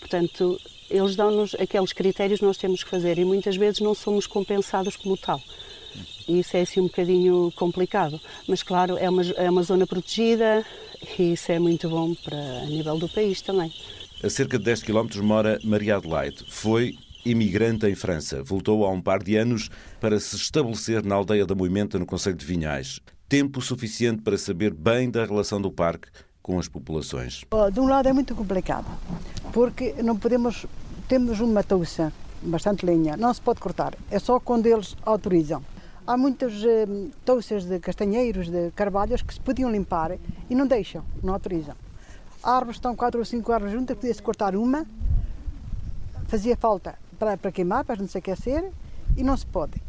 portanto, 0.00 0.60
eles 0.90 1.14
dão-nos 1.14 1.54
aqueles 1.54 1.92
critérios 1.92 2.40
que 2.40 2.46
nós 2.46 2.56
temos 2.56 2.82
que 2.82 2.90
fazer 2.90 3.18
e 3.18 3.24
muitas 3.24 3.56
vezes 3.56 3.80
não 3.80 3.94
somos 3.94 4.26
compensados 4.26 4.96
como 4.96 5.16
tal 5.16 5.40
isso 6.28 6.56
é 6.56 6.62
assim 6.62 6.80
um 6.80 6.84
bocadinho 6.84 7.52
complicado. 7.56 8.20
Mas 8.46 8.62
claro, 8.62 8.96
é 8.98 9.08
uma, 9.08 9.22
é 9.22 9.50
uma 9.50 9.62
zona 9.62 9.86
protegida 9.86 10.64
e 11.18 11.32
isso 11.32 11.50
é 11.50 11.58
muito 11.58 11.88
bom 11.88 12.14
para 12.14 12.36
a 12.36 12.66
nível 12.66 12.98
do 12.98 13.08
país 13.08 13.40
também. 13.40 13.72
A 14.22 14.28
cerca 14.28 14.58
de 14.58 14.64
10 14.64 14.82
km 14.82 15.22
mora 15.22 15.60
Maria 15.62 15.96
Adelaide. 15.96 16.44
Foi 16.48 16.96
imigrante 17.24 17.86
em 17.86 17.94
França. 17.94 18.42
Voltou 18.42 18.84
há 18.84 18.90
um 18.90 19.00
par 19.00 19.22
de 19.22 19.36
anos 19.36 19.70
para 20.00 20.18
se 20.18 20.36
estabelecer 20.36 21.04
na 21.04 21.14
aldeia 21.14 21.46
da 21.46 21.54
Moimenta, 21.54 21.98
no 21.98 22.06
Conselho 22.06 22.36
de 22.36 22.44
Vinhais. 22.44 23.00
Tempo 23.28 23.60
suficiente 23.60 24.22
para 24.22 24.38
saber 24.38 24.72
bem 24.72 25.10
da 25.10 25.24
relação 25.24 25.60
do 25.60 25.70
parque 25.70 26.08
com 26.42 26.58
as 26.58 26.66
populações. 26.66 27.44
Oh, 27.50 27.70
de 27.70 27.78
um 27.78 27.86
lado 27.86 28.08
é 28.08 28.12
muito 28.12 28.34
complicado, 28.34 28.86
porque 29.52 29.94
não 30.02 30.16
podemos. 30.16 30.66
Temos 31.06 31.40
uma 31.40 31.62
touça, 31.62 32.12
bastante 32.42 32.84
lenha, 32.84 33.16
não 33.16 33.32
se 33.32 33.40
pode 33.40 33.60
cortar, 33.60 33.94
é 34.10 34.18
só 34.18 34.38
quando 34.40 34.66
eles 34.66 34.96
autorizam. 35.04 35.62
Há 36.08 36.16
muitas 36.16 36.54
uh, 36.62 37.10
touças 37.22 37.66
de 37.66 37.78
castanheiros, 37.78 38.48
de 38.48 38.70
carvalhos 38.70 39.20
que 39.20 39.34
se 39.34 39.40
podiam 39.40 39.70
limpar 39.70 40.16
e 40.48 40.54
não 40.54 40.66
deixam, 40.66 41.04
não 41.22 41.34
autorizam. 41.34 41.76
Árvores 42.42 42.76
estão 42.76 42.96
quatro 42.96 43.20
ou 43.20 43.26
cinco 43.26 43.52
árvores 43.52 43.74
juntas, 43.74 43.94
podia-se 43.94 44.22
cortar 44.22 44.56
uma, 44.56 44.86
fazia 46.26 46.56
falta 46.56 46.98
para, 47.18 47.36
para 47.36 47.52
queimar, 47.52 47.84
para 47.84 47.96
não 47.96 48.08
se 48.08 48.16
aquecer 48.16 48.72
e 49.18 49.22
não 49.22 49.36
se 49.36 49.44
pode. 49.44 49.82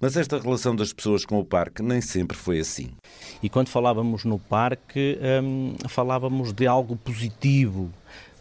Mas 0.00 0.16
esta 0.16 0.38
relação 0.38 0.74
das 0.74 0.94
pessoas 0.94 1.26
com 1.26 1.38
o 1.38 1.44
parque 1.44 1.82
nem 1.82 2.00
sempre 2.00 2.38
foi 2.38 2.58
assim. 2.58 2.92
E 3.42 3.50
quando 3.50 3.68
falávamos 3.68 4.24
no 4.24 4.38
parque, 4.38 5.18
hum, 5.42 5.74
falávamos 5.90 6.54
de 6.54 6.66
algo 6.66 6.96
positivo, 6.96 7.90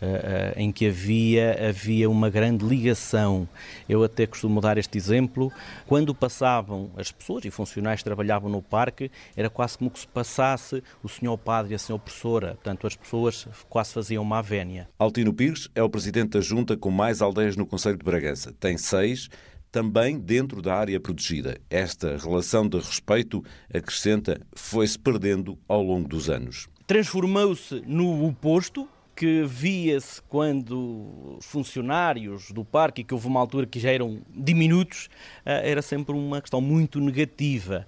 uh, 0.01 0.57
em 0.59 0.71
que 0.71 0.87
havia, 0.87 1.69
havia 1.69 2.09
uma 2.09 2.29
grande 2.29 2.65
ligação. 2.65 3.47
Eu 3.87 4.03
até 4.03 4.25
costumo 4.25 4.61
dar 4.61 4.77
este 4.77 4.97
exemplo. 4.97 5.51
Quando 5.85 6.13
passavam 6.13 6.89
as 6.97 7.11
pessoas 7.11 7.45
e 7.45 7.51
funcionários 7.51 8.01
que 8.01 8.05
trabalhavam 8.05 8.49
no 8.49 8.61
parque, 8.61 9.11
era 9.35 9.49
quase 9.49 9.77
como 9.77 9.89
que 9.89 9.99
se 9.99 10.07
passasse 10.07 10.83
o 11.03 11.09
senhor 11.09 11.37
padre 11.37 11.73
e 11.73 11.75
a 11.75 11.79
senhora 11.79 12.03
professora. 12.03 12.47
Portanto, 12.55 12.87
as 12.87 12.95
pessoas 12.95 13.47
quase 13.69 13.93
faziam 13.93 14.23
uma 14.23 14.41
vénia. 14.41 14.87
Altino 14.97 15.33
Pires 15.33 15.69
é 15.75 15.83
o 15.83 15.89
presidente 15.89 16.31
da 16.31 16.41
junta 16.41 16.75
com 16.77 16.91
mais 16.91 17.21
aldeias 17.21 17.55
no 17.55 17.65
Conselho 17.65 17.97
de 17.97 18.03
Bragança. 18.03 18.53
Tem 18.59 18.77
seis 18.77 19.29
também 19.75 20.17
dentro 20.17 20.61
da 20.61 20.73
área 20.73 20.97
protegida. 21.01 21.57
Esta 21.69 22.15
relação 22.15 22.65
de 22.65 22.77
respeito, 22.77 23.43
acrescenta, 23.73 24.39
foi-se 24.55 24.97
perdendo 24.97 25.57
ao 25.67 25.83
longo 25.83 26.07
dos 26.07 26.29
anos. 26.29 26.69
Transformou-se 26.87 27.83
no 27.85 28.25
oposto, 28.25 28.87
que 29.15 29.43
via-se 29.43 30.21
quando 30.23 31.37
funcionários 31.41 32.51
do 32.51 32.65
parque, 32.65 33.03
que 33.03 33.13
houve 33.13 33.27
uma 33.27 33.39
altura 33.39 33.65
que 33.65 33.79
já 33.79 33.91
eram 33.91 34.21
diminutos, 34.29 35.09
eh, 35.45 35.71
era 35.71 35.81
sempre 35.81 36.13
uma 36.13 36.41
questão 36.41 36.59
muito 36.59 36.99
negativa. 36.99 37.87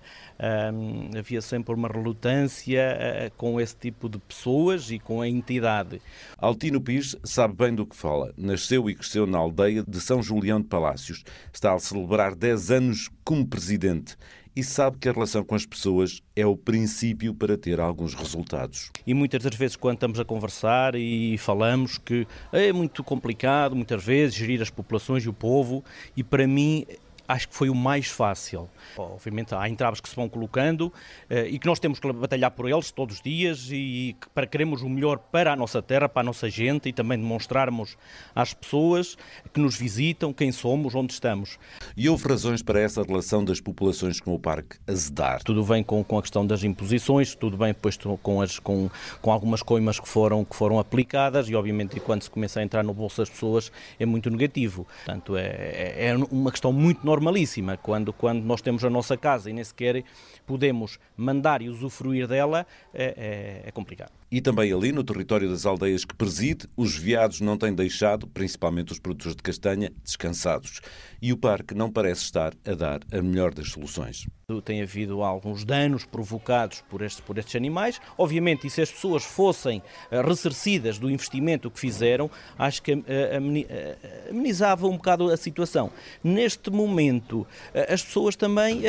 Havia 1.18 1.42
sempre 1.42 1.74
uma 1.74 1.88
relutância 1.88 2.98
uh, 3.28 3.36
com 3.36 3.60
esse 3.60 3.76
tipo 3.76 4.08
de 4.08 4.20
pessoas 4.20 4.92
e 4.92 5.00
com 5.00 5.20
a 5.20 5.28
entidade. 5.28 6.00
Altino 6.38 6.80
Pires 6.80 7.16
sabe 7.24 7.56
bem 7.56 7.74
do 7.74 7.88
que 7.88 7.96
fala. 7.96 8.32
Nasceu 8.38 8.88
e 8.88 8.94
cresceu 8.94 9.26
na 9.26 9.40
aldeia 9.40 9.84
de 9.88 10.00
São 10.00 10.22
Julião 10.22 10.62
de 10.62 10.68
Palácios. 10.68 11.24
Está 11.52 11.74
a 11.74 11.80
celebrar 11.80 12.36
10 12.36 12.72
anos 12.72 13.10
como 13.24 13.48
presidente 13.48 14.16
e 14.58 14.64
sabe 14.64 14.98
que 14.98 15.08
a 15.08 15.12
relação 15.12 15.44
com 15.44 15.54
as 15.54 15.68
pessoas 15.68 16.20
é 16.36 16.44
o 16.44 16.58
princípio 16.58 17.32
para 17.32 17.56
ter 17.56 17.80
alguns 17.80 18.16
resultados. 18.16 18.92
E 19.06 19.14
muitas 19.14 19.44
das 19.44 19.56
vezes, 19.56 19.76
quando 19.76 19.98
estamos 19.98 20.20
a 20.20 20.26
conversar 20.26 20.96
e 20.96 21.38
falamos 21.38 22.00
que 22.00 22.28
é 22.52 22.74
muito 22.74 23.04
complicado, 23.04 23.76
muitas 23.76 24.04
vezes, 24.04 24.34
gerir 24.34 24.60
as 24.60 24.72
populações 24.72 25.24
e 25.24 25.30
o 25.30 25.34
povo, 25.34 25.84
e 26.16 26.24
para 26.24 26.48
mim 26.48 26.88
acho 27.28 27.50
que 27.50 27.56
foi 27.56 27.70
o 27.70 27.76
mais 27.76 28.08
fácil. 28.08 28.70
Obviamente 28.98 29.54
há 29.54 29.68
entraves 29.68 30.00
que 30.00 30.10
se 30.10 30.16
vão 30.16 30.30
colocando 30.30 30.92
eh, 31.30 31.48
e 31.50 31.60
que 31.60 31.68
nós 31.68 31.80
temos 31.80 32.00
que 32.00 32.12
batalhar 32.14 32.52
por 32.52 32.70
eles 32.70 32.90
todos 32.92 33.18
os 33.18 33.22
dias 33.22 33.70
e 33.72 34.16
para 34.34 34.48
queremos 34.48 34.82
o 34.82 34.90
melhor 34.90 35.18
para 35.18 35.54
a 35.54 35.56
nossa 35.56 35.82
terra, 35.82 36.08
para 36.08 36.22
a 36.22 36.24
nossa 36.24 36.50
gente 36.50 36.90
e 36.90 36.94
também 36.94 37.18
demonstrarmos 37.18 37.98
às 38.34 38.54
pessoas 38.54 39.18
que 39.54 39.60
nos 39.60 39.76
visitam 39.76 40.32
quem 40.32 40.52
somos, 40.52 40.96
onde 40.96 41.14
estamos. 41.14 41.60
E 41.96 42.08
houve 42.08 42.28
razões 42.28 42.62
para 42.62 42.80
essa 42.80 43.04
relação 43.04 43.44
das 43.44 43.60
populações 43.60 44.20
com 44.20 44.34
o 44.34 44.40
parque 44.40 44.78
azedar? 44.88 45.44
Tudo 45.44 45.64
bem 45.64 45.84
com, 45.84 46.04
com 46.04 46.18
a 46.18 46.22
questão 46.22 46.46
das 46.46 46.64
imposições, 46.64 47.36
tudo 47.36 47.58
bem 47.58 47.70
depois 47.70 47.98
com, 48.22 48.42
as, 48.42 48.60
com, 48.60 48.90
com 49.22 49.32
algumas 49.32 49.62
coimas 49.62 50.00
que 50.00 50.08
foram, 50.08 50.46
que 50.46 50.56
foram 50.56 50.80
aplicadas 50.80 51.50
e 51.50 51.56
obviamente 51.56 52.00
quando 52.00 52.24
se 52.24 52.30
começa 52.30 52.60
a 52.60 52.64
entrar 52.64 52.84
no 52.84 52.94
bolso 52.94 53.18
das 53.22 53.30
pessoas 53.30 53.72
é 54.00 54.06
muito 54.06 54.30
negativo. 54.30 54.88
Portanto, 55.06 55.36
é, 55.36 55.48
é, 55.48 56.08
é 56.08 56.16
uma 56.32 56.52
questão 56.52 56.72
muito 56.72 57.06
normalíssima 57.18 57.78
quando, 57.78 58.14
quando 58.14 58.44
nós 58.44 58.62
temos 58.62 58.86
a 58.86 58.90
nossa 58.90 59.18
casa 59.18 59.50
e 59.50 59.54
nem 59.54 59.64
sequer 59.64 60.04
podemos 60.46 61.00
mandar 61.16 61.62
e 61.62 61.70
usufruir 61.70 62.28
dela, 62.28 62.66
é, 62.94 63.62
é, 63.66 63.70
é 63.70 63.72
complicado. 63.72 64.17
E 64.30 64.42
também 64.42 64.74
ali, 64.74 64.92
no 64.92 65.06
território 65.06 65.50
das 65.50 65.66
aldeias 65.66 66.04
que 66.04 66.14
preside, 66.14 66.68
os 66.76 66.98
veados 66.98 67.40
não 67.40 67.58
têm 67.58 67.74
deixado, 67.74 68.28
principalmente 68.28 68.92
os 68.92 69.00
produtores 69.00 69.38
de 69.38 69.42
castanha, 69.42 69.90
descansados. 70.04 70.82
E 71.22 71.32
o 71.32 71.38
parque 71.38 71.74
não 71.74 71.90
parece 71.90 72.24
estar 72.24 72.54
a 72.66 72.74
dar 72.74 73.00
a 73.10 73.22
melhor 73.22 73.54
das 73.54 73.70
soluções. 73.70 74.28
Tem 74.66 74.82
havido 74.82 75.24
alguns 75.24 75.64
danos 75.64 76.06
provocados 76.06 76.82
por 76.90 77.02
estes, 77.02 77.22
por 77.22 77.38
estes 77.38 77.56
animais. 77.56 78.02
Obviamente, 78.18 78.68
e 78.68 78.70
se 78.70 78.82
as 78.82 78.92
pessoas 78.92 79.24
fossem 79.24 79.82
eh, 80.12 80.22
ressarcidas 80.22 80.98
do 80.98 81.10
investimento 81.10 81.72
que 81.72 81.80
fizeram, 81.80 82.30
acho 82.58 82.82
que 82.82 82.92
eh, 82.92 83.04
eh, 83.08 83.98
amenizava 84.30 84.88
um 84.88 84.98
bocado 84.98 85.30
a 85.30 85.38
situação. 85.38 85.92
Neste 86.22 86.70
momento, 86.70 87.48
as 87.90 88.04
pessoas 88.04 88.36
também, 88.36 88.82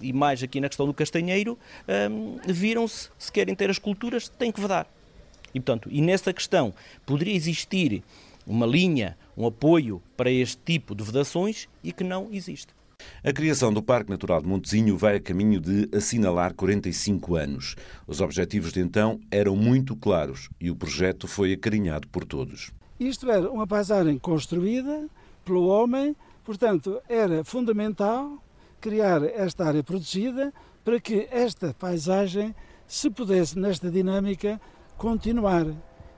e 0.00 0.12
mais 0.12 0.42
aqui 0.42 0.60
na 0.60 0.68
questão 0.68 0.86
do 0.86 0.94
castanheiro, 0.94 1.58
viram-se, 2.46 3.10
se 3.18 3.32
querem 3.32 3.54
ter 3.54 3.70
as 3.70 3.78
culturas, 3.78 4.28
têm 4.28 4.52
que 4.52 4.60
vedar. 4.60 4.85
E, 5.56 5.60
portanto, 5.60 5.88
e 5.90 6.02
nessa 6.02 6.34
questão 6.34 6.74
poderia 7.06 7.34
existir 7.34 8.02
uma 8.46 8.66
linha, 8.66 9.16
um 9.34 9.46
apoio 9.46 10.02
para 10.14 10.30
este 10.30 10.58
tipo 10.62 10.94
de 10.94 11.02
vedações 11.02 11.66
e 11.82 11.92
que 11.92 12.04
não 12.04 12.28
existe. 12.30 12.74
A 13.24 13.32
criação 13.32 13.72
do 13.72 13.82
Parque 13.82 14.10
Natural 14.10 14.42
de 14.42 14.46
Montezinho 14.46 14.98
vai 14.98 15.16
a 15.16 15.20
caminho 15.20 15.58
de 15.58 15.88
assinalar 15.96 16.52
45 16.52 17.36
anos. 17.36 17.74
Os 18.06 18.20
objetivos 18.20 18.70
de 18.70 18.80
então 18.80 19.18
eram 19.30 19.56
muito 19.56 19.96
claros 19.96 20.50
e 20.60 20.70
o 20.70 20.76
projeto 20.76 21.26
foi 21.26 21.54
acarinhado 21.54 22.06
por 22.08 22.26
todos. 22.26 22.70
Isto 23.00 23.30
era 23.30 23.50
uma 23.50 23.66
paisagem 23.66 24.18
construída 24.18 25.08
pelo 25.42 25.68
homem, 25.68 26.14
portanto, 26.44 27.00
era 27.08 27.42
fundamental 27.42 28.44
criar 28.78 29.24
esta 29.24 29.64
área 29.64 29.82
protegida 29.82 30.52
para 30.84 31.00
que 31.00 31.26
esta 31.30 31.72
paisagem 31.72 32.54
se 32.86 33.10
pudesse, 33.10 33.58
nesta 33.58 33.90
dinâmica, 33.90 34.60
continuar 34.96 35.66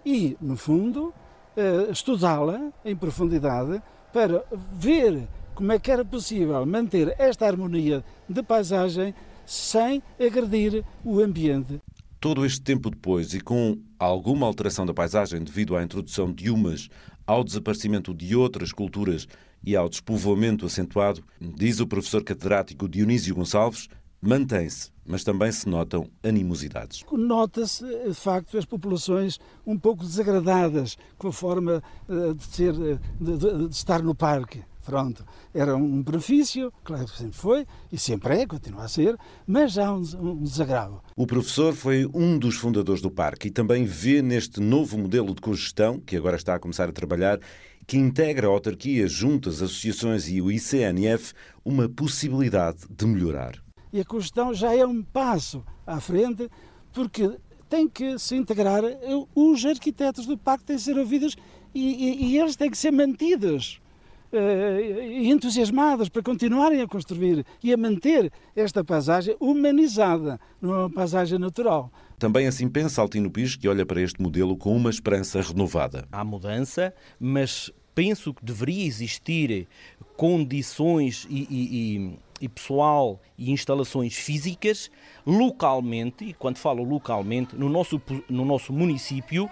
e, 0.04 0.36
no 0.40 0.56
fundo, 0.56 1.12
eh, 1.56 1.88
estudá-la 1.90 2.72
em 2.84 2.94
profundidade 2.96 3.82
para 4.12 4.44
ver 4.72 5.28
como 5.54 5.72
é 5.72 5.78
que 5.78 5.90
era 5.90 6.04
possível 6.04 6.64
manter 6.64 7.14
esta 7.18 7.46
harmonia 7.46 8.04
de 8.28 8.42
paisagem 8.42 9.12
sem 9.44 10.02
agredir 10.20 10.84
o 11.04 11.20
ambiente. 11.20 11.80
Todo 12.20 12.44
este 12.46 12.60
tempo 12.60 12.90
depois 12.90 13.34
e 13.34 13.40
com 13.40 13.76
alguma 13.98 14.46
alteração 14.46 14.86
da 14.86 14.94
paisagem 14.94 15.42
devido 15.42 15.76
à 15.76 15.82
introdução 15.82 16.32
de 16.32 16.50
umas, 16.50 16.88
ao 17.26 17.42
desaparecimento 17.42 18.14
de 18.14 18.36
outras 18.36 18.72
culturas 18.72 19.26
e 19.64 19.74
ao 19.74 19.88
despovoamento 19.88 20.64
acentuado, 20.64 21.24
diz 21.40 21.80
o 21.80 21.86
professor 21.86 22.22
catedrático 22.22 22.88
Dionísio 22.88 23.34
Gonçalves, 23.34 23.88
mantém-se, 24.20 24.90
mas 25.06 25.24
também 25.24 25.50
se 25.50 25.68
notam 25.68 26.10
animosidades. 26.22 27.04
Nota-se, 27.10 27.84
de 27.84 28.14
facto, 28.14 28.58
as 28.58 28.64
populações 28.64 29.38
um 29.66 29.78
pouco 29.78 30.04
desagradadas 30.04 30.96
com 31.16 31.28
a 31.28 31.32
forma 31.32 31.82
eh, 32.08 32.34
de, 32.34 32.44
ser, 32.44 32.74
eh, 32.74 32.98
de, 33.20 33.38
de, 33.38 33.74
estar 33.74 34.02
no 34.02 34.14
parque. 34.14 34.62
Pronto, 34.84 35.22
era 35.52 35.76
um 35.76 36.02
benefício, 36.02 36.72
claro 36.82 37.04
que 37.04 37.18
sempre 37.18 37.36
foi, 37.36 37.66
e 37.92 37.98
sempre 37.98 38.40
é, 38.40 38.46
continua 38.46 38.84
a 38.84 38.88
ser, 38.88 39.18
mas 39.46 39.76
há 39.76 39.92
um, 39.92 40.02
um 40.18 40.42
desagravo. 40.42 41.02
O 41.14 41.26
professor 41.26 41.74
foi 41.74 42.08
um 42.14 42.38
dos 42.38 42.56
fundadores 42.56 43.02
do 43.02 43.10
parque 43.10 43.48
e 43.48 43.50
também 43.50 43.84
vê 43.84 44.22
neste 44.22 44.60
novo 44.60 44.96
modelo 44.96 45.34
de 45.34 45.42
cogestão, 45.42 46.00
que 46.00 46.16
agora 46.16 46.36
está 46.36 46.54
a 46.54 46.58
começar 46.58 46.88
a 46.88 46.92
trabalhar, 46.92 47.38
que 47.86 47.98
integra 47.98 48.46
autarquias, 48.46 49.12
juntas, 49.12 49.62
associações 49.62 50.26
e 50.26 50.40
o 50.40 50.50
ICNF, 50.50 51.34
uma 51.62 51.86
possibilidade 51.86 52.78
de 52.90 53.06
melhorar 53.06 53.67
e 53.92 54.00
a 54.00 54.04
cogestão 54.04 54.52
já 54.54 54.74
é 54.74 54.86
um 54.86 55.02
passo 55.02 55.64
à 55.86 56.00
frente, 56.00 56.48
porque 56.92 57.30
tem 57.68 57.88
que 57.88 58.18
se 58.18 58.34
integrar, 58.34 58.82
os 59.34 59.64
arquitetos 59.64 60.26
do 60.26 60.38
parque 60.38 60.64
têm 60.64 60.76
que 60.76 60.82
ser 60.82 60.98
ouvidos 60.98 61.36
e, 61.74 61.82
e, 61.82 62.26
e 62.26 62.38
eles 62.38 62.56
têm 62.56 62.70
que 62.70 62.78
ser 62.78 62.90
mantidos 62.90 63.80
e 64.32 64.36
uh, 64.36 65.32
entusiasmados 65.32 66.08
para 66.08 66.22
continuarem 66.22 66.82
a 66.82 66.86
construir 66.86 67.44
e 67.62 67.72
a 67.72 67.76
manter 67.76 68.30
esta 68.54 68.84
paisagem 68.84 69.34
humanizada, 69.40 70.38
não 70.60 70.74
é 70.74 70.78
uma 70.80 70.90
paisagem 70.90 71.38
natural. 71.38 71.90
Também 72.18 72.46
assim 72.46 72.68
pensa 72.68 73.00
Altino 73.00 73.30
Pires, 73.30 73.56
que 73.56 73.68
olha 73.68 73.86
para 73.86 74.02
este 74.02 74.20
modelo 74.20 74.56
com 74.56 74.76
uma 74.76 74.90
esperança 74.90 75.40
renovada. 75.40 76.06
Há 76.12 76.24
mudança, 76.24 76.92
mas 77.18 77.72
penso 77.94 78.34
que 78.34 78.44
deveria 78.44 78.86
existir 78.86 79.66
condições 80.16 81.26
e, 81.30 81.46
e, 81.50 82.18
e 82.40 82.48
pessoal 82.48 83.20
e 83.36 83.50
instalações 83.50 84.14
físicas 84.14 84.90
localmente, 85.26 86.24
e 86.24 86.32
quando 86.32 86.56
falo 86.56 86.82
localmente, 86.82 87.54
no 87.54 87.68
nosso, 87.68 88.00
no 88.30 88.46
nosso 88.46 88.72
município, 88.72 89.48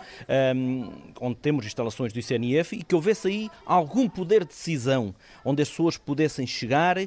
um, 0.57 0.91
onde 1.21 1.37
temos 1.37 1.67
instalações 1.67 2.15
do 2.15 2.19
ICNF, 2.19 2.77
e 2.77 2.83
que 2.83 2.95
houvesse 2.95 3.29
aí 3.29 3.51
algum 3.67 4.09
poder 4.09 4.41
de 4.41 4.49
decisão, 4.49 5.15
onde 5.45 5.61
as 5.61 5.69
pessoas 5.69 5.99
pudessem 5.99 6.47
chegar 6.47 6.97
uh, 6.97 7.07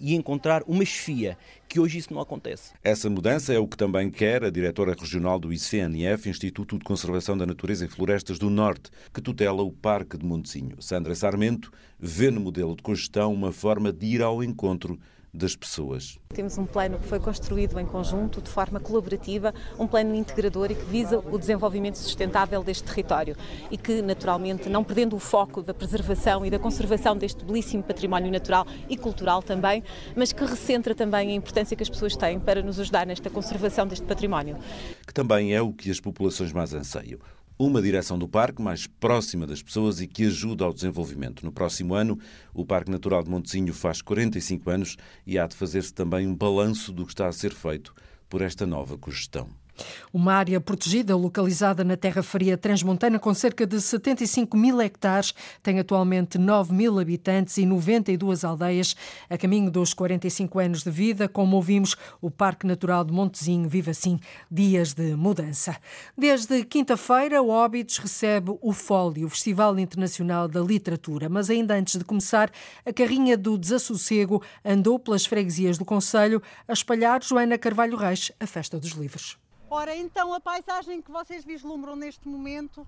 e 0.00 0.14
encontrar 0.14 0.64
uma 0.66 0.84
chefia, 0.84 1.38
que 1.68 1.80
hoje 1.80 1.98
isso 1.98 2.12
não 2.12 2.20
acontece. 2.20 2.72
Essa 2.82 3.08
mudança 3.10 3.52
é 3.52 3.58
o 3.58 3.66
que 3.66 3.76
também 3.76 4.10
quer 4.10 4.44
a 4.44 4.50
diretora 4.50 4.94
regional 4.98 5.38
do 5.38 5.52
ICNF, 5.52 6.28
Instituto 6.28 6.78
de 6.78 6.84
Conservação 6.84 7.36
da 7.36 7.46
Natureza 7.46 7.84
e 7.84 7.88
Florestas 7.88 8.38
do 8.38 8.50
Norte, 8.50 8.90
que 9.12 9.20
tutela 9.20 9.62
o 9.62 9.72
Parque 9.72 10.16
de 10.16 10.24
Montezinho. 10.24 10.80
Sandra 10.80 11.14
Sarmento 11.14 11.70
vê 11.98 12.30
no 12.30 12.40
modelo 12.40 12.76
de 12.76 12.82
cogestão 12.82 13.32
uma 13.32 13.52
forma 13.52 13.92
de 13.92 14.06
ir 14.06 14.22
ao 14.22 14.42
encontro 14.42 14.98
das 15.34 15.56
pessoas. 15.56 16.16
Temos 16.32 16.56
um 16.56 16.64
plano 16.64 16.96
que 16.98 17.08
foi 17.08 17.18
construído 17.18 17.78
em 17.80 17.84
conjunto, 17.84 18.40
de 18.40 18.48
forma 18.48 18.78
colaborativa, 18.78 19.52
um 19.78 19.86
plano 19.86 20.14
integrador 20.14 20.70
e 20.70 20.76
que 20.76 20.84
visa 20.84 21.18
o 21.18 21.36
desenvolvimento 21.36 21.96
sustentável 21.96 22.62
deste 22.62 22.84
território 22.84 23.36
e 23.70 23.76
que, 23.76 24.00
naturalmente, 24.00 24.68
não 24.68 24.84
perdendo 24.84 25.16
o 25.16 25.18
foco 25.18 25.60
da 25.60 25.74
preservação 25.74 26.46
e 26.46 26.50
da 26.50 26.58
conservação 26.58 27.16
deste 27.16 27.44
belíssimo 27.44 27.82
património 27.82 28.30
natural 28.30 28.64
e 28.88 28.96
cultural 28.96 29.42
também, 29.42 29.82
mas 30.14 30.32
que 30.32 30.44
recentra 30.44 30.94
também 30.94 31.30
a 31.30 31.34
importância 31.34 31.76
que 31.76 31.82
as 31.82 31.90
pessoas 31.90 32.14
têm 32.16 32.38
para 32.38 32.62
nos 32.62 32.78
ajudar 32.78 33.04
nesta 33.04 33.28
conservação 33.28 33.88
deste 33.88 34.06
património. 34.06 34.56
Que 35.04 35.12
também 35.12 35.52
é 35.52 35.60
o 35.60 35.72
que 35.72 35.90
as 35.90 35.98
populações 35.98 36.52
mais 36.52 36.72
anseiam 36.72 37.18
uma 37.58 37.80
direção 37.80 38.18
do 38.18 38.28
parque 38.28 38.60
mais 38.60 38.86
próxima 38.86 39.46
das 39.46 39.62
pessoas 39.62 40.00
e 40.00 40.06
que 40.06 40.26
ajuda 40.26 40.64
ao 40.64 40.72
desenvolvimento. 40.72 41.44
No 41.44 41.52
próximo 41.52 41.94
ano, 41.94 42.18
o 42.52 42.64
Parque 42.64 42.90
Natural 42.90 43.22
de 43.22 43.30
Montezinho 43.30 43.72
faz 43.72 44.02
45 44.02 44.70
anos 44.70 44.96
e 45.26 45.38
há 45.38 45.46
de 45.46 45.56
fazer-se 45.56 45.92
também 45.92 46.26
um 46.26 46.34
balanço 46.34 46.92
do 46.92 47.04
que 47.04 47.12
está 47.12 47.28
a 47.28 47.32
ser 47.32 47.52
feito 47.52 47.94
por 48.28 48.42
esta 48.42 48.66
nova 48.66 48.98
cogestão. 48.98 49.63
Uma 50.12 50.34
área 50.34 50.60
protegida 50.60 51.16
localizada 51.16 51.82
na 51.82 51.96
Terra 51.96 52.22
Fria 52.22 52.56
Transmontana 52.56 53.18
com 53.18 53.34
cerca 53.34 53.66
de 53.66 53.80
75 53.80 54.56
mil 54.56 54.80
hectares 54.80 55.34
tem 55.62 55.78
atualmente 55.78 56.38
9 56.38 56.72
mil 56.72 56.98
habitantes 56.98 57.56
e 57.56 57.66
92 57.66 58.44
aldeias. 58.44 58.94
A 59.28 59.36
caminho 59.36 59.70
dos 59.70 59.92
45 59.92 60.58
anos 60.58 60.82
de 60.82 60.90
vida, 60.90 61.28
como 61.28 61.56
ouvimos, 61.56 61.96
o 62.20 62.30
Parque 62.30 62.66
Natural 62.66 63.04
de 63.04 63.12
Montezinho 63.12 63.68
vive 63.68 63.90
assim 63.90 64.20
dias 64.50 64.94
de 64.94 65.14
mudança. 65.16 65.76
Desde 66.16 66.64
quinta-feira, 66.64 67.42
o 67.42 67.48
Óbidos 67.48 67.98
recebe 67.98 68.56
o 68.60 68.72
Fólio, 68.72 69.26
o 69.26 69.30
Festival 69.30 69.78
Internacional 69.78 70.46
da 70.48 70.60
Literatura. 70.60 71.28
Mas 71.28 71.50
ainda 71.50 71.74
antes 71.74 71.98
de 71.98 72.04
começar, 72.04 72.50
a 72.86 72.92
carrinha 72.92 73.36
do 73.36 73.58
desassossego 73.58 74.42
andou 74.64 74.98
pelas 74.98 75.26
freguesias 75.26 75.78
do 75.78 75.84
Conselho 75.84 76.42
a 76.68 76.72
espalhar 76.72 77.22
Joana 77.22 77.58
Carvalho 77.58 77.96
Reis, 77.96 78.30
a 78.38 78.46
Festa 78.46 78.78
dos 78.78 78.92
Livros. 78.92 79.43
Ora, 79.76 79.96
então 79.96 80.32
a 80.32 80.38
paisagem 80.38 81.02
que 81.02 81.10
vocês 81.10 81.44
vislumbram 81.44 81.96
neste 81.96 82.28
momento 82.28 82.86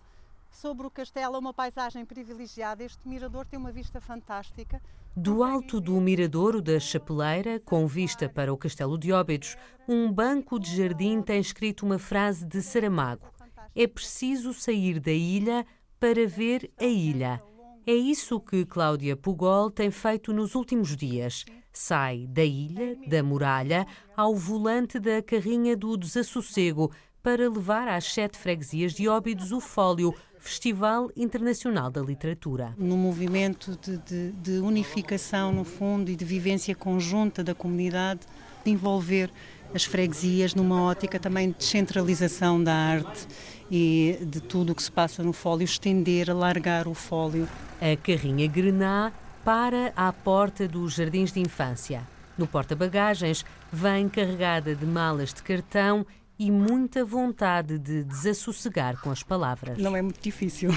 sobre 0.53 0.87
o 0.87 0.91
castelo 0.91 1.35
é 1.35 1.39
uma 1.41 1.53
paisagem 1.53 2.05
privilegiada. 2.07 2.85
Este 2.85 3.09
mirador 3.09 3.45
tem 3.45 3.59
uma 3.59 3.73
vista 3.73 4.01
fantástica. 4.01 4.81
Do 5.17 5.43
alto 5.43 5.81
do 5.81 6.01
miradouro 6.01 6.63
da 6.63 6.79
Chapeleira, 6.79 7.59
com 7.59 7.89
vista 7.89 8.29
para 8.29 8.55
o 8.55 8.57
Castelo 8.57 8.97
de 8.97 9.13
Óbidos, 9.13 9.57
um 9.89 10.13
banco 10.13 10.61
de 10.61 10.77
jardim 10.77 11.21
tem 11.23 11.41
escrito 11.41 11.85
uma 11.85 11.99
frase 11.99 12.47
de 12.47 12.63
Saramago: 12.63 13.27
É 13.75 13.89
preciso 13.89 14.55
sair 14.55 15.01
da 15.01 15.11
ilha 15.11 15.67
para 15.99 16.25
ver 16.25 16.71
a 16.79 16.85
ilha. 16.85 17.43
É 17.85 17.95
isso 17.95 18.39
que 18.39 18.65
Cláudia 18.65 19.17
Pugol 19.17 19.73
tem 19.73 19.91
feito 19.91 20.33
nos 20.33 20.55
últimos 20.55 20.97
dias 20.97 21.45
sai 21.79 22.27
da 22.27 22.43
ilha, 22.43 22.97
da 23.07 23.23
muralha, 23.23 23.87
ao 24.17 24.35
volante 24.35 24.99
da 24.99 25.21
carrinha 25.21 25.77
do 25.77 25.97
desassossego 25.97 26.91
para 27.23 27.51
levar 27.51 27.87
às 27.87 28.05
sete 28.05 28.39
freguesias 28.39 28.95
de 28.95 29.07
Óbidos 29.09 29.53
o 29.53 29.61
Fólio, 29.61 30.15
Festival 30.39 31.11
Internacional 31.15 31.91
da 31.91 32.01
Literatura. 32.01 32.75
No 32.79 32.97
movimento 32.97 33.79
de, 33.83 33.99
de, 33.99 34.33
de, 34.33 34.53
unificação, 34.61 35.53
no 35.53 35.65
fundo, 35.65 36.11
e 36.11 36.17
de 36.17 36.25
vivência 36.25 36.75
conjunta 36.75 37.45
da 37.45 37.55
comunidade, 37.55 38.21
de 38.65 38.71
envolver 38.71 39.31
as 39.75 39.85
freguesias 39.85 40.55
numa 40.55 40.83
ótica 40.83 41.19
também 41.19 41.51
de 41.51 41.59
descentralização 41.59 42.63
da 42.63 42.73
arte 42.73 43.27
e 43.71 44.19
de 44.23 44.41
tudo 44.41 44.71
o 44.71 44.75
que 44.75 44.83
se 44.83 44.91
passa 44.91 45.23
no 45.23 45.33
fólio, 45.33 45.65
estender, 45.65 46.31
alargar 46.31 46.89
o 46.89 46.95
fólio. 46.95 47.47
A 47.81 47.97
carrinha 47.97 48.47
Grená 48.47 49.13
para 49.47 49.93
à 49.95 50.13
porta 50.13 50.67
dos 50.67 50.95
jardins 50.95 51.31
de 51.31 51.39
infância. 51.39 52.03
No 52.37 52.49
porta-bagagens, 52.49 53.45
vem 53.73 54.09
carregada 54.09 54.75
de 54.75 54.85
malas 54.85 55.33
de 55.33 55.41
cartão 55.41 56.05
e 56.39 56.51
muita 56.51 57.05
vontade 57.05 57.79
de 57.79 58.05
desassossegar 58.05 59.01
com 59.01 59.11
as 59.11 59.23
palavras. 59.23 59.79
Não 59.79 59.97
é 59.97 60.03
muito 60.03 60.21
difícil. 60.21 60.71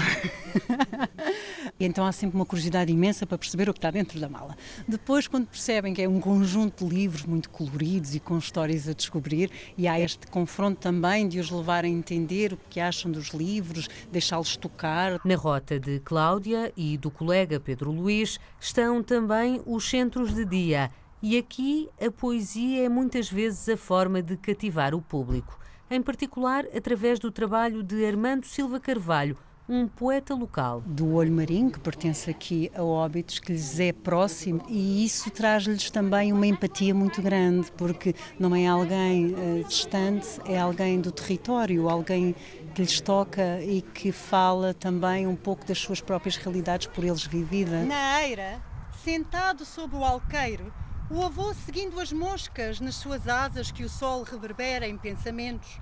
então 1.78 2.04
há 2.06 2.12
sempre 2.12 2.36
uma 2.36 2.46
curiosidade 2.46 2.90
imensa 2.90 3.26
para 3.26 3.36
perceber 3.36 3.68
o 3.68 3.72
que 3.72 3.78
está 3.78 3.90
dentro 3.90 4.18
da 4.18 4.28
mala. 4.28 4.56
Depois, 4.88 5.28
quando 5.28 5.46
percebem 5.46 5.92
que 5.92 6.02
é 6.02 6.08
um 6.08 6.20
conjunto 6.20 6.86
de 6.86 6.94
livros 6.94 7.24
muito 7.24 7.50
coloridos 7.50 8.14
e 8.14 8.20
com 8.20 8.38
histórias 8.38 8.88
a 8.88 8.92
descobrir, 8.92 9.50
e 9.76 9.86
há 9.86 10.00
este 10.00 10.26
confronto 10.26 10.80
também 10.80 11.28
de 11.28 11.38
os 11.38 11.50
levar 11.50 11.84
a 11.84 11.88
entender 11.88 12.52
o 12.54 12.58
que 12.68 12.80
acham 12.80 13.10
dos 13.10 13.30
livros, 13.30 13.88
deixá-los 14.10 14.56
tocar. 14.56 15.20
Na 15.24 15.36
rota 15.36 15.78
de 15.78 16.00
Cláudia 16.00 16.72
e 16.76 16.96
do 16.96 17.10
colega 17.10 17.60
Pedro 17.60 17.90
Luís 17.90 18.38
estão 18.58 19.02
também 19.02 19.60
os 19.66 19.88
centros 19.88 20.34
de 20.34 20.44
dia 20.44 20.90
e 21.22 21.36
aqui 21.36 21.88
a 22.00 22.10
poesia 22.10 22.86
é 22.86 22.88
muitas 22.88 23.30
vezes 23.30 23.68
a 23.68 23.76
forma 23.76 24.22
de 24.22 24.36
cativar 24.36 24.94
o 24.94 25.02
público, 25.02 25.58
em 25.90 26.00
particular 26.00 26.64
através 26.74 27.18
do 27.18 27.30
trabalho 27.30 27.82
de 27.82 28.04
Armando 28.04 28.46
Silva 28.46 28.80
Carvalho, 28.80 29.36
um 29.68 29.86
poeta 29.86 30.34
local. 30.34 30.82
Do 30.84 31.14
Olho 31.14 31.30
Marinho, 31.30 31.70
que 31.70 31.78
pertence 31.78 32.28
aqui 32.28 32.72
a 32.74 32.82
Óbitos, 32.82 33.38
que 33.38 33.52
lhes 33.52 33.78
é 33.78 33.92
próximo, 33.92 34.60
e 34.68 35.04
isso 35.04 35.30
traz-lhes 35.30 35.90
também 35.90 36.32
uma 36.32 36.46
empatia 36.46 36.92
muito 36.92 37.22
grande, 37.22 37.70
porque 37.72 38.14
não 38.38 38.56
é 38.56 38.66
alguém 38.66 39.26
uh, 39.26 39.64
distante, 39.68 40.26
é 40.44 40.58
alguém 40.58 41.00
do 41.00 41.12
território, 41.12 41.88
alguém 41.88 42.34
que 42.74 42.82
lhes 42.82 43.00
toca 43.00 43.62
e 43.62 43.80
que 43.82 44.10
fala 44.10 44.74
também 44.74 45.26
um 45.26 45.36
pouco 45.36 45.64
das 45.64 45.78
suas 45.78 46.00
próprias 46.00 46.36
realidades 46.36 46.88
por 46.88 47.04
eles 47.04 47.24
vividas. 47.24 47.86
Na 47.86 48.22
eira, 48.24 48.60
sentado 49.04 49.64
sob 49.64 49.94
o 49.94 50.04
alqueiro, 50.04 50.72
o 51.10 51.24
avô 51.24 51.52
seguindo 51.52 51.98
as 51.98 52.12
moscas 52.12 52.78
nas 52.78 52.94
suas 52.94 53.26
asas 53.26 53.72
que 53.72 53.82
o 53.82 53.88
sol 53.88 54.22
reverbera 54.22 54.86
em 54.86 54.96
pensamentos. 54.96 55.80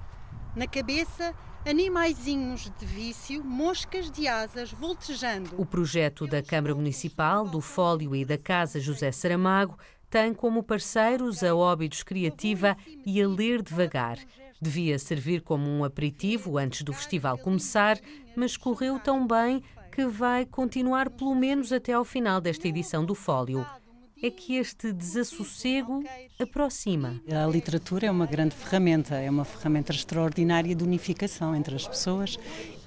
Na 0.57 0.67
cabeça, 0.67 1.35
animaizinhos 1.69 2.73
de 2.79 2.87
vício, 2.87 3.45
moscas 3.45 4.11
de 4.11 4.27
asas 4.27 4.73
voltejando. 4.73 5.51
O 5.59 5.67
projeto 5.67 6.27
da 6.27 6.43
Câmara 6.43 6.75
Municipal, 6.75 7.47
do 7.47 7.61
Fólio 7.61 8.17
e 8.17 8.25
da 8.25 8.39
Casa 8.39 8.81
José 8.81 9.13
Saramago 9.13 9.77
tem 10.09 10.33
como 10.33 10.63
parceiros 10.63 11.45
a 11.45 11.55
Óbidos 11.55 12.03
Criativa 12.03 12.75
e 13.05 13.21
a 13.21 13.29
Ler 13.29 13.63
Devagar. 13.63 14.19
Devia 14.61 14.99
servir 14.99 15.43
como 15.43 15.69
um 15.69 15.85
aperitivo 15.85 16.57
antes 16.57 16.81
do 16.83 16.95
festival 16.95 17.37
começar, 17.37 18.01
mas 18.35 18.57
correu 18.57 18.99
tão 18.99 19.27
bem 19.27 19.63
que 19.93 20.07
vai 20.07 20.47
continuar 20.47 21.11
pelo 21.11 21.35
menos 21.35 21.71
até 21.71 21.93
ao 21.93 22.05
final 22.05 22.41
desta 22.41 22.67
edição 22.67 23.05
do 23.05 23.15
Fólio 23.15 23.67
é 24.23 24.31
que 24.31 24.57
este 24.57 24.93
desassossego 24.93 26.03
aproxima. 26.41 27.21
A 27.31 27.47
literatura 27.47 28.07
é 28.07 28.11
uma 28.11 28.27
grande 28.27 28.55
ferramenta, 28.55 29.15
é 29.15 29.31
uma 29.31 29.45
ferramenta 29.45 29.93
extraordinária 29.93 30.75
de 30.75 30.83
unificação 30.85 31.55
entre 31.55 31.75
as 31.75 31.87
pessoas 31.87 32.39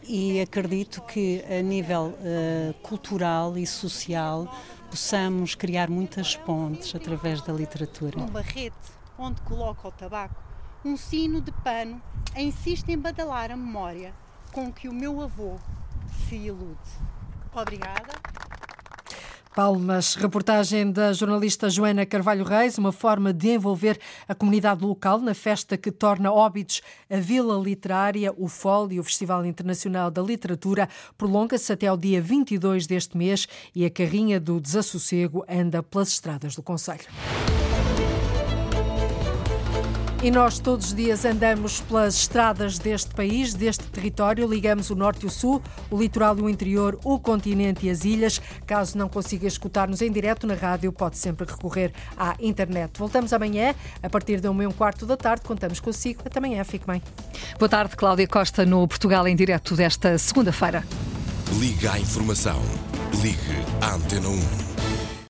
e 0.04 0.42
acredito 0.42 1.02
que 1.02 1.44
a 1.46 1.62
nível 1.62 2.18
uh, 2.18 2.74
cultural 2.82 3.58
e 3.58 3.66
social 3.66 4.54
possamos 4.90 5.56
criar 5.56 5.90
muitas 5.90 6.36
pontes 6.36 6.94
através 6.94 7.42
da 7.42 7.54
literatura. 7.54 8.20
Um 8.20 8.26
barrete 8.26 8.76
onde 9.18 9.42
coloca 9.42 9.88
o 9.88 9.92
tabaco, 9.92 10.42
um 10.84 10.98
sino 10.98 11.40
de 11.40 11.52
pano, 11.52 12.02
insiste 12.36 12.90
em 12.90 12.98
badalar 12.98 13.52
a 13.52 13.56
memória 13.56 14.14
com 14.52 14.72
que 14.72 14.90
o 14.90 14.94
meu 14.94 15.22
avô 15.22 15.58
se 16.28 16.36
ilude. 16.36 16.78
Obrigada. 17.54 18.41
Palmas, 19.54 20.16
reportagem 20.16 20.92
da 20.92 21.12
jornalista 21.12 21.70
Joana 21.70 22.06
Carvalho 22.06 22.46
Reis, 22.46 22.78
uma 22.78 22.92
forma 22.94 23.34
de 23.34 23.50
envolver 23.50 24.00
a 24.26 24.34
comunidade 24.34 24.84
local 24.84 25.20
na 25.20 25.34
festa 25.34 25.78
que 25.78 25.92
torna 25.92 26.32
Óbidos 26.32 26.82
a 27.10 27.18
Vila 27.18 27.62
Literária, 27.62 28.34
o 28.38 28.48
FOL 28.48 28.90
e 28.94 29.00
o 29.00 29.04
Festival 29.04 29.46
Internacional 29.46 30.10
da 30.10 30.22
Literatura 30.22 30.88
prolonga-se 31.18 31.74
até 31.74 31.88
ao 31.88 31.98
dia 31.98 32.22
22 32.22 32.88
deste 32.88 33.18
mês 33.18 33.46
e 33.76 33.86
a 33.86 33.90
carrinha 33.90 34.40
do 34.40 34.60
desassossego 34.62 35.44
anda 35.50 35.84
pelas 35.84 36.08
estradas 36.10 36.56
do 36.56 36.64
Conselho. 36.64 37.08
E 40.24 40.30
nós 40.30 40.60
todos 40.60 40.88
os 40.88 40.94
dias 40.94 41.26
andamos 41.26 41.82
pelas 41.82 42.14
estradas 42.14 42.78
deste 42.78 43.10
país, 43.16 43.56
deste 43.56 43.84
território, 43.86 44.48
ligamos 44.48 44.92
o 44.92 44.96
norte 44.96 45.24
e 45.24 45.26
o 45.26 45.32
sul, 45.32 45.64
o 45.90 45.98
litoral 45.98 46.38
e 46.38 46.44
o 46.44 46.50
interior, 46.50 47.00
o 47.04 47.20
continente 47.20 47.88
e 47.88 47.90
as 47.90 48.06
ilhas. 48.06 48.40
Caso 48.68 48.96
não 49.00 49.10
consiga 49.10 49.48
escutar-nos 49.48 50.00
em 50.00 50.12
direto 50.12 50.46
na 50.46 50.54
rádio, 50.54 50.92
pode 50.92 51.18
sempre 51.18 51.48
recorrer 51.50 51.92
à 52.16 52.36
internet. 52.40 53.00
Voltamos 53.00 53.34
amanhã, 53.34 53.74
a 54.04 54.10
partir 54.12 54.40
da 54.40 54.52
1 54.52 54.62
e 54.62 54.68
um 54.68 54.72
quarto 54.72 55.08
da 55.08 55.18
tarde, 55.18 55.42
contamos 55.42 55.80
consigo. 55.80 56.22
Até 56.24 56.38
amanhã, 56.38 56.64
fique 56.64 56.86
bem. 56.86 57.02
Boa 57.58 57.70
tarde, 57.70 57.96
Cláudia 57.96 58.28
Costa, 58.28 58.64
no 58.64 58.88
Portugal 58.88 59.28
em 59.28 59.36
direto 59.36 59.76
desta 59.76 60.20
segunda-feira. 60.20 60.86
Liga 61.58 61.94
à 61.94 62.00
informação. 62.00 62.62
Ligue 63.24 63.66
à 63.82 63.96
Antena 63.96 64.30
1. 64.30 64.71